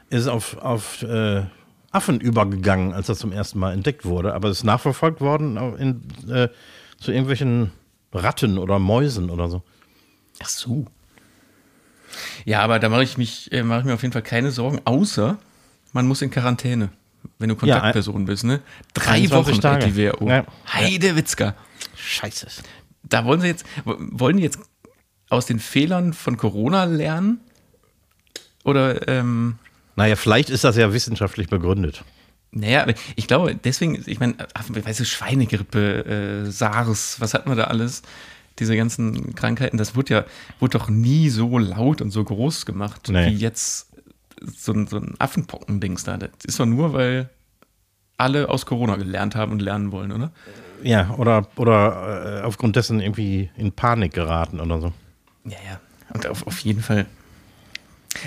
ist 0.09 0.27
auf, 0.27 0.57
auf 0.57 1.01
äh, 1.03 1.43
Affen 1.91 2.19
übergegangen, 2.19 2.93
als 2.93 3.07
das 3.07 3.19
zum 3.19 3.31
ersten 3.31 3.59
Mal 3.59 3.73
entdeckt 3.73 4.05
wurde. 4.05 4.33
Aber 4.33 4.49
es 4.49 4.59
ist 4.59 4.63
nachverfolgt 4.63 5.21
worden 5.21 5.57
in, 5.77 6.31
äh, 6.31 6.49
zu 6.99 7.11
irgendwelchen 7.11 7.71
Ratten 8.13 8.57
oder 8.57 8.79
Mäusen 8.79 9.29
oder 9.29 9.49
so. 9.49 9.63
Ach 10.41 10.49
so. 10.49 10.85
Ja, 12.45 12.61
aber 12.61 12.79
da 12.79 12.89
mache 12.89 13.03
ich 13.03 13.17
mich, 13.17 13.51
äh, 13.51 13.63
mache 13.63 13.79
ich 13.81 13.85
mir 13.85 13.93
auf 13.93 14.01
jeden 14.01 14.13
Fall 14.13 14.21
keine 14.21 14.51
Sorgen, 14.51 14.79
außer 14.85 15.37
man 15.93 16.07
muss 16.07 16.21
in 16.21 16.29
Quarantäne, 16.31 16.89
wenn 17.39 17.49
du 17.49 17.55
Kontaktperson 17.55 18.25
bist, 18.25 18.43
ne? 18.43 18.61
Drei 18.93 19.11
21 19.13 19.53
Wochen 19.55 19.61
Tage. 19.61 19.85
hat 19.85 19.91
die 19.91 19.97
WHO. 19.97 20.29
Ja. 20.29 20.45
Heide 20.73 21.15
Witzka. 21.15 21.55
Scheiße. 21.95 22.47
Da 23.03 23.25
wollen 23.25 23.41
sie 23.41 23.47
jetzt, 23.47 23.65
wollen 23.85 24.37
die 24.37 24.43
jetzt 24.43 24.59
aus 25.29 25.45
den 25.45 25.59
Fehlern 25.59 26.13
von 26.13 26.37
Corona 26.37 26.83
lernen? 26.85 27.39
Oder, 28.63 29.07
ähm, 29.07 29.57
Naja, 29.95 30.15
vielleicht 30.15 30.49
ist 30.49 30.63
das 30.63 30.75
ja 30.75 30.91
wissenschaftlich 30.91 31.47
begründet. 31.49 32.03
naja, 32.51 32.81
aber 32.83 32.93
ich 33.15 33.27
glaube, 33.27 33.55
deswegen, 33.55 34.01
ich 34.05 34.19
meine, 34.19 34.35
weißt 34.67 34.99
du, 34.99 35.05
Schweinegrippe, 35.05 36.45
äh, 36.47 36.51
SARS, 36.51 37.19
was 37.19 37.33
hatten 37.33 37.49
wir 37.49 37.55
da 37.55 37.65
alles? 37.65 38.01
Diese 38.59 38.75
ganzen 38.77 39.35
Krankheiten, 39.35 39.77
das 39.77 39.95
wurde 39.95 40.13
ja, 40.13 40.25
wurde 40.59 40.77
doch 40.77 40.89
nie 40.89 41.29
so 41.29 41.57
laut 41.57 42.01
und 42.01 42.11
so 42.11 42.23
groß 42.23 42.65
gemacht, 42.65 43.09
Nee. 43.09 43.27
wie 43.27 43.35
jetzt 43.35 43.89
so 44.55 44.71
ein, 44.73 44.87
so 44.87 44.97
ein 44.97 45.15
Affenpocken-Dings 45.19 46.03
da. 46.03 46.17
Das 46.17 46.29
ist 46.45 46.59
doch 46.59 46.65
nur, 46.65 46.93
weil 46.93 47.29
alle 48.17 48.49
aus 48.49 48.65
Corona 48.65 48.95
gelernt 48.95 49.35
haben 49.35 49.51
und 49.51 49.61
lernen 49.61 49.91
wollen, 49.91 50.11
oder? 50.11 50.31
Ja, 50.83 51.09
oder, 51.17 51.47
oder 51.57 52.41
äh, 52.41 52.45
aufgrund 52.45 52.75
dessen 52.75 52.99
irgendwie 53.01 53.49
in 53.57 53.71
Panik 53.71 54.13
geraten 54.13 54.59
oder 54.59 54.79
so. 54.79 54.93
Ja, 55.45 55.57
ja. 55.67 55.79
Und 56.13 56.27
auf, 56.27 56.47
auf 56.47 56.59
jeden 56.59 56.81
Fall. 56.81 57.05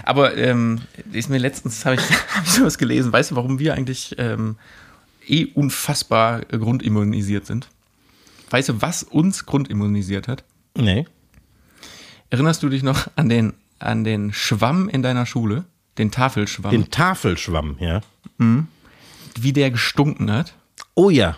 Aber 0.05 0.37
ähm, 0.37 0.83
ist 1.13 1.31
mir 1.31 1.39
letztens, 1.39 1.85
habe 1.87 1.97
ich, 1.97 2.03
hab 2.35 2.45
ich 2.45 2.51
sowas 2.53 2.77
gelesen, 2.79 3.13
weißt 3.13 3.31
du, 3.31 3.37
warum 3.37 3.59
wir 3.59 3.75
eigentlich 3.75 4.15
ähm, 4.19 4.57
eh 5.27 5.47
unfassbar 5.55 6.41
grundimmunisiert 6.43 7.47
sind? 7.47 7.69
Weißt 8.51 8.69
du, 8.69 8.83
was 8.83 9.03
uns 9.03 9.47
grundimmunisiert 9.47 10.29
hat? 10.29 10.45
Nee. 10.77 11.07
Erinnerst 12.31 12.63
du 12.63 12.69
dich 12.69 12.83
noch 12.83 13.09
an 13.17 13.29
den, 13.29 13.55
an 13.79 14.05
den 14.05 14.33
Schwamm 14.33 14.89
in 14.89 15.03
deiner 15.03 15.27
Schule? 15.27 15.65
Den 15.99 16.11
Tafelschwamm? 16.11 16.71
Den 16.71 16.91
Tafelschwamm, 16.91 17.77
ja. 17.81 18.01
wie 19.41 19.53
der 19.53 19.71
gestunken 19.71 20.31
hat? 20.31 20.55
Oh 20.95 21.11
ja. 21.11 21.37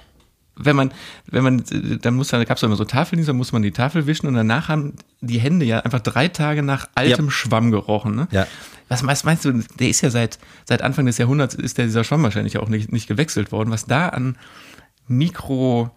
wenn 0.56 0.76
man, 0.76 0.92
wenn 1.26 1.42
man, 1.42 1.64
dann 2.02 2.14
muss 2.14 2.28
da 2.28 2.44
gab 2.44 2.56
es 2.58 2.62
immer 2.62 2.76
so 2.76 2.84
Tafeln, 2.84 3.24
da 3.24 3.32
muss 3.32 3.52
man 3.52 3.62
die 3.62 3.70
Tafel 3.70 4.06
wischen 4.06 4.26
und 4.26 4.34
danach 4.34 4.68
haben 4.68 4.94
die 5.20 5.40
Hände 5.40 5.64
ja 5.64 5.80
einfach 5.80 6.00
drei 6.00 6.28
Tage 6.28 6.62
nach 6.62 6.88
altem 6.94 7.26
Ja. 7.26 7.30
Schwamm 7.30 7.70
gerochen. 7.70 8.14
Ne? 8.14 8.28
Ja. 8.30 8.46
Was 8.88 9.02
meinst, 9.02 9.24
meinst 9.24 9.44
du, 9.44 9.52
der 9.78 9.88
ist 9.88 10.00
ja 10.02 10.10
seit, 10.10 10.38
seit 10.66 10.82
Anfang 10.82 11.06
des 11.06 11.16
Jahrhunderts 11.18 11.54
ist 11.54 11.78
der, 11.78 11.86
dieser 11.86 12.04
Schwamm 12.04 12.22
wahrscheinlich 12.22 12.58
auch 12.58 12.68
nicht, 12.68 12.92
nicht 12.92 13.06
gewechselt 13.06 13.52
worden. 13.52 13.70
Was 13.70 13.86
da 13.86 14.08
an 14.08 14.36
Mikro, 15.06 15.90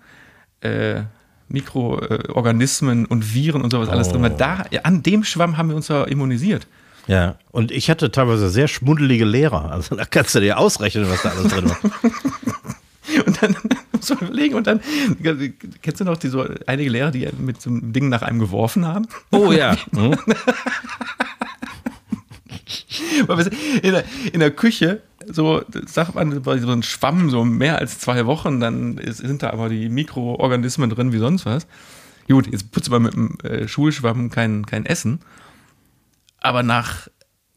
äh, 0.64 1.04
Mikroorganismen 1.50 3.06
und 3.06 3.34
Viren 3.34 3.62
und 3.62 3.72
sowas 3.72 3.90
alles 3.90 4.10
drin 4.10 4.22
war, 4.22 4.30
da, 4.30 4.66
ja, 4.72 4.82
an 4.82 5.04
dem 5.04 5.24
Schwamm 5.24 5.58
haben 5.58 5.70
wir 5.70 5.76
uns 5.76 5.88
ja 5.88 6.04
immunisiert. 6.04 6.68
Ja, 7.08 7.36
und 7.52 7.72
ich 7.72 7.90
hatte 7.90 8.12
teilweise 8.12 8.50
sehr 8.50 8.68
schmuddelige 8.68 9.26
Lehrer. 9.26 9.72
Also 9.72 9.96
da 9.96 10.06
kannst 10.06 10.36
du 10.36 10.40
dir 10.40 10.58
ausrechnen, 10.58 11.10
was 11.10 11.22
da 11.22 11.30
alles 11.30 11.52
drin 11.52 11.70
war. 11.70 11.78
Und 13.26 13.42
dann 13.42 13.56
musst 13.92 14.10
du 14.10 14.14
überlegen 14.16 14.56
und 14.56 14.66
dann, 14.66 14.80
kennst 15.82 16.00
du 16.00 16.06
noch 16.06 16.18
die 16.18 16.30
so 16.30 16.46
einige 16.66 16.90
Lehrer, 16.90 17.12
die 17.12 17.28
mit 17.38 17.62
so 17.62 17.70
einem 17.70 17.94
Ding 17.94 18.10
nach 18.10 18.22
einem 18.22 18.40
geworfen 18.40 18.86
haben? 18.86 19.08
Oh 19.32 19.52
ja. 19.52 19.76
Hm? 19.94 20.16
In 23.82 23.92
der, 23.94 24.04
in 24.34 24.40
der 24.40 24.52
Küche, 24.52 25.02
so 25.34 25.64
sagt 25.86 26.16
man, 26.16 26.42
bei 26.44 26.58
so 26.60 26.72
ein 26.72 26.84
Schwamm, 26.84 27.30
so 27.30 27.44
mehr 27.44 27.78
als 27.80 28.00
zwei 28.00 28.26
Wochen, 28.26 28.60
dann 28.60 28.98
ist, 28.98 29.18
sind 29.18 29.44
da 29.44 29.50
aber 29.52 29.70
die 29.70 29.90
Mikroorganismen 29.90 30.90
drin 30.90 31.12
wie 31.14 31.18
sonst 31.18 31.46
was. 31.46 31.68
Gut, 32.28 32.48
jetzt 32.52 32.72
putzt 32.72 32.90
man 32.90 33.02
mit 33.04 33.14
dem 33.14 33.38
äh, 33.44 33.68
Schulschwamm 33.68 34.30
kein, 34.30 34.66
kein 34.66 34.86
Essen. 34.86 35.20
Aber 36.40 36.64
nach 36.64 37.08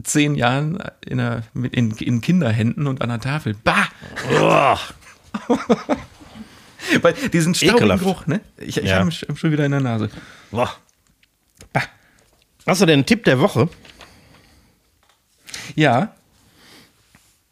zehn 0.02 0.34
Jahren 0.34 0.78
in, 1.04 1.22
mit 1.54 1.74
in, 1.74 1.90
in 1.92 2.20
Kinderhänden 2.20 2.86
und 2.86 3.00
an 3.02 3.08
der 3.08 3.20
Tafel, 3.20 3.54
bah! 3.64 3.88
Weil 7.02 7.14
diesen 7.32 7.54
staubigen. 7.54 7.98
Geruch, 7.98 8.26
ne? 8.26 8.40
Ich, 8.58 8.76
ich 8.78 8.84
Ja. 8.84 8.96
habe 9.00 9.08
ihn 9.10 9.36
schon 9.36 9.50
wieder 9.52 9.64
in 9.64 9.72
der 9.72 9.80
Nase. 9.80 10.08
Boah. 10.50 10.70
Bah! 11.72 11.82
Hast 12.66 12.80
du 12.80 12.86
denn 12.86 12.94
einen 13.00 13.06
Tipp 13.06 13.24
der 13.24 13.38
Woche? 13.40 13.68
Ja. 15.74 16.14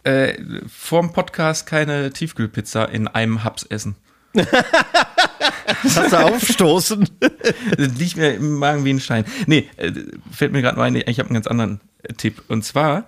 Äh, 0.04 0.34
vorm 0.68 1.12
Podcast 1.12 1.66
keine 1.66 2.10
Tiefkühlpizza 2.10 2.84
in 2.84 3.08
einem 3.08 3.42
Haps 3.42 3.64
essen. 3.64 3.96
Hast 4.36 6.12
du 6.12 6.16
aufstoßen? 6.18 7.08
Liegt 7.78 8.16
mir 8.16 8.34
im 8.34 8.54
Magen 8.54 8.84
wie 8.84 8.92
ein 8.92 9.00
Stein. 9.00 9.24
Nee, 9.46 9.68
äh, 9.76 9.92
fällt 10.30 10.52
mir 10.52 10.62
gerade 10.62 10.76
mal 10.76 10.84
ein, 10.84 10.96
ich 10.96 11.18
habe 11.18 11.28
einen 11.28 11.34
ganz 11.34 11.46
anderen 11.46 11.80
äh, 12.02 12.12
Tipp. 12.12 12.42
Und 12.48 12.64
zwar 12.64 13.06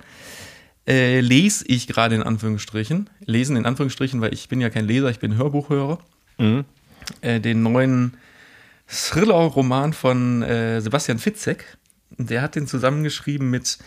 äh, 0.86 1.20
lese 1.20 1.64
ich 1.68 1.86
gerade 1.86 2.14
in 2.14 2.22
Anführungsstrichen, 2.22 3.10
lesen 3.24 3.56
in 3.56 3.66
Anführungsstrichen, 3.66 4.20
weil 4.20 4.32
ich 4.32 4.48
bin 4.48 4.60
ja 4.60 4.70
kein 4.70 4.86
Leser, 4.86 5.10
ich 5.10 5.18
bin 5.18 5.36
Hörbuchhörer, 5.36 5.98
äh, 7.20 7.40
den 7.40 7.62
neuen 7.62 8.16
Thriller-Roman 8.86 9.92
von 9.92 10.42
äh, 10.42 10.80
Sebastian 10.80 11.18
Fitzek. 11.18 11.76
Der 12.18 12.40
hat 12.40 12.54
den 12.54 12.66
zusammengeschrieben 12.66 13.50
mit 13.50 13.78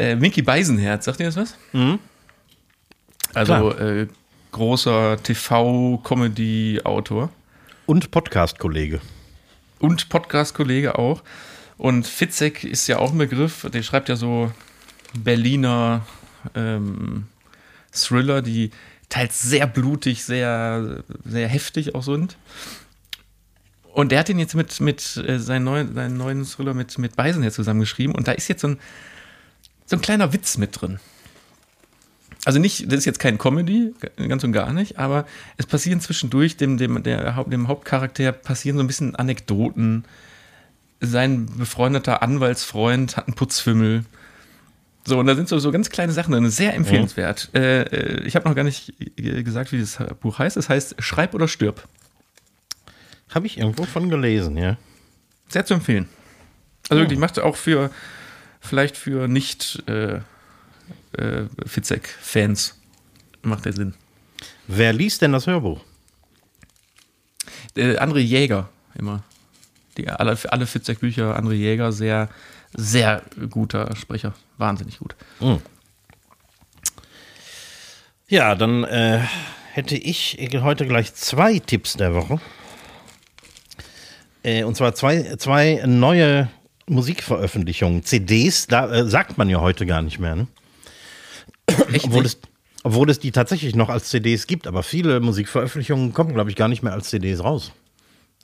äh, 0.00 0.16
Mickey 0.16 0.42
Beisenherz. 0.42 1.04
Sagt 1.04 1.20
ihr 1.20 1.26
das 1.26 1.36
was? 1.36 1.56
Also 3.34 3.72
äh, 3.72 4.08
großer 4.50 5.22
TV-Comedy-Autor. 5.22 7.30
Und 7.86 8.10
Podcast-Kollege. 8.10 9.00
und 9.78 10.08
Podcast-Kollege 10.08 10.98
auch. 10.98 11.22
Und 11.76 12.06
Fitzek 12.06 12.64
ist 12.64 12.86
ja 12.86 12.98
auch 12.98 13.12
ein 13.12 13.18
Begriff, 13.18 13.66
der 13.72 13.82
schreibt 13.82 14.08
ja 14.08 14.16
so 14.16 14.52
Berliner 15.18 16.06
ähm, 16.54 17.26
Thriller, 17.92 18.42
die 18.42 18.70
teils 19.08 19.42
sehr 19.42 19.66
blutig, 19.66 20.24
sehr, 20.24 21.02
sehr 21.24 21.48
heftig 21.48 21.94
auch 21.94 22.02
sind. 22.02 22.36
Und 23.92 24.12
der 24.12 24.20
hat 24.20 24.28
den 24.28 24.38
jetzt 24.38 24.54
mit, 24.54 24.80
mit 24.80 25.16
äh, 25.16 25.38
seinen, 25.38 25.64
neuen, 25.64 25.94
seinen 25.94 26.16
neuen 26.16 26.44
Thriller 26.44 26.74
mit, 26.74 26.96
mit 26.98 27.16
Beisenherz 27.16 27.56
zusammengeschrieben 27.56 28.14
und 28.14 28.28
da 28.28 28.32
ist 28.32 28.48
jetzt 28.48 28.60
so 28.60 28.68
ein, 28.68 28.78
so 29.90 29.96
ein 29.96 30.00
kleiner 30.00 30.32
Witz 30.32 30.56
mit 30.56 30.80
drin. 30.80 31.00
Also 32.44 32.58
nicht, 32.60 32.90
das 32.90 33.00
ist 33.00 33.04
jetzt 33.04 33.18
kein 33.18 33.38
Comedy, 33.38 33.92
ganz 34.16 34.44
und 34.44 34.52
gar 34.52 34.72
nicht, 34.72 34.98
aber 34.98 35.26
es 35.58 35.66
passieren 35.66 36.00
zwischendurch 36.00 36.56
dem, 36.56 36.78
dem, 36.78 37.02
der, 37.02 37.44
dem 37.44 37.68
Hauptcharakter 37.68 38.32
passieren 38.32 38.78
so 38.78 38.84
ein 38.84 38.86
bisschen 38.86 39.16
Anekdoten. 39.16 40.04
Sein 41.00 41.46
befreundeter 41.46 42.22
Anwaltsfreund 42.22 43.16
hat 43.16 43.26
einen 43.26 43.34
Putzfimmel. 43.34 44.04
So, 45.04 45.18
und 45.18 45.26
da 45.26 45.34
sind 45.34 45.48
so, 45.48 45.58
so 45.58 45.72
ganz 45.72 45.90
kleine 45.90 46.12
Sachen 46.12 46.32
drin, 46.32 46.48
sehr 46.50 46.74
empfehlenswert. 46.74 47.50
Äh, 47.52 47.82
äh, 47.82 48.22
ich 48.24 48.36
habe 48.36 48.48
noch 48.48 48.54
gar 48.54 48.64
nicht 48.64 48.94
gesagt, 49.16 49.72
wie 49.72 49.80
das 49.80 49.98
Buch 50.20 50.38
heißt. 50.38 50.56
Es 50.56 50.68
heißt 50.68 50.96
Schreib 50.98 51.34
oder 51.34 51.48
stirb. 51.48 51.88
Habe 53.34 53.46
ich 53.46 53.58
irgendwo 53.58 53.84
von 53.84 54.08
gelesen, 54.08 54.56
ja. 54.56 54.76
Sehr 55.48 55.66
zu 55.66 55.74
empfehlen. 55.74 56.08
Also 56.88 57.02
wirklich, 57.02 57.18
macht 57.18 57.38
auch 57.38 57.56
für, 57.56 57.90
vielleicht 58.60 58.96
für 58.96 59.28
nicht 59.28 59.82
äh, 59.88 60.20
äh, 61.12 61.46
Fitzek-Fans, 61.66 62.78
macht 63.42 63.64
der 63.64 63.72
Sinn. 63.72 63.94
Wer 64.66 64.92
liest 64.92 65.22
denn 65.22 65.32
das 65.32 65.46
Hörbuch? 65.46 65.80
Äh, 67.76 67.96
André 67.98 68.18
Jäger 68.18 68.68
immer. 68.94 69.22
Die, 69.96 70.08
alle, 70.08 70.38
alle 70.50 70.66
Fitzek-Bücher, 70.66 71.36
André 71.36 71.54
Jäger, 71.54 71.92
sehr, 71.92 72.28
sehr 72.74 73.22
guter 73.48 73.94
Sprecher. 73.96 74.34
Wahnsinnig 74.58 74.98
gut. 74.98 75.16
Ja, 78.28 78.54
dann 78.54 78.84
äh, 78.84 79.20
hätte 79.72 79.96
ich 79.96 80.38
heute 80.62 80.86
gleich 80.86 81.14
zwei 81.14 81.58
Tipps 81.58 81.94
der 81.94 82.14
Woche. 82.14 82.40
Äh, 84.42 84.64
und 84.64 84.76
zwar 84.76 84.94
zwei, 84.94 85.36
zwei 85.36 85.82
neue 85.86 86.48
Musikveröffentlichungen, 86.90 88.04
CDs, 88.04 88.66
da 88.66 88.90
äh, 88.90 89.08
sagt 89.08 89.38
man 89.38 89.48
ja 89.48 89.60
heute 89.60 89.86
gar 89.86 90.02
nicht 90.02 90.18
mehr, 90.18 90.36
ne? 90.36 90.46
Echt 91.92 92.06
obwohl, 92.06 92.24
es, 92.26 92.38
obwohl 92.82 93.08
es 93.10 93.18
die 93.20 93.30
tatsächlich 93.32 93.74
noch 93.76 93.88
als 93.88 94.08
CDs 94.10 94.46
gibt, 94.46 94.66
aber 94.66 94.82
viele 94.82 95.20
Musikveröffentlichungen 95.20 96.12
kommen, 96.12 96.34
glaube 96.34 96.50
ich, 96.50 96.56
gar 96.56 96.68
nicht 96.68 96.82
mehr 96.82 96.92
als 96.92 97.10
CDs 97.10 97.42
raus. 97.42 97.72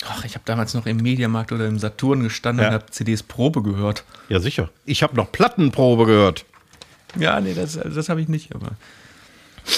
Ach, 0.07 0.24
ich 0.24 0.34
habe 0.34 0.44
damals 0.44 0.74
noch 0.74 0.86
im 0.86 0.99
Mediamarkt 0.99 1.53
oder 1.53 1.66
im 1.66 1.78
Saturn 1.78 2.22
gestanden 2.22 2.62
Ja. 2.62 2.68
und 2.68 2.74
habe 2.74 2.86
CDs 2.90 3.22
Probe 3.22 3.62
gehört. 3.62 4.05
Ja, 4.28 4.40
sicher. 4.40 4.68
Ich 4.84 5.03
habe 5.03 5.16
noch 5.16 5.32
Plattenprobe 5.32 6.07
gehört. 6.07 6.44
Ja, 7.18 7.40
nee, 7.40 7.55
das, 7.55 7.78
das 7.82 8.09
habe 8.09 8.20
ich 8.20 8.28
nicht, 8.28 8.55
aber. 8.55 8.72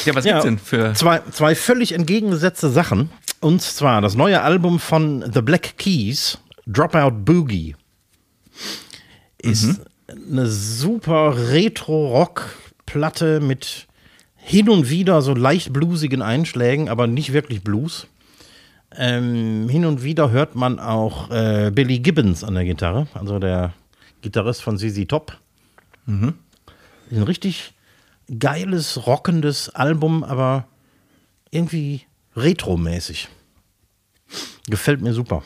Ja, 0.05 0.15
was 0.15 0.25
Ja. 0.25 0.33
gibt's 0.33 0.45
denn 0.45 0.59
für. 0.59 0.93
Zwei, 0.95 1.21
zwei 1.31 1.55
völlig 1.55 1.93
entgegengesetzte 1.93 2.69
Sachen. 2.69 3.11
Und 3.41 3.63
zwar 3.63 4.01
das 4.01 4.15
neue 4.17 4.43
Album 4.43 4.81
von 4.81 5.25
The 5.33 5.41
Black 5.41 5.79
Keys, 5.79 6.39
Dropout 6.67 7.13
Boogie, 7.25 7.77
ist 9.41 9.81
eine 10.09 10.47
super 10.47 11.51
Retro-Rock-Platte 11.51 13.41
mit 13.41 13.87
hin 14.37 14.69
und 14.69 14.89
wieder 14.91 15.21
so 15.23 15.35
leicht 15.35 15.73
bluesigen 15.73 16.23
Einschlägen, 16.23 16.89
aber 16.89 17.07
nicht 17.07 17.33
wirklich 17.33 17.63
Blues. 17.63 18.07
Ähm, 18.97 19.69
hin 19.69 19.85
und 19.85 20.03
wieder 20.03 20.31
hört 20.31 20.55
man 20.55 20.81
auch 20.81 21.31
äh, 21.31 21.71
Billy 21.71 21.99
Gibbons 21.99 22.43
an 22.43 22.55
der 22.55 22.65
Gitarre, 22.65 23.07
also 23.13 23.39
der 23.39 23.75
Gitarrist 24.23 24.63
von 24.63 24.79
ZZ 24.79 25.07
Top. 25.07 25.37
Ein 27.11 27.23
richtig 27.23 27.75
geiles, 28.39 29.07
rockendes 29.07 29.69
Album, 29.71 30.25
aber 30.25 30.67
irgendwie 31.51 32.03
retromäßig. 32.37 33.29
Gefällt 34.69 35.01
mir 35.03 35.13
super. 35.13 35.43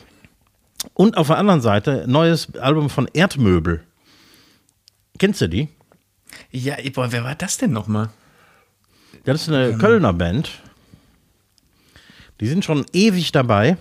Und 0.93 1.17
auf 1.17 1.27
der 1.27 1.37
anderen 1.37 1.61
Seite, 1.61 2.05
neues 2.07 2.55
Album 2.55 2.89
von 2.89 3.07
Erdmöbel. 3.13 3.83
Kennst 5.17 5.41
du 5.41 5.47
die? 5.47 5.69
Ja, 6.51 6.75
boah, 6.93 7.11
wer 7.11 7.23
war 7.23 7.35
das 7.35 7.57
denn 7.57 7.71
nochmal? 7.71 8.09
Das 9.23 9.43
ist 9.43 9.49
eine 9.49 9.77
Kölner 9.77 10.13
Band. 10.13 10.49
Die 12.39 12.47
sind 12.47 12.65
schon 12.65 12.85
ewig 12.93 13.31
dabei. 13.31 13.77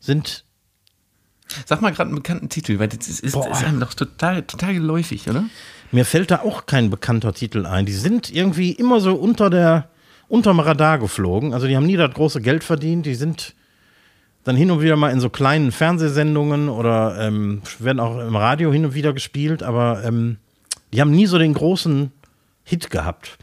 Sind, 0.00 0.44
Sag 1.66 1.82
mal 1.82 1.92
gerade 1.92 2.08
einen 2.08 2.16
bekannten 2.16 2.48
Titel, 2.48 2.78
weil 2.78 2.88
das 2.88 3.08
ist, 3.08 3.20
ist, 3.20 3.32
Boah. 3.32 3.50
ist 3.50 3.64
einem 3.64 3.80
doch 3.80 3.92
total, 3.92 4.42
total 4.42 4.72
geläufig, 4.72 5.28
oder? 5.28 5.44
mir 5.92 6.04
fällt 6.04 6.30
da 6.30 6.40
auch 6.40 6.66
kein 6.66 6.90
bekannter 6.90 7.32
Titel 7.32 7.66
ein. 7.66 7.86
Die 7.86 7.92
sind 7.92 8.30
irgendwie 8.30 8.72
immer 8.72 9.00
so 9.00 9.14
unter 9.14 9.50
der, 9.50 9.88
unterm 10.28 10.60
Radar 10.60 10.98
geflogen. 10.98 11.52
Also 11.52 11.66
die 11.66 11.76
haben 11.76 11.86
nie 11.86 11.96
das 11.96 12.14
große 12.14 12.40
Geld 12.40 12.64
verdient. 12.64 13.06
Die 13.06 13.14
sind 13.14 13.54
dann 14.44 14.56
hin 14.56 14.70
und 14.70 14.80
wieder 14.80 14.96
mal 14.96 15.10
in 15.10 15.20
so 15.20 15.28
kleinen 15.28 15.72
Fernsehsendungen 15.72 16.68
oder 16.68 17.16
ähm, 17.20 17.62
werden 17.78 18.00
auch 18.00 18.18
im 18.18 18.36
Radio 18.36 18.72
hin 18.72 18.84
und 18.84 18.94
wieder 18.94 19.12
gespielt, 19.12 19.62
aber 19.62 20.02
ähm, 20.04 20.38
die 20.92 21.00
haben 21.00 21.10
nie 21.10 21.26
so 21.26 21.38
den 21.38 21.54
großen 21.54 22.10
Hit 22.64 22.90
gehabt. 22.90 23.38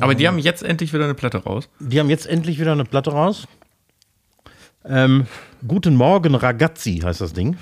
Aber 0.00 0.14
die 0.14 0.26
haben 0.28 0.38
jetzt 0.38 0.62
endlich 0.62 0.92
wieder 0.92 1.04
eine 1.04 1.14
Platte 1.14 1.38
raus. 1.38 1.68
Die 1.80 1.98
haben 1.98 2.08
jetzt 2.08 2.26
endlich 2.26 2.58
wieder 2.58 2.72
eine 2.72 2.84
Platte 2.84 3.10
raus. 3.10 3.46
Ähm, 4.84 5.26
Guten 5.66 5.96
Morgen, 5.96 6.34
Ragazzi 6.34 7.00
heißt 7.02 7.20
das 7.20 7.32
Ding. 7.32 7.56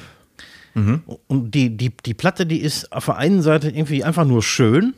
Und 1.26 1.54
die, 1.54 1.74
die, 1.76 1.90
die 2.04 2.14
Platte, 2.14 2.44
die 2.44 2.60
ist 2.60 2.92
auf 2.92 3.06
der 3.06 3.16
einen 3.16 3.40
Seite 3.40 3.70
irgendwie 3.70 4.04
einfach 4.04 4.26
nur 4.26 4.42
schön, 4.42 4.94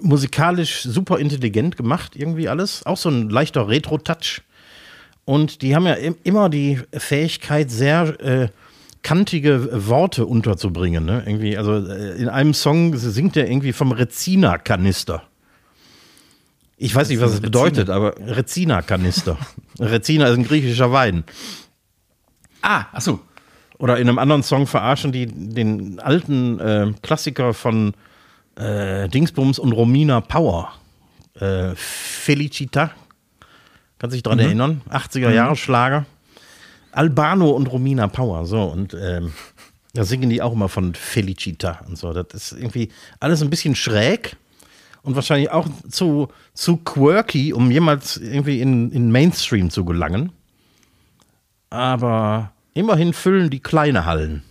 musikalisch 0.00 0.82
super 0.82 1.18
intelligent 1.18 1.76
gemacht, 1.76 2.16
irgendwie 2.16 2.48
alles. 2.48 2.86
Auch 2.86 2.96
so 2.96 3.10
ein 3.10 3.28
leichter 3.28 3.68
Retro-Touch. 3.68 4.42
Und 5.28 5.60
die 5.60 5.76
haben 5.76 5.84
ja 5.84 5.92
im, 5.92 6.16
immer 6.24 6.48
die 6.48 6.80
Fähigkeit, 6.90 7.70
sehr 7.70 8.18
äh, 8.18 8.48
kantige 9.02 9.86
Worte 9.86 10.24
unterzubringen. 10.24 11.04
Ne? 11.04 11.22
Irgendwie, 11.26 11.58
also 11.58 11.86
äh, 11.86 12.16
in 12.16 12.30
einem 12.30 12.54
Song 12.54 12.96
singt 12.96 13.36
er 13.36 13.46
irgendwie 13.46 13.74
vom 13.74 13.92
Rezina-Kanister. 13.92 15.22
Ich 16.78 16.94
weiß 16.94 17.10
nicht, 17.10 17.20
was 17.20 17.34
es 17.34 17.40
bedeutet, 17.40 17.90
aber 17.90 18.14
Rezina-Kanister. 18.18 19.36
Rezina 19.78 20.28
ist 20.28 20.38
ein 20.38 20.44
griechischer 20.44 20.92
Wein. 20.92 21.24
Ah, 22.62 22.86
ach 22.92 23.02
so. 23.02 23.20
Oder 23.76 23.98
in 23.98 24.08
einem 24.08 24.18
anderen 24.18 24.42
Song 24.42 24.66
verarschen 24.66 25.12
die 25.12 25.26
den 25.26 26.00
alten 26.00 26.58
äh, 26.58 26.92
Klassiker 27.02 27.52
von 27.52 27.92
äh, 28.56 29.10
Dingsbums 29.10 29.58
und 29.58 29.72
Romina 29.72 30.22
Power. 30.22 30.72
Äh, 31.34 31.74
Felicita. 31.74 32.92
Kannst 33.98 34.14
dich 34.14 34.22
dran 34.22 34.38
erinnern? 34.38 34.80
80er 34.90 35.30
Jahre 35.30 35.56
Schlager. 35.56 36.06
Albano 36.92 37.50
und 37.50 37.66
Romina 37.66 38.06
Power. 38.08 38.46
So, 38.46 38.62
und 38.64 38.94
ähm, 39.00 39.32
da 39.94 40.04
singen 40.04 40.30
die 40.30 40.40
auch 40.42 40.52
immer 40.52 40.68
von 40.68 40.94
Felicita 40.94 41.80
und 41.88 41.98
so. 41.98 42.12
Das 42.12 42.26
ist 42.32 42.52
irgendwie 42.52 42.90
alles 43.20 43.42
ein 43.42 43.50
bisschen 43.50 43.74
schräg 43.74 44.36
und 45.02 45.14
wahrscheinlich 45.16 45.50
auch 45.50 45.66
zu, 45.90 46.28
zu 46.54 46.76
quirky, 46.78 47.52
um 47.52 47.70
jemals 47.70 48.16
irgendwie 48.16 48.60
in, 48.60 48.90
in 48.92 49.10
Mainstream 49.10 49.70
zu 49.70 49.84
gelangen. 49.84 50.32
Aber 51.70 52.52
immerhin 52.74 53.12
füllen 53.12 53.50
die 53.50 53.60
kleine 53.60 54.04
Hallen. 54.04 54.42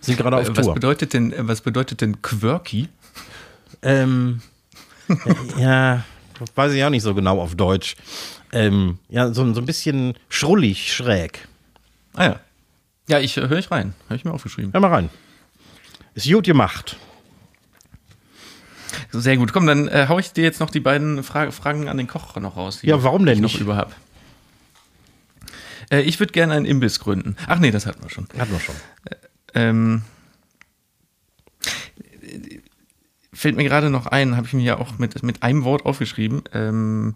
Sind 0.00 0.18
gerade 0.18 0.36
auf 0.36 0.48
Äh, 0.48 0.56
Was 0.56 0.66
Tour. 0.66 0.74
bedeutet 0.74 1.12
denn, 1.14 1.32
äh, 1.32 1.48
was 1.48 1.60
bedeutet 1.62 2.00
denn 2.00 2.22
quirky? 2.22 2.88
Ähm, 3.82 4.40
ja, 5.58 6.04
weiß 6.54 6.72
ich 6.72 6.84
auch 6.84 6.90
nicht 6.90 7.02
so 7.02 7.14
genau 7.14 7.40
auf 7.40 7.54
Deutsch. 7.54 7.96
Ähm, 8.52 8.98
ja, 9.08 9.32
so, 9.32 9.52
so 9.52 9.60
ein 9.60 9.66
bisschen 9.66 10.14
schrullig, 10.28 10.92
schräg. 10.92 11.48
Ah 12.14 12.24
ja. 12.24 12.40
Ja, 13.08 13.20
ich 13.20 13.36
höre 13.36 13.52
ich 13.52 13.70
rein. 13.70 13.94
Habe 14.06 14.16
ich 14.16 14.24
mir 14.24 14.32
aufgeschrieben. 14.32 14.72
Hör 14.72 14.80
mal 14.80 14.92
rein. 14.92 15.10
Ist 16.14 16.28
gut 16.28 16.44
gemacht. 16.44 16.96
Sehr 19.12 19.36
gut. 19.36 19.52
Komm, 19.52 19.66
dann 19.66 19.88
äh, 19.88 20.06
hau 20.08 20.18
ich 20.18 20.32
dir 20.32 20.44
jetzt 20.44 20.60
noch 20.60 20.70
die 20.70 20.80
beiden 20.80 21.22
Fra 21.22 21.50
Fragen 21.50 21.88
an 21.88 21.96
den 21.96 22.06
Koch 22.06 22.36
noch 22.36 22.56
raus. 22.56 22.80
Ja, 22.82 23.02
warum 23.02 23.24
denn 23.26 23.36
ich 23.36 23.40
noch 23.40 23.52
nicht? 23.52 23.60
über 23.60 23.76
hab. 23.76 23.94
Äh, 25.90 26.00
ich 26.00 26.18
würde 26.18 26.32
gerne 26.32 26.54
einen 26.54 26.66
Imbiss 26.66 26.98
gründen. 26.98 27.36
Ach 27.46 27.58
nee, 27.58 27.70
das 27.70 27.86
hatten 27.86 28.02
wir 28.02 28.10
schon. 28.10 28.26
Hatten 28.38 28.52
wir 28.52 28.60
schon. 28.60 28.74
Ähm, 29.54 30.02
fällt 33.36 33.56
mir 33.56 33.64
gerade 33.64 33.90
noch 33.90 34.06
ein, 34.06 34.36
habe 34.36 34.46
ich 34.46 34.52
mir 34.52 34.62
ja 34.62 34.78
auch 34.78 34.98
mit, 34.98 35.22
mit 35.22 35.42
einem 35.42 35.64
Wort 35.64 35.84
aufgeschrieben. 35.86 36.42
Ähm, 36.52 37.14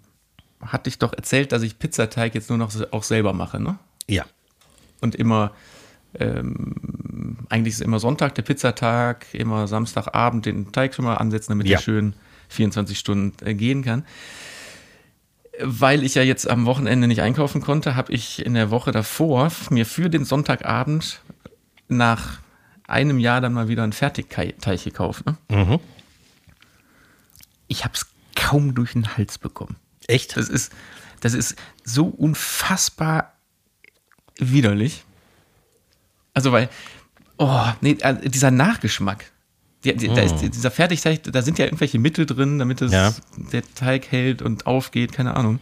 hatte 0.61 0.89
ich 0.89 0.99
doch 0.99 1.12
erzählt, 1.12 1.53
dass 1.53 1.62
ich 1.62 1.79
Pizzateig 1.79 2.35
jetzt 2.35 2.49
nur 2.51 2.59
noch 2.59 2.71
auch 2.93 3.03
selber 3.03 3.33
mache, 3.33 3.61
ne? 3.61 3.79
Ja. 4.09 4.25
Und 5.01 5.14
immer, 5.14 5.53
ähm, 6.18 7.39
eigentlich 7.49 7.75
ist 7.75 7.81
immer 7.81 7.99
Sonntag 7.99 8.35
der 8.35 8.43
Pizzatag, 8.43 9.27
immer 9.33 9.66
Samstagabend 9.66 10.45
den 10.47 10.73
Teig 10.73 10.95
schon 10.95 11.05
mal 11.07 11.14
ansetzen, 11.14 11.53
damit 11.53 11.66
Ja. 11.66 11.79
er 11.79 11.83
schön 11.83 12.12
24 12.49 12.99
Stunden 12.99 13.33
äh, 13.47 13.55
gehen 13.55 13.83
kann. 13.83 14.05
Weil 15.62 16.05
ich 16.05 16.14
ja 16.14 16.23
jetzt 16.23 16.49
am 16.49 16.64
Wochenende 16.66 17.07
nicht 17.07 17.23
einkaufen 17.23 17.61
konnte, 17.61 17.95
habe 17.97 18.12
ich 18.12 18.45
in 18.45 18.55
der 18.55 18.71
Woche 18.71 18.93
davor 18.93 19.51
mir 19.71 19.85
für 19.87 20.09
den 20.11 20.25
Sonntagabend 20.25 21.21
nach 21.89 22.41
einem 22.87 23.18
Jahr 23.18 23.41
dann 23.41 23.53
mal 23.53 23.68
wieder 23.68 23.83
einen 23.83 23.93
Fertigteig 23.93 24.85
gekauft. 24.85 25.25
Ne? 25.27 25.37
Mhm. 25.51 25.79
Ich 27.71 27.85
habe 27.85 27.95
es 27.95 28.07
kaum 28.35 28.75
durch 28.75 28.93
den 28.95 29.16
Hals 29.16 29.39
bekommen. 29.39 29.77
Echt? 30.09 30.37
Das 30.37 30.49
ist, 30.49 30.73
das 31.21 31.35
ist 31.35 31.55
so 31.85 32.07
unfassbar 32.07 33.33
widerlich. 34.39 35.05
Also, 36.35 36.51
weil, 36.51 36.68
oh, 37.39 37.64
nee, 37.81 37.93
äh, 38.01 38.29
dieser 38.29 38.51
Nachgeschmack. 38.51 39.31
Die, 39.85 39.95
die, 39.95 40.09
da 40.09 40.21
ist, 40.23 40.41
dieser 40.41 40.71
Fertigteig, 40.73 41.23
da 41.23 41.43
sind 41.43 41.59
ja 41.59 41.64
irgendwelche 41.66 42.01
Mittel 42.01 42.27
drin, 42.27 42.59
damit 42.59 42.83
es, 42.83 42.91
Ja. 42.93 43.14
der 43.37 43.62
Teig 43.75 44.11
hält 44.11 44.43
und 44.43 44.66
aufgeht, 44.66 45.12
keine 45.12 45.37
Ahnung. 45.37 45.61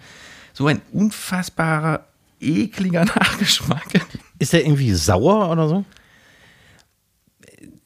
So 0.54 0.66
ein 0.66 0.80
unfassbarer, 0.92 2.06
ekliger 2.40 3.04
Nachgeschmack. 3.04 4.06
Ist 4.38 4.54
der 4.54 4.64
irgendwie 4.64 4.94
sauer 4.94 5.50
oder 5.50 5.68
so? 5.68 5.84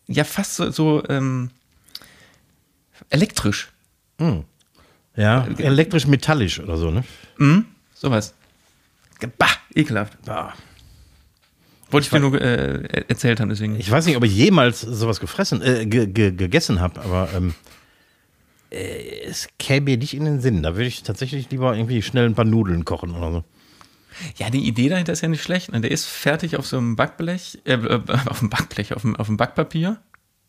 Ja, 0.06 0.22
fast 0.24 0.56
so, 0.56 0.70
so 0.70 1.02
ähm, 1.08 1.50
elektrisch. 3.10 3.71
Ja. 5.16 5.46
Elektrisch-metallisch 5.58 6.60
oder 6.60 6.76
so, 6.76 6.90
ne? 6.90 7.04
Sowas. 7.94 8.34
Bah, 9.38 9.46
ekelhaft. 9.74 10.18
Ja. 10.26 10.54
Wollte 11.90 12.06
ich 12.06 12.10
dir 12.10 12.20
nur 12.20 12.40
äh, 12.40 13.04
erzählt 13.08 13.38
haben, 13.38 13.50
deswegen. 13.50 13.78
Ich 13.78 13.90
weiß 13.90 14.06
nicht, 14.06 14.16
ob 14.16 14.24
ich 14.24 14.34
jemals 14.34 14.80
sowas 14.80 15.20
gefressen, 15.20 15.60
äh, 15.62 15.84
ge 15.86 16.06
ge 16.06 16.32
gegessen 16.32 16.80
habe, 16.80 17.00
aber 17.02 17.28
ähm, 17.36 17.54
äh, 18.70 19.20
es 19.26 19.48
käme 19.58 19.84
mir 19.84 19.96
nicht 19.98 20.14
in 20.14 20.24
den 20.24 20.40
Sinn. 20.40 20.62
Da 20.62 20.74
würde 20.74 20.86
ich 20.86 21.02
tatsächlich 21.02 21.50
lieber 21.50 21.76
irgendwie 21.76 22.00
schnell 22.00 22.24
ein 22.24 22.34
paar 22.34 22.46
Nudeln 22.46 22.86
kochen 22.86 23.14
oder 23.14 23.30
so. 23.30 23.44
Ja, 24.36 24.50
die 24.50 24.66
Idee 24.66 24.88
dahinter 24.88 25.12
ist 25.12 25.20
ja 25.20 25.28
nicht 25.28 25.42
schlecht. 25.42 25.70
ne? 25.72 25.80
Der 25.80 25.90
ist 25.90 26.06
fertig 26.06 26.56
auf 26.56 26.66
so 26.66 26.78
einem 26.78 26.96
Backblech, 26.96 27.60
äh, 27.64 27.74
äh, 27.74 28.00
auf 28.26 28.38
dem 28.38 28.50
Backblech, 28.50 28.94
auf 28.94 29.02
dem, 29.02 29.16
auf 29.16 29.26
dem 29.26 29.36
Backpapier 29.36 29.98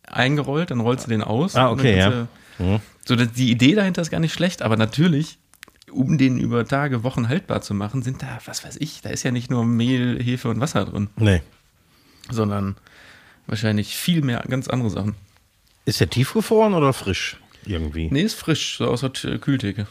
eingerollt, 0.07 0.71
dann 0.71 0.79
rollst 0.79 1.05
du 1.05 1.09
den 1.09 1.21
aus. 1.21 1.55
Ah, 1.55 1.67
und 1.67 1.79
okay, 1.79 1.99
dann 1.99 2.11
ja. 2.11 2.27
Du- 2.59 2.79
So, 3.05 3.15
die 3.15 3.51
Idee 3.51 3.75
dahinter 3.75 4.01
ist 4.01 4.11
gar 4.11 4.19
nicht 4.19 4.33
schlecht, 4.33 4.61
aber 4.61 4.77
natürlich, 4.77 5.37
um 5.91 6.17
den 6.17 6.37
über 6.39 6.65
Tage, 6.65 7.03
Wochen 7.03 7.27
haltbar 7.29 7.61
zu 7.61 7.73
machen, 7.73 8.01
sind 8.01 8.21
da, 8.21 8.39
was 8.45 8.63
weiß 8.63 8.77
ich, 8.79 9.01
da 9.01 9.09
ist 9.09 9.23
ja 9.23 9.31
nicht 9.31 9.49
nur 9.51 9.65
Mehl, 9.65 10.21
Hefe 10.23 10.49
und 10.49 10.59
Wasser 10.59 10.85
drin, 10.85 11.09
Nee. 11.17 11.41
sondern 12.29 12.75
wahrscheinlich 13.47 13.95
viel 13.97 14.21
mehr 14.21 14.43
ganz 14.47 14.67
andere 14.67 14.89
Sachen. 14.89 15.15
Ist 15.85 15.99
der 15.99 16.09
tiefgefroren 16.09 16.73
oder 16.73 16.93
frisch? 16.93 17.37
Irgendwie. 17.65 18.09
Nee, 18.11 18.21
ist 18.21 18.35
frisch, 18.35 18.77
so 18.77 18.87
aus 18.87 19.01
der 19.01 19.37
Kühltheke. 19.39 19.87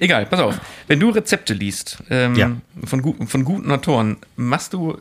Egal, 0.00 0.26
pass 0.26 0.40
auf. 0.40 0.58
Wenn 0.86 1.00
du 1.00 1.10
Rezepte 1.10 1.52
liest 1.54 2.02
ähm, 2.10 2.34
Ja. 2.34 2.56
von, 2.84 3.02
gu 3.02 3.26
von 3.26 3.44
guten 3.44 3.70
Autoren, 3.70 4.16
machst 4.36 4.72
du, 4.72 4.98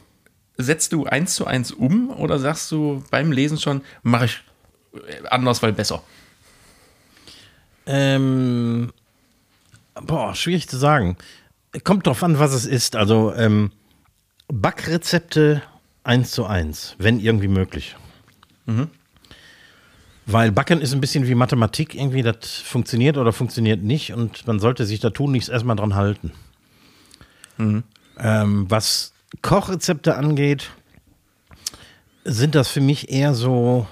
setzt 0.58 0.92
du 0.94 1.06
eins 1.06 1.36
zu 1.36 1.46
eins 1.48 1.72
um 1.72 2.10
oder 2.10 2.40
sagst 2.40 2.72
du 2.72 3.04
beim 3.10 3.32
Lesen 3.32 3.58
schon, 3.58 3.82
mache 4.04 4.26
ich 4.26 4.42
anders, 5.30 5.62
weil 5.62 5.74
besser? 5.74 6.02
Ähm, 7.86 8.91
boah, 10.02 10.34
schwierig 10.36 10.68
zu 10.68 10.78
sagen. 10.78 11.18
Kommt 11.84 12.08
drauf 12.08 12.24
an, 12.24 12.39
was 12.39 12.54
es 12.54 12.66
ist. 12.66 12.96
Also 12.96 13.34
ähm, 13.36 13.72
Backrezepte 14.48 15.62
eins 16.04 16.32
zu 16.32 16.46
eins, 16.46 16.96
wenn 16.98 17.20
irgendwie 17.20 17.48
möglich. 17.48 17.96
Weil 20.26 20.52
Backen 20.52 20.82
ist 20.82 20.93
ein 20.93 21.02
bisschen 21.02 21.28
wie 21.28 21.36
Mathematik, 21.36 21.93
irgendwie, 21.93 22.24
das 22.24 22.50
funktioniert 22.50 23.18
oder 23.18 23.32
funktioniert 23.32 23.84
nicht 23.84 24.14
und 24.14 24.48
man 24.48 24.60
sollte 24.60 24.86
sich 24.86 25.00
da 25.00 25.12
tun 25.12 25.32
nichts 25.32 25.50
erstmal 25.50 25.76
dran 25.76 25.93
halten. 25.96 26.32
Ähm, 28.18 28.66
was 28.70 29.14
Kochrezepte 29.41 30.16
angeht, 30.16 30.72
sind 32.24 32.56
das 32.56 32.70
für 32.70 32.82
mich 32.82 33.10
eher 33.10 33.36
so 33.36 33.88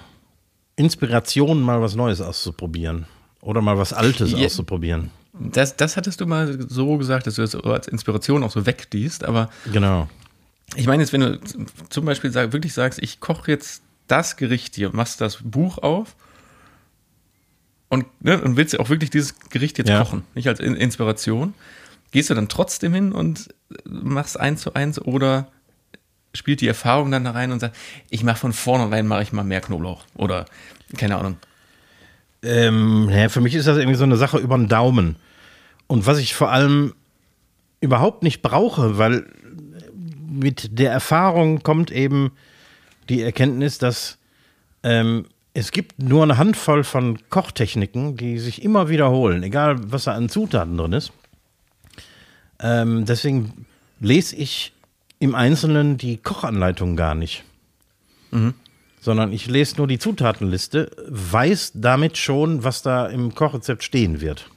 Inspirationen, 0.76 1.64
mal 1.64 1.82
was 1.82 1.96
Neues 1.96 2.22
auszuprobieren. 2.22 3.06
Oder 3.42 3.62
mal 3.62 3.78
was 3.78 3.94
Altes 3.94 4.32
Ja. 4.32 4.46
auszuprobieren. 4.46 5.12
Das, 5.34 5.76
das 5.76 5.98
hattest 5.98 6.22
du 6.22 6.26
mal 6.28 6.58
so 6.70 6.98
gesagt, 6.98 7.28
dass 7.28 7.36
du 7.36 7.42
das 7.42 7.56
als 7.56 7.88
Inspiration 7.88 8.44
auch 8.44 8.52
so 8.52 8.66
wegdiest, 8.66 9.24
aber 9.26 9.50
Genau. 9.72 10.08
ich 10.76 10.86
meine 10.88 11.02
jetzt, 11.04 11.12
wenn 11.12 11.22
du 11.22 11.40
zum 11.90 12.06
Beispiel 12.06 12.32
sag, 12.32 12.54
wirklich 12.54 12.74
sagst, 12.74 13.00
ich 13.02 13.20
koche 13.20 13.50
jetzt 13.52 13.82
das 14.08 14.38
Gericht 14.38 14.76
hier, 14.76 14.92
machst 14.94 15.22
das 15.22 15.38
Buch 15.44 15.80
auf 15.80 16.16
und, 17.90 18.06
ne, 18.24 18.42
und 18.42 18.58
willst 18.58 18.80
auch 18.80 18.90
wirklich 18.90 19.10
dieses 19.10 19.38
Gericht 19.50 19.78
jetzt 19.80 19.90
Ja. 19.90 20.00
kochen, 20.04 20.24
nicht 20.36 20.48
als 20.48 20.60
In 20.60 20.76
Inspiration, 20.76 21.54
gehst 22.12 22.30
du 22.30 22.36
dann 22.36 22.48
trotzdem 22.48 22.94
hin 22.94 23.12
und 23.12 23.50
machst 23.86 24.40
eins 24.40 24.62
zu 24.62 24.74
eins 24.76 25.00
oder 25.02 25.48
spielt 26.36 26.62
die 26.62 26.68
Erfahrung 26.68 27.12
dann 27.12 27.24
da 27.24 27.32
rein 27.32 27.52
und 27.52 27.60
sagt, 27.60 27.76
ich 28.10 28.24
mache 28.24 28.38
von 28.38 28.54
vornherein 28.54 29.08
mache 29.08 29.24
ich 29.24 29.34
mal 29.34 29.44
mehr 29.44 29.62
Knoblauch 29.62 30.06
oder 30.16 30.46
keine 30.98 31.18
Ahnung. 31.18 31.38
Ähm, 32.42 33.10
für 33.30 33.42
mich 33.42 33.56
ist 33.56 33.68
das 33.68 33.78
irgendwie 33.78 33.98
so 33.98 34.04
eine 34.04 34.18
Sache 34.18 34.38
über 34.38 34.58
den 34.58 34.68
Daumen. 34.68 35.16
Und 35.88 36.06
was 36.06 36.18
ich 36.18 36.34
vor 36.34 36.52
allem 36.52 36.94
überhaupt 37.82 38.24
nicht 38.24 38.42
brauche, 38.42 38.98
weil 38.98 39.26
mit 40.28 40.80
der 40.80 40.92
Erfahrung 40.92 41.62
kommt 41.64 41.92
eben 41.92 42.32
die 43.10 43.22
Erkenntnis, 43.22 43.78
dass 43.78 44.18
ähm, 44.82 45.26
es 45.54 45.72
gibt 45.72 46.02
nur 46.02 46.24
eine 46.24 46.38
Handvoll 46.38 46.84
von 46.84 47.20
Kochtechniken, 47.30 48.18
die 48.18 48.40
sich 48.40 48.64
immer 48.64 48.90
wiederholen, 48.90 49.44
egal 49.44 49.92
was 49.92 50.06
da 50.06 50.14
an 50.14 50.30
Zutaten 50.30 50.78
drin 50.78 50.94
ist. 50.94 51.12
Ähm, 52.60 53.06
deswegen 53.06 53.66
lese 54.00 54.36
ich 54.36 54.74
im 55.24 55.36
Einzelnen 55.36 55.98
die 55.98 56.18
Kochanleitung 56.18 56.96
gar 56.96 57.16
nicht 57.16 57.44
sondern 59.00 59.32
ich 59.32 59.46
lese 59.46 59.76
nur 59.78 59.86
die 59.88 60.00
Zutatenliste, 60.00 60.90
weiß 61.08 61.74
damit 61.76 62.18
schon, 62.18 62.64
was 62.64 62.82
da 62.82 63.06
im 63.06 63.36
Kochrezept 63.36 63.84
stehen 63.84 64.22
wird. 64.22 64.50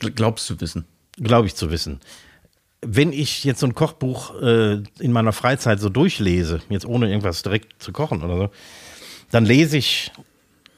Gl- 0.00 0.10
Glaubst 0.10 0.50
du 0.50 0.60
wissen? 0.60 0.86
Glaube 1.16 1.46
ich 1.46 1.54
zu 1.54 1.70
wissen. 1.70 2.00
Wenn 2.80 3.12
ich 3.12 3.44
jetzt 3.44 3.60
so 3.60 3.66
ein 3.66 3.74
Kochbuch 3.76 4.40
äh, 4.42 4.82
in 4.98 5.12
meiner 5.12 5.32
Freizeit 5.32 5.78
so 5.78 5.88
durchlese, 5.88 6.62
jetzt 6.68 6.84
ohne 6.84 7.08
irgendwas 7.08 7.42
direkt 7.44 7.80
zu 7.80 7.92
kochen 7.92 8.22
oder 8.22 8.36
so, 8.36 8.50
dann 9.30 9.44
lese 9.44 9.76
ich 9.78 10.10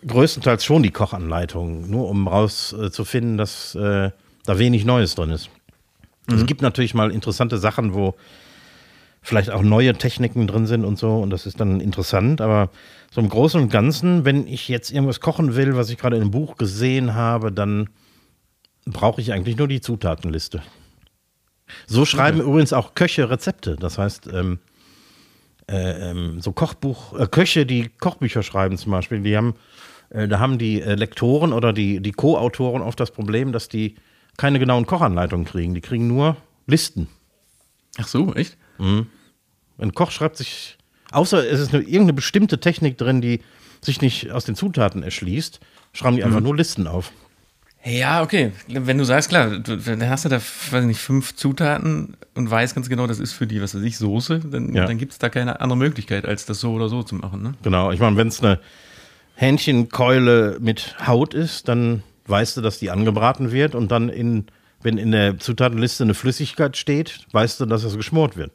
größtenteils 0.07 0.63
schon 0.65 0.83
die 0.83 0.91
Kochanleitung, 0.91 1.89
nur 1.89 2.09
um 2.11 2.29
rauszufinden, 2.29 3.39
dass 3.39 3.75
äh, 3.75 4.11
da 4.45 4.59
wenig 4.59 4.85
Neues 4.85 5.15
drin 5.15 5.31
ist. 5.31 5.49
Es 6.31 6.45
gibt 6.45 6.61
natürlich 6.61 6.93
mal 6.93 7.11
interessante 7.11 7.57
Sachen, 7.57 7.95
wo 7.95 8.15
vielleicht 9.29 9.51
auch 9.51 9.63
neue 9.63 9.95
Techniken 9.95 10.47
drin 10.47 10.67
sind 10.67 10.85
und 10.85 10.99
so, 10.99 11.19
und 11.19 11.31
das 11.31 11.47
ist 11.47 11.61
dann 11.61 11.81
interessant, 11.81 12.41
aber 12.41 12.71
so 13.11 13.21
im 13.21 13.29
Großen 13.29 13.61
und 13.61 13.71
Ganzen, 13.71 14.25
wenn 14.25 14.47
ich 14.47 14.69
jetzt 14.69 14.91
irgendwas 14.91 15.21
kochen 15.21 15.55
will, 15.55 15.77
was 15.77 15.91
ich 15.91 15.99
gerade 15.99 16.17
in 16.17 16.23
einem 16.23 16.31
Buch 16.31 16.57
gesehen 16.57 17.15
habe, 17.15 17.53
dann 17.53 17.91
brauche 18.87 19.21
ich 19.21 19.33
eigentlich 19.33 19.57
nur 19.57 19.69
die 19.69 19.81
Zutatenliste. 19.81 20.63
So 21.87 22.07
schreiben 22.07 22.41
übrigens 22.41 22.73
auch 22.73 22.95
Köche 22.95 23.29
Rezepte. 23.29 23.77
Das 23.77 23.99
heißt, 23.99 24.29
ähm, 24.33 24.59
äh, 25.71 26.11
ähm, 26.11 26.41
so 26.41 26.53
Kochbuch, 26.53 27.19
äh, 27.19 27.27
Köche, 27.27 27.67
die 27.67 27.91
Kochbücher 28.01 28.43
schreiben 28.43 28.79
zum 28.79 28.93
Beispiel, 28.93 29.21
die 29.21 29.37
haben, 29.37 29.55
äh, 30.09 30.27
da 30.27 30.39
haben 30.39 30.57
die 30.57 30.81
äh, 30.81 30.95
Lektoren 30.95 31.53
oder 31.53 31.75
die, 31.75 32.01
die 32.01 32.13
Co-Autoren 32.13 32.81
oft 32.81 32.99
das 32.99 33.11
Problem, 33.11 33.53
dass 33.53 33.69
die 33.69 33.97
keine 34.39 34.59
genauen 34.59 34.87
Kochanleitungen 34.87 35.47
kriegen. 35.47 35.75
Die 35.75 35.83
kriegen 35.83 36.09
nur 36.09 36.37
Listen. 36.67 37.09
Ach 37.99 38.09
so, 38.09 38.35
echt? 38.35 38.57
Ein 39.79 39.95
Koch 39.95 40.11
schreibt 40.11 40.37
sich, 40.37 40.77
außer 41.13 41.49
es 41.49 41.61
ist 41.61 41.73
eine, 41.75 41.83
irgendeine 41.83 42.15
bestimmte 42.15 42.59
Technik 42.61 42.99
drin, 42.99 43.21
die 43.21 43.41
sich 43.81 44.01
nicht 44.01 44.31
aus 44.33 44.45
den 44.45 44.57
Zutaten 44.57 45.03
erschließt, 45.03 45.61
schreiben 45.93 46.17
die 46.17 46.25
einfach 46.25 46.41
nur 46.41 46.57
Listen 46.57 46.87
auf. 46.87 47.13
Ja, 47.85 48.23
okay. 48.23 48.53
Wenn 48.67 48.99
du 48.99 49.05
sagst, 49.05 49.29
klar, 49.29 49.61
du, 49.61 49.77
dann 49.77 50.09
hast 50.11 50.25
du 50.25 50.29
da, 50.29 50.37
weiß 50.39 50.81
ich 50.83 50.87
nicht, 50.89 51.01
fünf 51.01 51.37
Zutaten 51.37 52.17
und 52.35 52.51
weißt 52.51 52.75
ganz 52.75 52.89
genau, 52.89 53.07
das 53.07 53.21
ist 53.21 53.33
für 53.33 53.47
die, 53.47 53.63
was 53.63 53.75
weiß 53.75 53.83
ich, 53.83 53.97
Soße, 53.97 54.41
dann, 54.41 54.75
Ja. 54.75 54.85
dann 54.87 54.99
gibt 54.99 55.13
es 55.13 55.19
da 55.19 55.29
keine 55.29 55.61
andere 55.61 55.79
Möglichkeit, 55.79 56.27
als 56.27 56.45
das 56.45 56.59
so 56.59 56.73
oder 56.73 56.89
so 56.89 57.05
zu 57.05 57.15
machen. 57.15 57.43
Ne? 57.43 57.55
Genau, 57.63 57.93
ich 57.93 58.01
meine, 58.01 58.17
wenn 58.17 58.29
es 58.29 58.43
eine 58.43 58.59
Hähnchenkeule 59.37 60.59
mit 60.61 60.97
Haut 61.07 61.35
ist, 61.35 61.69
dann 61.69 62.03
weißt 62.27 62.57
du, 62.57 62.61
dass 62.61 62.79
die 62.79 62.91
angebraten 62.91 63.53
wird 63.53 63.75
und 63.75 63.91
dann 63.91 64.09
in, 64.09 64.47
wenn 64.83 64.99
in 64.99 65.13
der 65.13 65.39
Zutatenliste 65.39 66.05
eine 66.05 66.15
Flüssigkeit 66.15 66.77
steht, 66.77 67.21
weißt 67.33 67.61
du, 67.61 67.67
dass 67.67 67.85
es 67.85 67.97
geschmort 67.97 68.37
wird. 68.37 68.51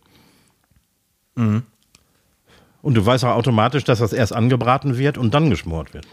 Und 1.35 1.65
du 2.95 3.05
weißt 3.05 3.23
auch 3.25 3.35
automatisch, 3.35 3.83
dass 3.83 3.99
das 3.99 4.13
erst 4.13 4.33
angebraten 4.33 4.97
wird 4.97 5.17
und 5.17 5.33
dann 5.33 5.49
geschmort 5.49 5.93
wird. 5.93 6.07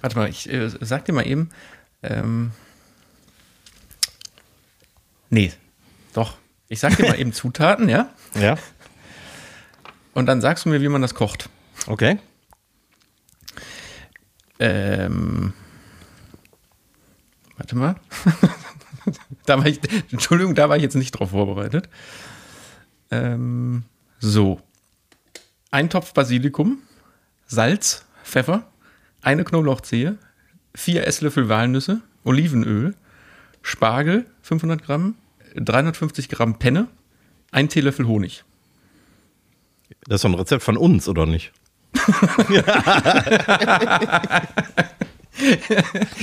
Warte 0.00 0.16
mal, 0.16 0.28
ich 0.28 0.50
äh, 0.50 0.68
sag 0.80 1.04
dir 1.04 1.12
mal 1.12 1.26
eben. 1.26 1.50
Ähm, 2.02 2.52
nee, 5.30 5.52
doch. 6.12 6.36
Ich 6.68 6.80
sag 6.80 6.96
dir 6.96 7.08
mal 7.08 7.18
eben 7.18 7.32
Zutaten, 7.32 7.88
ja? 7.88 8.08
Ja, 8.34 8.56
Und 10.14 10.26
dann 10.26 10.40
sagst 10.40 10.64
du 10.64 10.68
mir, 10.68 10.80
wie 10.80 10.88
man 10.88 11.02
das 11.02 11.14
kocht. 11.14 11.48
okay. 11.86 12.18
Ähm, 14.62 15.54
warte 17.56 17.76
mal. 17.76 17.96
da 19.46 19.58
war 19.58 19.66
ich, 19.66 19.80
Entschuldigung, 20.12 20.54
da 20.54 20.68
war 20.68 20.76
ich 20.76 20.82
jetzt 20.82 20.96
nicht 20.96 21.12
drauf 21.12 21.30
vorbereitet. 21.30 21.88
Ähm, 23.10 23.84
so. 24.20 24.60
Ein 25.72 25.90
Topf 25.90 26.14
Basilikum, 26.14 26.78
Salz, 27.46 28.04
Pfeffer, 28.24 28.64
eine 29.22 29.44
Knoblauchzehe, 29.44 30.18
vier 30.74 31.06
Esslöffel 31.06 31.48
Walnüsse, 31.48 32.00
Olivenöl, 32.24 32.94
Spargel, 33.62 34.26
500 34.42 34.82
Gramm, 34.82 35.16
350 35.56 36.28
Gramm 36.28 36.58
Penne, 36.58 36.88
ein 37.50 37.68
Teelöffel 37.68 38.06
Honig. 38.06 38.44
Das 40.06 40.16
ist 40.16 40.22
so 40.22 40.28
ein 40.28 40.34
Rezept 40.34 40.62
von 40.62 40.76
uns, 40.76 41.08
oder 41.08 41.26
nicht? 41.26 41.52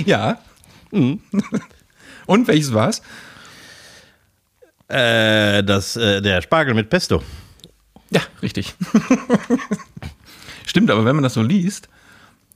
Ja. 0.06 0.40
Mhm. 0.92 1.22
Und 2.26 2.48
welches 2.48 2.74
war's? 2.74 3.02
Äh, 4.88 5.64
das, 5.64 5.96
äh, 5.96 6.22
der 6.22 6.42
Spargel 6.42 6.74
mit 6.74 6.90
Pesto. 6.90 7.22
Ja, 8.10 8.22
richtig. 8.42 8.76
Stimmt, 10.66 10.92
aber 10.92 11.06
wenn 11.06 11.16
man 11.16 11.24
das 11.24 11.34
so 11.34 11.42
liest, 11.42 11.90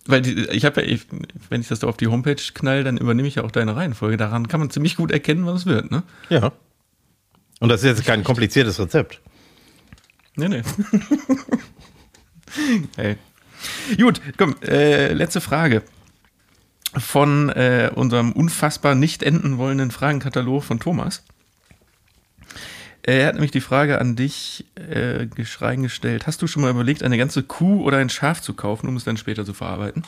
weil 0.05 0.21
die, 0.21 0.47
ich 0.49 0.65
habe 0.65 0.81
ja, 0.81 0.87
ich, 0.87 1.05
wenn 1.49 1.61
ich 1.61 1.67
das 1.67 1.79
da 1.79 1.87
auf 1.87 1.97
die 1.97 2.07
Homepage 2.07 2.41
knall, 2.53 2.83
dann 2.83 2.97
übernehme 2.97 3.27
ich 3.27 3.35
ja 3.35 3.43
auch 3.43 3.51
deine 3.51 3.75
Reihenfolge. 3.75 4.17
Daran 4.17 4.47
kann 4.47 4.59
man 4.59 4.69
ziemlich 4.69 4.95
gut 4.95 5.11
erkennen, 5.11 5.45
was 5.45 5.61
es 5.61 5.65
wird, 5.65 5.91
ne? 5.91 6.03
Ja. 6.29 6.51
Und 7.59 7.69
das 7.69 7.83
ist 7.83 7.87
jetzt 7.87 8.05
kein 8.05 8.23
kompliziertes 8.23 8.79
Rezept. 8.79 9.21
Nee, 10.35 10.47
nee. 10.47 10.63
hey. 12.95 13.17
Gut, 13.97 14.21
komm, 14.37 14.55
äh, 14.63 15.13
letzte 15.13 15.41
Frage. 15.41 15.83
Von 16.97 17.49
äh, 17.49 17.91
unserem 17.93 18.31
unfassbar 18.31 18.95
nicht 18.95 19.23
enden 19.23 19.57
wollenden 19.57 19.91
Fragenkatalog 19.91 20.63
von 20.63 20.79
Thomas. 20.79 21.23
Er 23.03 23.27
hat 23.27 23.33
nämlich 23.33 23.51
die 23.51 23.61
Frage 23.61 23.99
an 23.99 24.15
dich 24.15 24.65
äh, 24.75 25.27
reingestellt. 25.59 26.27
Hast 26.27 26.41
du 26.41 26.47
schon 26.47 26.61
mal 26.61 26.69
überlegt, 26.69 27.03
eine 27.03 27.17
ganze 27.17 27.41
Kuh 27.43 27.83
oder 27.83 27.97
ein 27.97 28.09
Schaf 28.09 28.41
zu 28.41 28.53
kaufen, 28.53 28.87
um 28.87 28.95
es 28.95 29.03
dann 29.03 29.17
später 29.17 29.43
zu 29.43 29.53
verarbeiten? 29.53 30.03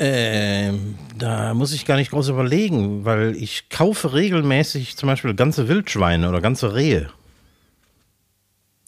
Ähm, 0.00 0.98
da 1.16 1.52
muss 1.54 1.72
ich 1.72 1.84
gar 1.84 1.96
nicht 1.96 2.10
groß 2.10 2.30
überlegen, 2.30 3.04
weil 3.04 3.36
ich 3.36 3.68
kaufe 3.68 4.14
regelmäßig 4.14 4.96
zum 4.96 5.08
Beispiel 5.08 5.34
ganze 5.34 5.68
Wildschweine 5.68 6.28
oder 6.28 6.40
ganze 6.40 6.74
Rehe. 6.74 7.10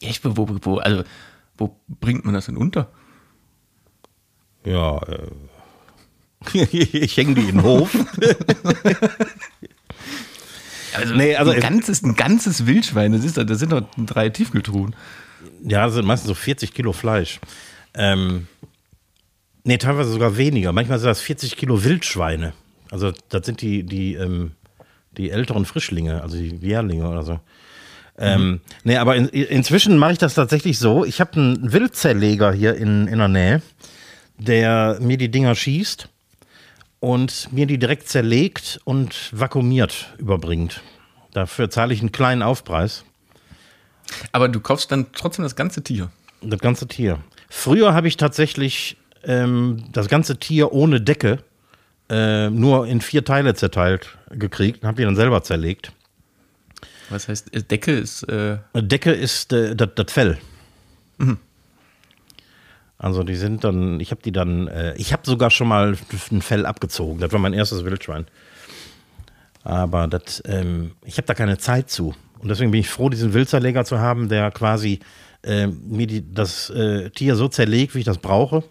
Echt? 0.01 0.25
Wo, 0.25 0.37
wo, 0.37 0.59
wo, 0.63 0.79
also, 0.79 1.05
wo 1.59 1.77
bringt 1.89 2.25
man 2.25 2.35
das 2.35 2.47
denn 2.47 2.57
unter? 2.57 2.91
Ja, 4.65 4.99
äh, 5.03 5.29
ich 6.59 7.17
hänge 7.17 7.35
die 7.35 7.43
in 7.43 7.57
den 7.59 7.63
Hof. 7.63 7.95
Also, 10.97 11.15
Nee, 11.15 11.37
also 11.37 11.51
ein, 11.53 11.59
es- 11.59 11.63
ganzes, 11.63 12.03
ein 12.03 12.15
ganzes 12.15 12.67
Wildschwein, 12.67 13.13
das, 13.13 13.25
ist, 13.25 13.37
das 13.37 13.59
sind 13.59 13.73
doch 13.73 13.83
drei 13.97 14.29
Tiefkühltruhen. 14.29 14.95
Ja, 15.65 15.87
das 15.87 15.95
sind 15.95 16.05
meistens 16.07 16.29
so 16.29 16.35
40 16.35 16.75
Kilo 16.75 16.93
Fleisch. 16.93 17.41
Ähm, 17.95 18.47
nee, 19.65 19.79
teilweise 19.79 20.11
sogar 20.13 20.37
weniger. 20.37 20.73
Manchmal 20.73 20.99
sind 20.99 21.09
das 21.09 21.21
40 21.21 21.57
Kilo 21.57 21.83
Wildschweine. 21.85 22.53
Also 22.91 23.13
das 23.29 23.47
sind 23.47 23.61
die, 23.63 23.83
die, 23.85 24.15
ähm, 24.15 24.53
die 25.17 25.31
älteren 25.31 25.65
Frischlinge, 25.65 26.23
also 26.23 26.37
die 26.37 26.49
Jährlinge 26.57 27.09
oder 27.09 27.23
so. 27.23 27.41
Ähm, 28.19 28.61
nee, 28.85 28.97
aber 28.97 29.17
in, 29.17 29.29
inzwischen 29.29 29.97
mache 29.97 30.13
ich 30.13 30.19
das 30.19 30.35
tatsächlich 30.35 30.79
so. 30.79 31.05
Ich 31.05 31.21
habe 31.21 31.33
einen 31.35 31.73
Wildzerleger 31.73 32.53
hier 32.53 32.75
in, 32.75 33.07
in 33.09 33.19
der 33.19 33.29
Nähe, 33.29 33.63
der 34.39 34.99
mir 35.01 35.17
die 35.17 35.31
Dinger 35.31 35.55
schießt 35.55 36.09
und 37.03 37.53
mir 37.53 37.67
die 37.67 37.79
direkt 37.79 38.09
zerlegt 38.09 38.81
und 38.85 39.33
vakuumiert 39.33 40.15
überbringt. 40.19 40.83
Dafür 41.33 41.69
zahle 41.69 41.93
ich 41.93 42.01
einen 42.01 42.13
kleinen 42.13 42.43
Aufpreis. 42.43 43.05
Aber 44.31 44.49
du 44.49 44.61
kaufst 44.61 44.93
dann 44.93 45.07
trotzdem 45.13 45.43
das 45.43 45.57
ganze 45.57 45.83
Tier. 45.83 46.13
Das 46.43 46.61
ganze 46.61 46.87
Tier. 46.87 47.19
Früher 47.49 47.93
habe 47.93 48.07
ich 48.07 48.17
tatsächlich 48.17 48.99
ähm, 49.25 49.83
das 49.91 50.09
ganze 50.09 50.39
Tier 50.39 50.73
ohne 50.73 51.01
Decke 51.01 51.39
äh, 52.09 52.51
nur 52.51 52.87
in 52.87 53.01
vier 53.01 53.25
Teile 53.25 53.55
zerteilt 53.55 54.17
gekriegt 54.31 54.83
und 54.83 54.87
habe 54.87 54.99
die 54.99 55.05
dann 55.05 55.17
selber 55.17 55.43
zerlegt. 55.43 55.91
Was 57.11 57.27
heißt, 57.27 57.53
äh, 57.53 57.65
Decke 57.65 57.99
ist, 57.99 58.23
äh, 58.29 58.59
Decke 58.77 59.11
ist 59.11 59.53
äh, 59.53 59.75
das 59.75 59.89
das 59.97 60.13
Fell. 60.13 60.39
Also 63.03 63.25
die 63.25 63.35
sind 63.35 63.65
dann, 63.65 63.99
ich 63.99 64.13
habe 64.13 64.23
die 64.23 64.31
dann, 64.31 64.69
äh, 64.69 64.95
ich 64.95 65.13
habe 65.13 65.23
sogar 65.27 65.51
schon 65.51 65.67
mal 65.67 65.97
ein 66.31 66.41
Fell 66.41 66.65
abgezogen. 66.65 67.19
Das 67.19 67.33
war 67.33 67.41
mein 67.41 67.53
erstes 67.53 67.85
Wildschwein. 67.85 68.27
Aber 69.65 70.07
das, 70.07 70.41
ähm, 70.47 70.93
ich 71.05 71.17
habe 71.17 71.27
da 71.27 71.35
keine 71.35 71.59
Zeit 71.59 71.91
zu. 71.91 72.15
Und 72.39 72.49
deswegen 72.49 72.71
bin 72.71 72.81
ich 72.81 72.89
froh, 72.89 73.09
diesen 73.09 73.35
Wildzerleger 73.35 73.85
zu 73.85 73.99
haben, 73.99 74.29
der 74.29 74.53
quasi 74.53 75.01
äh, 75.43 75.67
mir 75.67 76.07
die, 76.07 76.33
das 76.33 76.71
äh, 76.71 77.11
Tier 77.11 77.35
so 77.35 77.49
zerlegt, 77.49 77.97
wie 77.97 77.99
ich 77.99 78.05
das 78.05 78.19
brauche. 78.19 78.63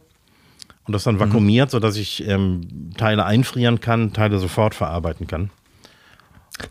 Und 0.88 0.94
das 0.94 1.04
dann 1.04 1.20
vakuumiert, 1.20 1.70
sodass 1.70 1.98
ich 1.98 2.26
ähm, 2.26 2.94
Teile 2.98 3.26
einfrieren 3.26 3.82
kann, 3.82 4.14
Teile 4.14 4.40
sofort 4.40 4.76
verarbeiten 4.76 5.28
kann. 5.28 5.50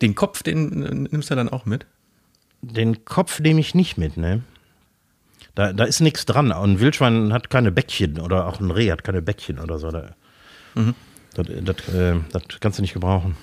den 0.01 0.15
Kopf, 0.15 0.43
den 0.43 0.83
äh, 0.83 0.95
nimmst 1.13 1.31
du 1.31 1.35
dann 1.35 1.51
auch 1.51 1.67
mit? 1.67 1.85
Den 2.63 3.05
Kopf 3.05 3.39
nehme 3.41 3.61
ich 3.61 3.75
nicht 3.75 3.99
mit, 3.99 4.17
ne? 4.17 4.41
Da, 5.55 5.73
da 5.73 5.85
ist 5.85 6.01
nichts 6.01 6.27
dran. 6.27 6.53
Ein 6.53 6.81
Wildschwein 6.81 7.33
hat 7.33 7.51
keine 7.51 7.73
Bäckchen 7.73 8.21
oder 8.21 8.47
auch 8.47 8.61
ein 8.61 8.71
Reh 8.71 8.91
hat 8.91 9.05
keine 9.05 9.23
Bäckchen 9.23 9.59
oder 9.59 9.79
so. 9.79 9.91
Da, 9.91 10.15
das, 11.35 11.47
das, 11.63 11.95
äh, 11.95 12.17
das 12.33 12.43
kannst 12.61 12.79
du 12.79 12.83
nicht 12.83 12.95
gebrauchen. 12.95 13.37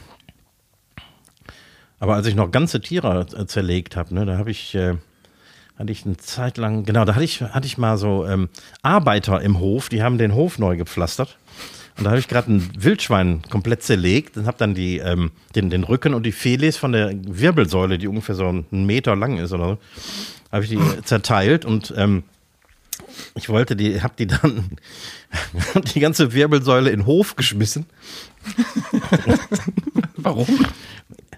Aber 2.00 2.16
als 2.16 2.28
ich 2.28 2.36
noch 2.36 2.52
ganze 2.52 2.80
Tiere 2.80 3.26
äh, 3.36 3.46
zerlegt 3.46 3.96
habe, 3.96 4.14
ne, 4.14 4.26
da 4.26 4.38
habe 4.38 4.52
ich, 4.52 4.76
äh, 4.76 4.96
hatte 5.78 5.92
ich 5.92 6.06
eine 6.06 6.18
Zeit 6.18 6.58
lang, 6.58 6.84
genau, 6.84 7.06
da 7.06 7.16
hatte 7.16 7.26
ich, 7.26 7.42
hatte 7.42 7.66
ich 7.66 7.78
mal 7.78 7.98
so 7.98 8.26
ähm, 8.26 8.50
Arbeiter 8.82 9.42
im 9.42 9.60
Hof, 9.60 9.90
die 9.90 10.04
haben 10.04 10.18
den 10.18 10.36
Hof 10.36 10.60
neu 10.60 10.78
gepflastert. 10.78 11.38
Und 11.98 12.04
da 12.04 12.12
habe 12.12 12.20
ich 12.20 12.28
gerade 12.28 12.54
ein 12.54 12.70
Wildschwein 12.78 13.42
komplett 13.50 13.82
zerlegt 13.82 14.38
und 14.38 14.46
habe 14.46 14.58
dann 14.60 14.76
die, 14.76 15.00
ähm, 15.00 15.32
den, 15.56 15.72
den 15.72 15.84
Rücken 15.84 16.14
und 16.14 16.28
die 16.28 16.32
Felis 16.32 16.78
von 16.78 16.92
der 16.92 17.12
Wirbelsäule, 17.12 17.98
die 17.98 18.08
ungefähr 18.08 18.36
so 18.36 18.48
einen 18.48 18.86
Meter 18.86 19.16
lang 19.16 19.40
ist 19.40 19.52
oder 19.52 19.70
so, 19.70 19.78
habe 20.52 20.64
ich 20.64 20.70
die 20.70 20.80
zerteilt 21.04 21.66
und 21.66 21.94
ähm, 21.98 22.24
ich 23.36 23.50
wollte 23.50 23.76
die, 23.76 24.02
habe 24.02 24.14
die 24.18 24.28
dann 24.28 24.78
die 25.94 26.00
ganze 26.00 26.34
Wirbelsäule 26.34 26.90
in 26.90 27.02
den 27.02 27.06
Hof 27.06 27.36
geschmissen. 27.36 27.86
Warum? 30.18 30.48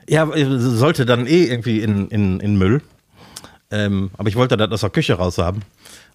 Ja, 0.08 0.30
äh, 0.34 0.60
sollte 0.60 1.06
dann 1.06 1.28
eh 1.28 1.46
irgendwie 1.46 1.82
in, 1.82 2.08
in, 2.10 2.40
in 2.40 2.58
Müll. 2.58 2.82
Ähm, 3.72 4.10
aber 4.18 4.30
ich 4.30 4.36
wollte 4.36 4.58
das 4.58 4.72
aus 4.72 4.82
der 4.82 4.90
Küche 4.90 5.14
raus 5.14 5.38
haben. 5.38 5.62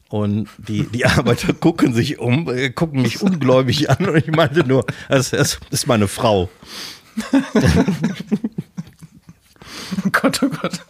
Und 0.09 0.49
die, 0.59 0.85
die 0.85 1.07
Arbeiter 1.07 1.53
gucken 1.53 1.95
sich 1.95 2.19
um, 2.19 2.49
äh, 2.49 2.71
gucken 2.71 3.03
mich 3.03 3.23
ungläubig 3.23 3.91
an 3.91 4.09
und 4.09 4.17
ich 4.17 4.29
meinte 4.29 4.65
nur, 4.65 4.85
das, 5.09 5.31
das 5.31 5.61
ist 5.71 5.87
meine 5.87 6.09
Frau. 6.09 6.49
Oh 10.05 10.11
Gott, 10.11 10.43
oh 10.43 10.49
Gott. 10.49 10.81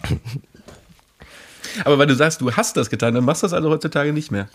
Aber 1.85 1.99
weil 1.99 2.07
du 2.07 2.15
sagst, 2.15 2.41
du 2.41 2.53
hast 2.53 2.77
das 2.77 2.91
getan, 2.91 3.15
dann 3.15 3.25
machst 3.25 3.43
du 3.43 3.47
das 3.47 3.53
also 3.55 3.71
heutzutage 3.71 4.13
nicht 4.13 4.31
mehr. 4.31 4.49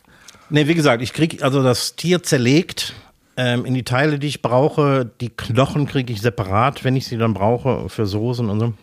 Nee, 0.50 0.68
wie 0.68 0.76
gesagt, 0.76 1.02
ich 1.02 1.14
kriege 1.14 1.44
also 1.44 1.62
das 1.62 1.96
Tier 1.96 2.24
zerlegt 2.24 2.94
ähm, 3.38 3.66
in 3.66 3.74
die 3.74 3.84
Teile, 3.84 4.20
die 4.20 4.28
ich 4.28 4.42
brauche. 4.42 5.10
Die 5.22 5.30
Knochen 5.30 5.86
kriege 5.86 6.12
ich 6.12 6.22
separat, 6.22 6.84
wenn 6.84 6.96
ich 6.96 7.08
sie 7.08 7.18
dann 7.18 7.34
brauche, 7.34 7.90
für 7.90 8.06
Soßen 8.06 8.50
und 8.50 8.60
so. 8.60 8.74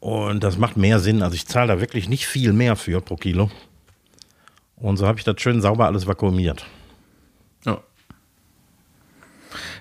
Und 0.00 0.44
das 0.44 0.58
macht 0.58 0.76
mehr 0.76 1.00
Sinn. 1.00 1.22
Also 1.22 1.34
ich 1.34 1.46
zahle 1.46 1.68
da 1.68 1.80
wirklich 1.80 2.08
nicht 2.08 2.26
viel 2.26 2.52
mehr 2.52 2.76
für 2.76 3.00
pro 3.00 3.16
Kilo. 3.16 3.50
Und 4.76 4.98
so 4.98 5.06
habe 5.06 5.18
ich 5.18 5.24
das 5.24 5.40
schön 5.40 5.62
sauber 5.62 5.86
alles 5.86 6.06
vakuumiert. 6.06 6.66
Ja. 7.64 7.80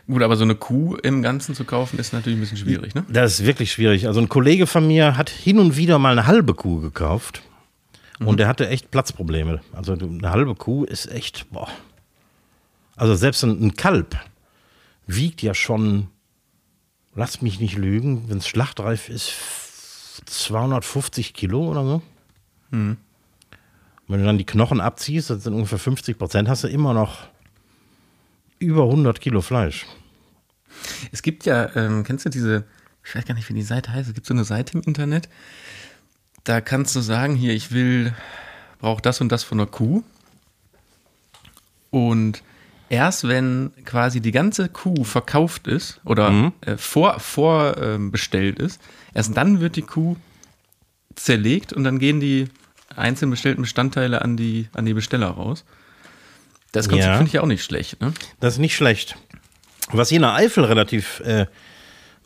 Gut, 0.07 0.21
aber 0.21 0.35
so 0.35 0.43
eine 0.43 0.55
Kuh 0.55 0.95
im 0.95 1.21
Ganzen 1.21 1.55
zu 1.55 1.63
kaufen, 1.63 1.99
ist 1.99 2.13
natürlich 2.13 2.37
ein 2.37 2.41
bisschen 2.41 2.57
schwierig, 2.57 2.95
ne? 2.95 3.05
Das 3.09 3.39
ist 3.39 3.45
wirklich 3.45 3.71
schwierig. 3.71 4.07
Also 4.07 4.19
ein 4.19 4.29
Kollege 4.29 4.67
von 4.67 4.87
mir 4.87 5.17
hat 5.17 5.29
hin 5.29 5.59
und 5.59 5.77
wieder 5.77 5.99
mal 5.99 6.11
eine 6.11 6.27
halbe 6.27 6.53
Kuh 6.53 6.79
gekauft 6.79 7.41
und 8.19 8.39
der 8.39 8.47
hatte 8.47 8.67
echt 8.69 8.91
Platzprobleme. 8.91 9.61
Also 9.73 9.93
eine 9.93 10.29
halbe 10.29 10.55
Kuh 10.55 10.83
ist 10.85 11.11
echt, 11.11 11.49
boah. 11.51 11.67
Also 12.95 13.15
selbst 13.15 13.43
ein, 13.43 13.75
Kalb 13.75 14.15
wiegt 15.07 15.41
ja 15.41 15.53
schon, 15.53 16.07
lass 17.15 17.41
mich 17.41 17.59
nicht 17.59 17.77
lügen, 17.77 18.29
wenn 18.29 18.37
es 18.37 18.47
schlachtreif 18.47 19.09
ist, 19.09 19.33
250 20.25 21.33
Kilo 21.33 21.69
oder 21.69 21.83
so. 21.83 22.01
Wenn 22.69 22.97
du 24.07 24.25
dann 24.25 24.37
die 24.37 24.45
Knochen 24.45 24.79
abziehst, 24.79 25.29
das 25.29 25.43
sind 25.43 25.53
ungefähr 25.53 25.79
50 25.79 26.17
Prozent, 26.17 26.47
hast 26.49 26.63
du 26.63 26.67
immer 26.67 26.93
noch 26.93 27.19
über 28.63 28.83
100 28.83 29.21
Kilo 29.21 29.41
Fleisch. 29.41 29.85
Es 31.11 31.21
gibt 31.21 31.45
ja, 31.45 31.75
ähm, 31.75 32.03
kennst 32.03 32.25
du 32.25 32.29
diese, 32.29 32.65
ich 33.03 33.15
weiß 33.15 33.25
gar 33.25 33.35
nicht, 33.35 33.47
wie 33.49 33.53
die 33.53 33.61
Seite 33.61 33.91
heißt, 33.91 34.09
es 34.09 34.15
gibt 34.15 34.25
so 34.25 34.33
eine 34.33 34.43
Seite 34.43 34.73
im 34.73 34.81
Internet, 34.81 35.29
da 36.43 36.61
kannst 36.61 36.95
du 36.95 37.01
sagen, 37.01 37.35
hier, 37.35 37.53
ich 37.53 37.71
will, 37.71 38.13
brauche 38.79 39.01
das 39.01 39.21
und 39.21 39.31
das 39.31 39.43
von 39.43 39.59
einer 39.59 39.69
Kuh. 39.69 40.03
Und 41.89 42.43
erst 42.89 43.27
wenn 43.27 43.71
quasi 43.85 44.19
die 44.19 44.31
ganze 44.31 44.67
Kuh 44.67 45.03
verkauft 45.03 45.67
ist 45.67 46.01
oder 46.03 46.51
äh, 46.61 46.77
vor, 46.77 47.19
vor 47.19 47.77
ähm, 47.77 48.11
ist, 48.11 48.81
erst 49.13 49.37
dann 49.37 49.61
wird 49.61 49.75
die 49.75 49.83
Kuh 49.83 50.17
zerlegt 51.15 51.71
und 51.71 51.83
dann 51.83 51.99
gehen 51.99 52.19
die 52.19 52.49
einzeln 52.95 53.29
bestellten 53.29 53.61
Bestandteile 53.61 54.21
an 54.21 54.37
die, 54.37 54.67
an 54.73 54.85
die 54.85 54.93
Besteller 54.93 55.27
raus. 55.27 55.63
Das 56.73 56.89
Konzept 56.89 57.07
Ja. 57.07 57.13
finde 57.15 57.27
ich 57.27 57.33
ja 57.33 57.41
auch 57.41 57.47
nicht 57.47 57.63
schlecht, 57.63 58.01
ne? 58.01 58.13
Das 58.41 58.55
ist 58.55 58.59
nicht 58.59 58.75
schlecht. 58.75 59.15
Was 59.91 60.09
hier 60.09 60.17
in 60.17 60.23
der 60.23 60.33
Eifel 60.33 60.65
relativ 60.65 61.21
äh, 61.21 61.45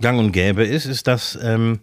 gang 0.02 0.18
und 0.20 0.32
gäbe 0.32 0.64
ist, 0.64 0.86
ist, 0.86 1.06
dass 1.08 1.38
ähm, 1.42 1.80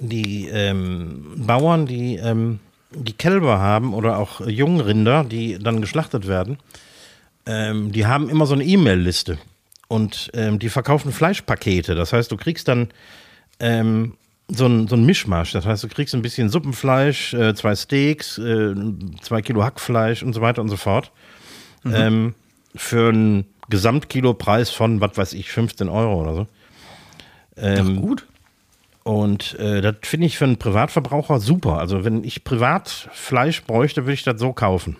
die 0.00 0.48
ähm, 0.48 1.34
Bauern, 1.36 1.86
die 1.86 2.16
ähm, 2.16 2.60
die 2.96 3.12
Kälber 3.12 3.58
haben 3.58 3.92
oder 3.92 4.18
auch 4.18 4.40
Jungrinder, 4.46 5.24
die 5.24 5.58
dann 5.58 5.80
geschlachtet 5.80 6.26
werden, 6.28 6.58
ähm, 7.46 7.92
die 7.92 8.06
haben 8.06 8.28
immer 8.28 8.46
so 8.46 8.54
eine 8.54 8.64
E-Mail-Liste 8.64 9.38
und 9.88 10.30
ähm, 10.34 10.58
die 10.58 10.68
verkaufen 10.68 11.12
Fleischpakete. 11.12 11.94
Das 11.94 12.12
heißt, 12.12 12.30
du 12.30 12.36
kriegst 12.36 12.68
dann 12.68 12.88
ähm, 13.58 14.14
so 14.48 14.66
ein, 14.66 14.86
so 14.86 14.94
ein 14.96 15.04
Mischmasch. 15.04 15.52
Das 15.52 15.66
heißt, 15.66 15.82
du 15.82 15.88
kriegst 15.88 16.14
ein 16.14 16.22
bisschen 16.22 16.48
Suppenfleisch, 16.50 17.34
äh, 17.34 17.54
zwei 17.54 17.74
Steaks, 17.74 18.38
äh, 18.38 18.74
zwei 19.22 19.42
Kilo 19.42 19.64
Hackfleisch 19.64 20.22
und 20.22 20.32
so 20.32 20.40
weiter 20.40 20.62
und 20.62 20.68
so 20.68 20.76
fort. 20.76 21.10
Ähm, 21.92 22.34
für 22.74 23.10
einen 23.10 23.46
Gesamtkilopreis 23.68 24.70
von, 24.70 25.00
was 25.00 25.16
weiß 25.16 25.32
ich, 25.34 25.50
15 25.50 25.88
Euro 25.88 26.20
oder 26.20 26.34
so. 26.34 26.46
Ähm, 27.56 28.00
Gut. 28.00 28.26
und 29.04 29.58
äh, 29.58 29.80
das 29.80 29.96
finde 30.02 30.26
ich 30.26 30.38
für 30.38 30.44
einen 30.44 30.56
Privatverbraucher 30.56 31.38
super. 31.40 31.78
Also 31.78 32.04
wenn 32.04 32.24
ich 32.24 32.44
privat 32.44 33.08
Fleisch 33.12 33.62
bräuchte, 33.62 34.04
würde 34.04 34.14
ich 34.14 34.24
das 34.24 34.40
so 34.40 34.52
kaufen. 34.52 34.96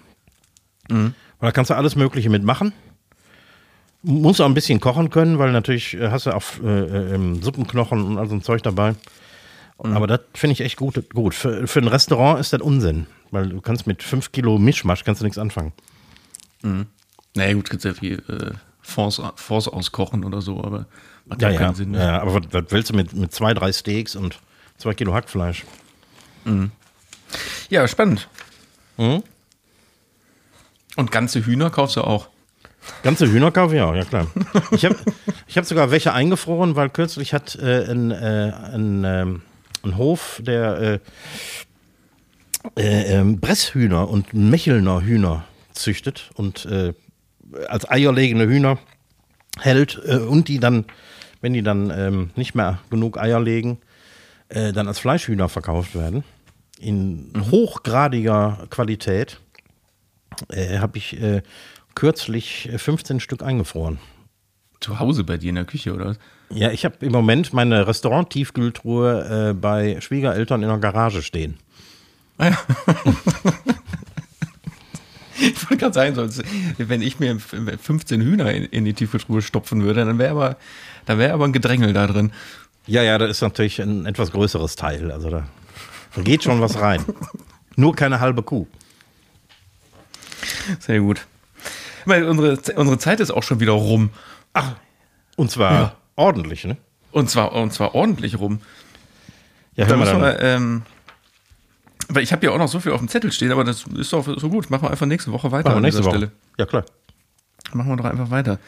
Weil 1.40 1.48
da 1.48 1.52
kannst 1.52 1.70
du 1.70 1.74
alles 1.74 1.96
Mögliche 1.96 2.30
mitmachen. 2.30 2.72
Muss 4.02 4.40
auch 4.40 4.46
ein 4.46 4.54
bisschen 4.54 4.80
kochen 4.80 5.10
können, 5.10 5.38
weil 5.38 5.50
natürlich 5.50 5.94
äh, 5.94 6.10
hast 6.10 6.26
du 6.26 6.30
auch 6.30 6.44
äh, 6.62 6.68
äh, 6.68 7.14
ähm, 7.14 7.42
Suppenknochen 7.42 8.04
und 8.04 8.18
all 8.18 8.28
so 8.28 8.34
ein 8.34 8.42
Zeug 8.42 8.62
dabei. 8.62 8.94
Aber 9.78 10.06
das 10.06 10.20
finde 10.34 10.52
ich 10.52 10.60
echt 10.60 10.76
gut. 10.76 11.02
gut. 11.12 11.34
Für, 11.34 11.66
für 11.66 11.80
ein 11.80 11.88
Restaurant 11.88 12.38
ist 12.38 12.52
das 12.52 12.60
Unsinn, 12.60 13.06
weil 13.30 13.48
du 13.48 13.60
kannst 13.60 13.86
mit 13.86 14.02
5 14.02 14.30
Kilo 14.30 14.58
Mischmasch 14.58 15.04
kannst 15.04 15.20
du 15.20 15.24
nichts 15.24 15.38
anfangen. 15.38 15.72
Naja, 17.34 17.54
gut, 17.54 17.70
gibt 17.70 17.84
ja 17.84 17.94
viel 17.94 18.22
äh, 18.28 18.56
Fonds, 18.80 19.20
Fonds 19.36 19.68
auskochen 19.68 20.24
oder 20.24 20.40
so, 20.40 20.58
aber 20.62 20.86
macht 21.26 21.42
Ja, 21.42 21.50
ja, 21.50 21.58
keinen 21.58 21.74
Sinn. 21.74 21.94
Ja 21.94 22.20
aber 22.20 22.34
was, 22.34 22.42
was 22.50 22.64
willst 22.68 22.90
du 22.90 22.94
mit, 22.94 23.12
mit 23.12 23.32
zwei, 23.32 23.54
drei 23.54 23.72
Steaks 23.72 24.16
und 24.16 24.38
zwei 24.78 24.94
Kilo 24.94 25.14
Hackfleisch? 25.14 25.64
Ja, 27.70 27.88
spannend. 27.88 28.28
Mhm. 28.96 29.22
Und 30.96 31.10
ganze 31.10 31.44
Hühner 31.44 31.70
kaufst 31.70 31.96
du 31.96 32.02
auch. 32.02 32.28
Ganze 33.02 33.26
Hühnerkauf, 33.26 33.72
ja, 33.72 33.94
ja 33.94 34.04
klar. 34.04 34.26
Ich 34.70 34.84
habe 34.84 34.96
ich 35.46 35.56
hab 35.56 35.64
sogar 35.64 35.90
welche 35.90 36.12
eingefroren, 36.12 36.76
weil 36.76 36.90
kürzlich 36.90 37.32
hat 37.32 37.56
äh, 37.56 37.90
ein, 37.90 38.10
äh, 38.10 38.52
ein, 38.72 39.04
ähm, 39.04 39.42
ein 39.82 39.96
Hof, 39.96 40.40
der 40.42 40.78
äh, 40.78 40.98
äh, 42.76 43.14
ähm, 43.14 43.40
Bresshühner 43.40 44.08
und 44.08 44.34
Mechelner 44.34 45.02
Hühner 45.02 45.44
züchtet 45.74 46.30
und 46.34 46.66
äh, 46.66 46.94
als 47.68 47.88
eierlegende 47.88 48.46
Hühner 48.46 48.78
hält 49.58 50.00
äh, 50.06 50.16
und 50.16 50.48
die 50.48 50.58
dann, 50.58 50.84
wenn 51.40 51.52
die 51.52 51.62
dann 51.62 51.90
ähm, 51.90 52.30
nicht 52.36 52.54
mehr 52.54 52.80
genug 52.90 53.18
Eier 53.18 53.40
legen, 53.40 53.78
äh, 54.48 54.72
dann 54.72 54.88
als 54.88 54.98
Fleischhühner 54.98 55.48
verkauft 55.48 55.94
werden. 55.94 56.24
In 56.78 57.32
hochgradiger 57.50 58.66
Qualität 58.70 59.40
äh, 60.48 60.78
habe 60.78 60.98
ich 60.98 61.20
äh, 61.20 61.42
kürzlich 61.94 62.68
äh, 62.72 62.78
15 62.78 63.20
Stück 63.20 63.42
eingefroren. 63.42 63.98
Zu 64.80 64.98
Hause 64.98 65.24
bei 65.24 65.36
dir 65.36 65.50
in 65.50 65.54
der 65.54 65.64
Küche, 65.64 65.94
oder 65.94 66.06
was? 66.06 66.18
Ja, 66.50 66.70
ich 66.70 66.84
habe 66.84 66.96
im 67.00 67.12
Moment 67.12 67.52
meine 67.52 67.86
Restaurant-Tiefkühltruhe 67.86 69.50
äh, 69.50 69.54
bei 69.54 70.00
Schwiegereltern 70.00 70.62
in 70.62 70.68
der 70.68 70.78
Garage 70.78 71.22
stehen. 71.22 71.58
Ah 72.36 72.48
ja. 72.48 72.58
ich 75.40 75.60
wollte 75.70 75.76
gerade 75.78 75.92
sagen, 75.94 76.14
sonst, 76.14 76.42
wenn 76.78 77.02
ich 77.02 77.18
mir 77.20 77.38
15 77.38 78.20
Hühner 78.20 78.52
in, 78.52 78.64
in 78.64 78.84
die 78.84 78.94
Tiefkühltruhe 78.94 79.42
stopfen 79.42 79.82
würde, 79.82 80.04
dann 80.04 80.18
wäre 80.18 80.30
aber, 80.30 80.56
da 81.06 81.18
wäre 81.18 81.32
aber 81.32 81.44
ein 81.44 81.52
Gedrängel 81.52 81.92
da 81.92 82.06
drin. 82.06 82.32
Ja, 82.86 83.02
ja, 83.02 83.16
da 83.18 83.26
ist 83.26 83.40
natürlich 83.40 83.80
ein 83.80 84.06
etwas 84.06 84.30
größeres 84.32 84.76
Teil. 84.76 85.10
Also 85.10 85.30
da, 85.30 85.46
da 86.14 86.22
geht 86.22 86.42
schon 86.44 86.60
was 86.60 86.78
rein. 86.80 87.02
Nur 87.76 87.94
keine 87.96 88.20
halbe 88.20 88.42
Kuh. 88.42 88.66
Sehr 90.80 91.00
gut. 91.00 91.26
Weil 92.04 92.24
unsere, 92.24 92.58
unsere 92.76 92.98
Zeit 92.98 93.20
ist 93.20 93.30
auch 93.30 93.42
schon 93.42 93.60
wieder 93.60 93.72
rum. 93.72 94.10
Und 95.36 95.50
zwar 95.50 95.72
Ja. 95.72 95.96
ordentlich, 96.16 96.64
ne? 96.64 96.76
Und 97.12 97.30
zwar, 97.30 97.52
und 97.52 97.72
zwar 97.72 97.94
ordentlich 97.94 98.38
rum. 98.38 98.60
Ja, 99.76 99.84
Da 99.86 99.90
hör 99.90 99.96
mal 99.96 100.04
müssen 100.04 100.20
dann. 100.20 100.34
wir, 100.34 100.40
ähm, 100.40 100.82
weil 102.08 102.22
ich 102.22 102.32
habe 102.32 102.44
ja 102.46 102.52
auch 102.52 102.58
noch 102.58 102.68
so 102.68 102.80
viel 102.80 102.92
auf 102.92 103.00
dem 103.00 103.08
Zettel 103.08 103.32
stehen, 103.32 103.52
aber 103.52 103.64
das 103.64 103.84
ist 103.96 104.12
doch 104.12 104.24
so 104.38 104.48
gut. 104.48 104.70
Machen 104.70 104.84
wir 104.84 104.90
einfach 104.90 105.06
nächste 105.06 105.32
Woche 105.32 105.50
weiter 105.52 105.70
Machen 105.70 105.82
wir 105.82 105.86
an 105.86 105.90
dieser 105.90 106.04
Woche. 106.04 106.16
Stelle. 106.16 106.32
Ja, 106.58 106.66
klar. 106.66 106.84
Machen 107.72 107.90
wir 107.90 107.96
doch 107.96 108.04
einfach 108.04 108.30
weiter. 108.30 108.58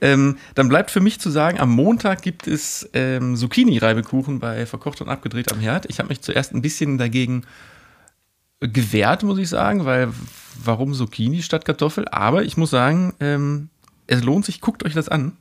Ähm, 0.00 0.38
dann 0.54 0.68
bleibt 0.68 0.90
für 0.90 1.00
mich 1.00 1.20
zu 1.20 1.28
sagen, 1.28 1.58
am 1.58 1.70
Montag 1.70 2.22
gibt 2.22 2.46
es 2.46 2.88
ähm, 2.94 3.36
Zucchini-Reibekuchen 3.36 4.38
bei 4.38 4.64
Verkocht 4.64 5.00
und 5.00 5.08
Abgedreht 5.08 5.52
am 5.52 5.60
Herd. 5.60 5.86
Ich 5.88 5.98
habe 5.98 6.08
mich 6.08 6.20
zuerst 6.20 6.54
ein 6.54 6.62
bisschen 6.62 6.98
dagegen 6.98 7.44
gewehrt, 8.60 9.22
muss 9.22 9.38
ich 9.38 9.48
sagen, 9.48 9.84
weil 9.84 10.08
warum 10.62 10.94
Zucchini 10.94 11.42
statt 11.42 11.64
Kartoffel? 11.64 12.08
Aber 12.08 12.42
ich 12.44 12.56
muss 12.56 12.70
sagen, 12.70 13.14
ähm, 13.20 13.68
es 14.06 14.22
lohnt 14.22 14.44
sich, 14.44 14.60
guckt 14.60 14.84
euch 14.84 14.94
das 14.94 15.08
an. 15.08 15.36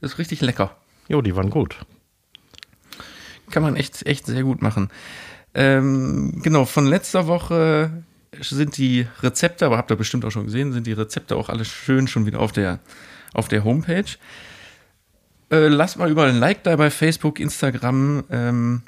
Das 0.00 0.12
ist 0.12 0.18
richtig 0.18 0.40
lecker. 0.40 0.76
Jo, 1.08 1.22
die 1.22 1.34
waren 1.36 1.50
gut. 1.50 1.76
Kann 3.50 3.62
man 3.62 3.76
echt, 3.76 4.06
echt 4.06 4.26
sehr 4.26 4.42
gut 4.44 4.62
machen. 4.62 4.90
Ähm, 5.54 6.40
genau, 6.42 6.64
von 6.64 6.86
letzter 6.86 7.26
Woche 7.26 7.90
sind 8.40 8.76
die 8.76 9.06
Rezepte, 9.22 9.66
aber 9.66 9.76
habt 9.76 9.90
ihr 9.90 9.96
bestimmt 9.96 10.24
auch 10.24 10.30
schon 10.30 10.44
gesehen, 10.44 10.72
sind 10.72 10.86
die 10.86 10.92
Rezepte 10.92 11.36
auch 11.36 11.48
alle 11.48 11.64
schön 11.64 12.06
schon 12.06 12.26
wieder 12.26 12.40
auf 12.40 12.52
der, 12.52 12.78
auf 13.34 13.48
der 13.48 13.64
Homepage. 13.64 14.04
Äh, 15.50 15.68
lasst 15.68 15.98
mal 15.98 16.10
überall 16.10 16.28
ein 16.28 16.38
Like 16.38 16.62
da 16.62 16.76
bei 16.76 16.90
Facebook, 16.90 17.40
Instagram 17.40 18.24
ähm, 18.30 18.82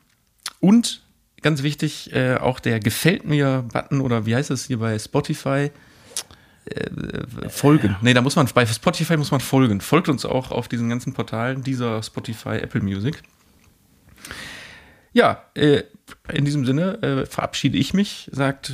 und 0.60 1.02
ganz 1.42 1.64
wichtig, 1.64 2.12
äh, 2.12 2.36
auch 2.36 2.60
der 2.60 2.78
Gefällt 2.78 3.24
mir-Button 3.24 4.00
oder 4.00 4.26
wie 4.26 4.36
heißt 4.36 4.50
es 4.50 4.66
hier 4.66 4.78
bei 4.78 4.96
Spotify? 4.98 5.72
Äh, 6.66 7.48
folgen. 7.48 7.96
Nee, 8.00 8.14
da 8.14 8.22
muss 8.22 8.36
man, 8.36 8.48
bei 8.54 8.64
Spotify 8.64 9.16
muss 9.16 9.32
man 9.32 9.40
folgen. 9.40 9.80
Folgt 9.80 10.08
uns 10.08 10.24
auch 10.24 10.52
auf 10.52 10.68
diesen 10.68 10.88
ganzen 10.88 11.12
Portalen, 11.12 11.64
dieser 11.64 12.00
Spotify, 12.04 12.58
Apple 12.58 12.80
Music. 12.80 13.20
Ja, 15.12 15.42
äh, 15.54 15.82
in 16.32 16.44
diesem 16.44 16.64
Sinne 16.64 17.02
äh, 17.02 17.26
verabschiede 17.26 17.78
ich 17.78 17.94
mich, 17.94 18.28
sagt, 18.32 18.72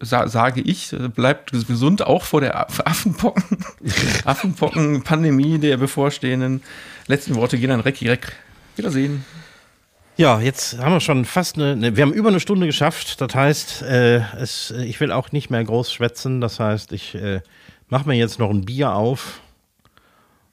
sa 0.00 0.28
sage 0.28 0.60
ich, 0.60 0.92
äh, 0.92 1.08
bleibt 1.08 1.52
gesund, 1.52 2.06
auch 2.06 2.24
vor 2.24 2.40
der 2.40 2.58
Aff- 2.58 2.80
Affenpocken, 2.84 3.64
Affenpocken-Pandemie 4.24 5.58
der 5.58 5.76
bevorstehenden. 5.76 6.62
Letzten 7.06 7.34
Worte 7.34 7.58
gehen 7.58 7.70
an 7.70 7.80
Recki 7.80 8.08
Reck. 8.08 8.32
Wiedersehen. 8.76 9.24
Ja, 10.16 10.40
jetzt 10.40 10.78
haben 10.78 10.92
wir 10.92 11.00
schon 11.00 11.24
fast 11.24 11.56
eine, 11.56 11.72
eine 11.72 11.96
wir 11.96 12.02
haben 12.02 12.12
über 12.12 12.28
eine 12.28 12.40
Stunde 12.40 12.66
geschafft. 12.66 13.20
Das 13.20 13.34
heißt, 13.34 13.82
äh, 13.82 14.20
es, 14.36 14.70
ich 14.70 15.00
will 15.00 15.10
auch 15.10 15.32
nicht 15.32 15.50
mehr 15.50 15.62
groß 15.64 15.92
schwätzen. 15.92 16.40
Das 16.40 16.60
heißt, 16.60 16.92
ich 16.92 17.14
äh, 17.14 17.40
mache 17.88 18.08
mir 18.08 18.14
jetzt 18.14 18.38
noch 18.38 18.50
ein 18.50 18.64
Bier 18.64 18.92
auf 18.94 19.40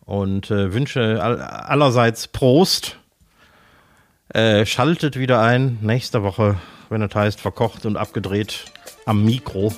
und 0.06 0.50
äh, 0.50 0.74
wünsche 0.74 1.22
all, 1.22 1.42
allerseits 1.42 2.28
Prost. 2.28 2.98
Äh, 4.34 4.66
schaltet 4.66 5.18
wieder 5.20 5.42
ein 5.42 5.78
nächste 5.82 6.24
Woche, 6.24 6.56
wenn 6.90 7.02
es 7.02 7.14
heißt, 7.14 7.42
verkocht 7.42 7.86
und 7.86 7.98
abgedreht 7.98 8.66
am 9.06 9.26
Mikro. 9.26 9.74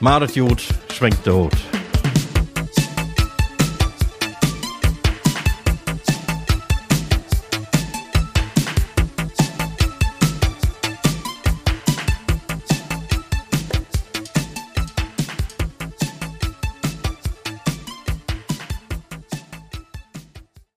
Madet 0.00 0.34
gut, 0.34 0.62
schwenkt 0.92 1.24
der 1.24 1.34
Hut. 1.34 1.52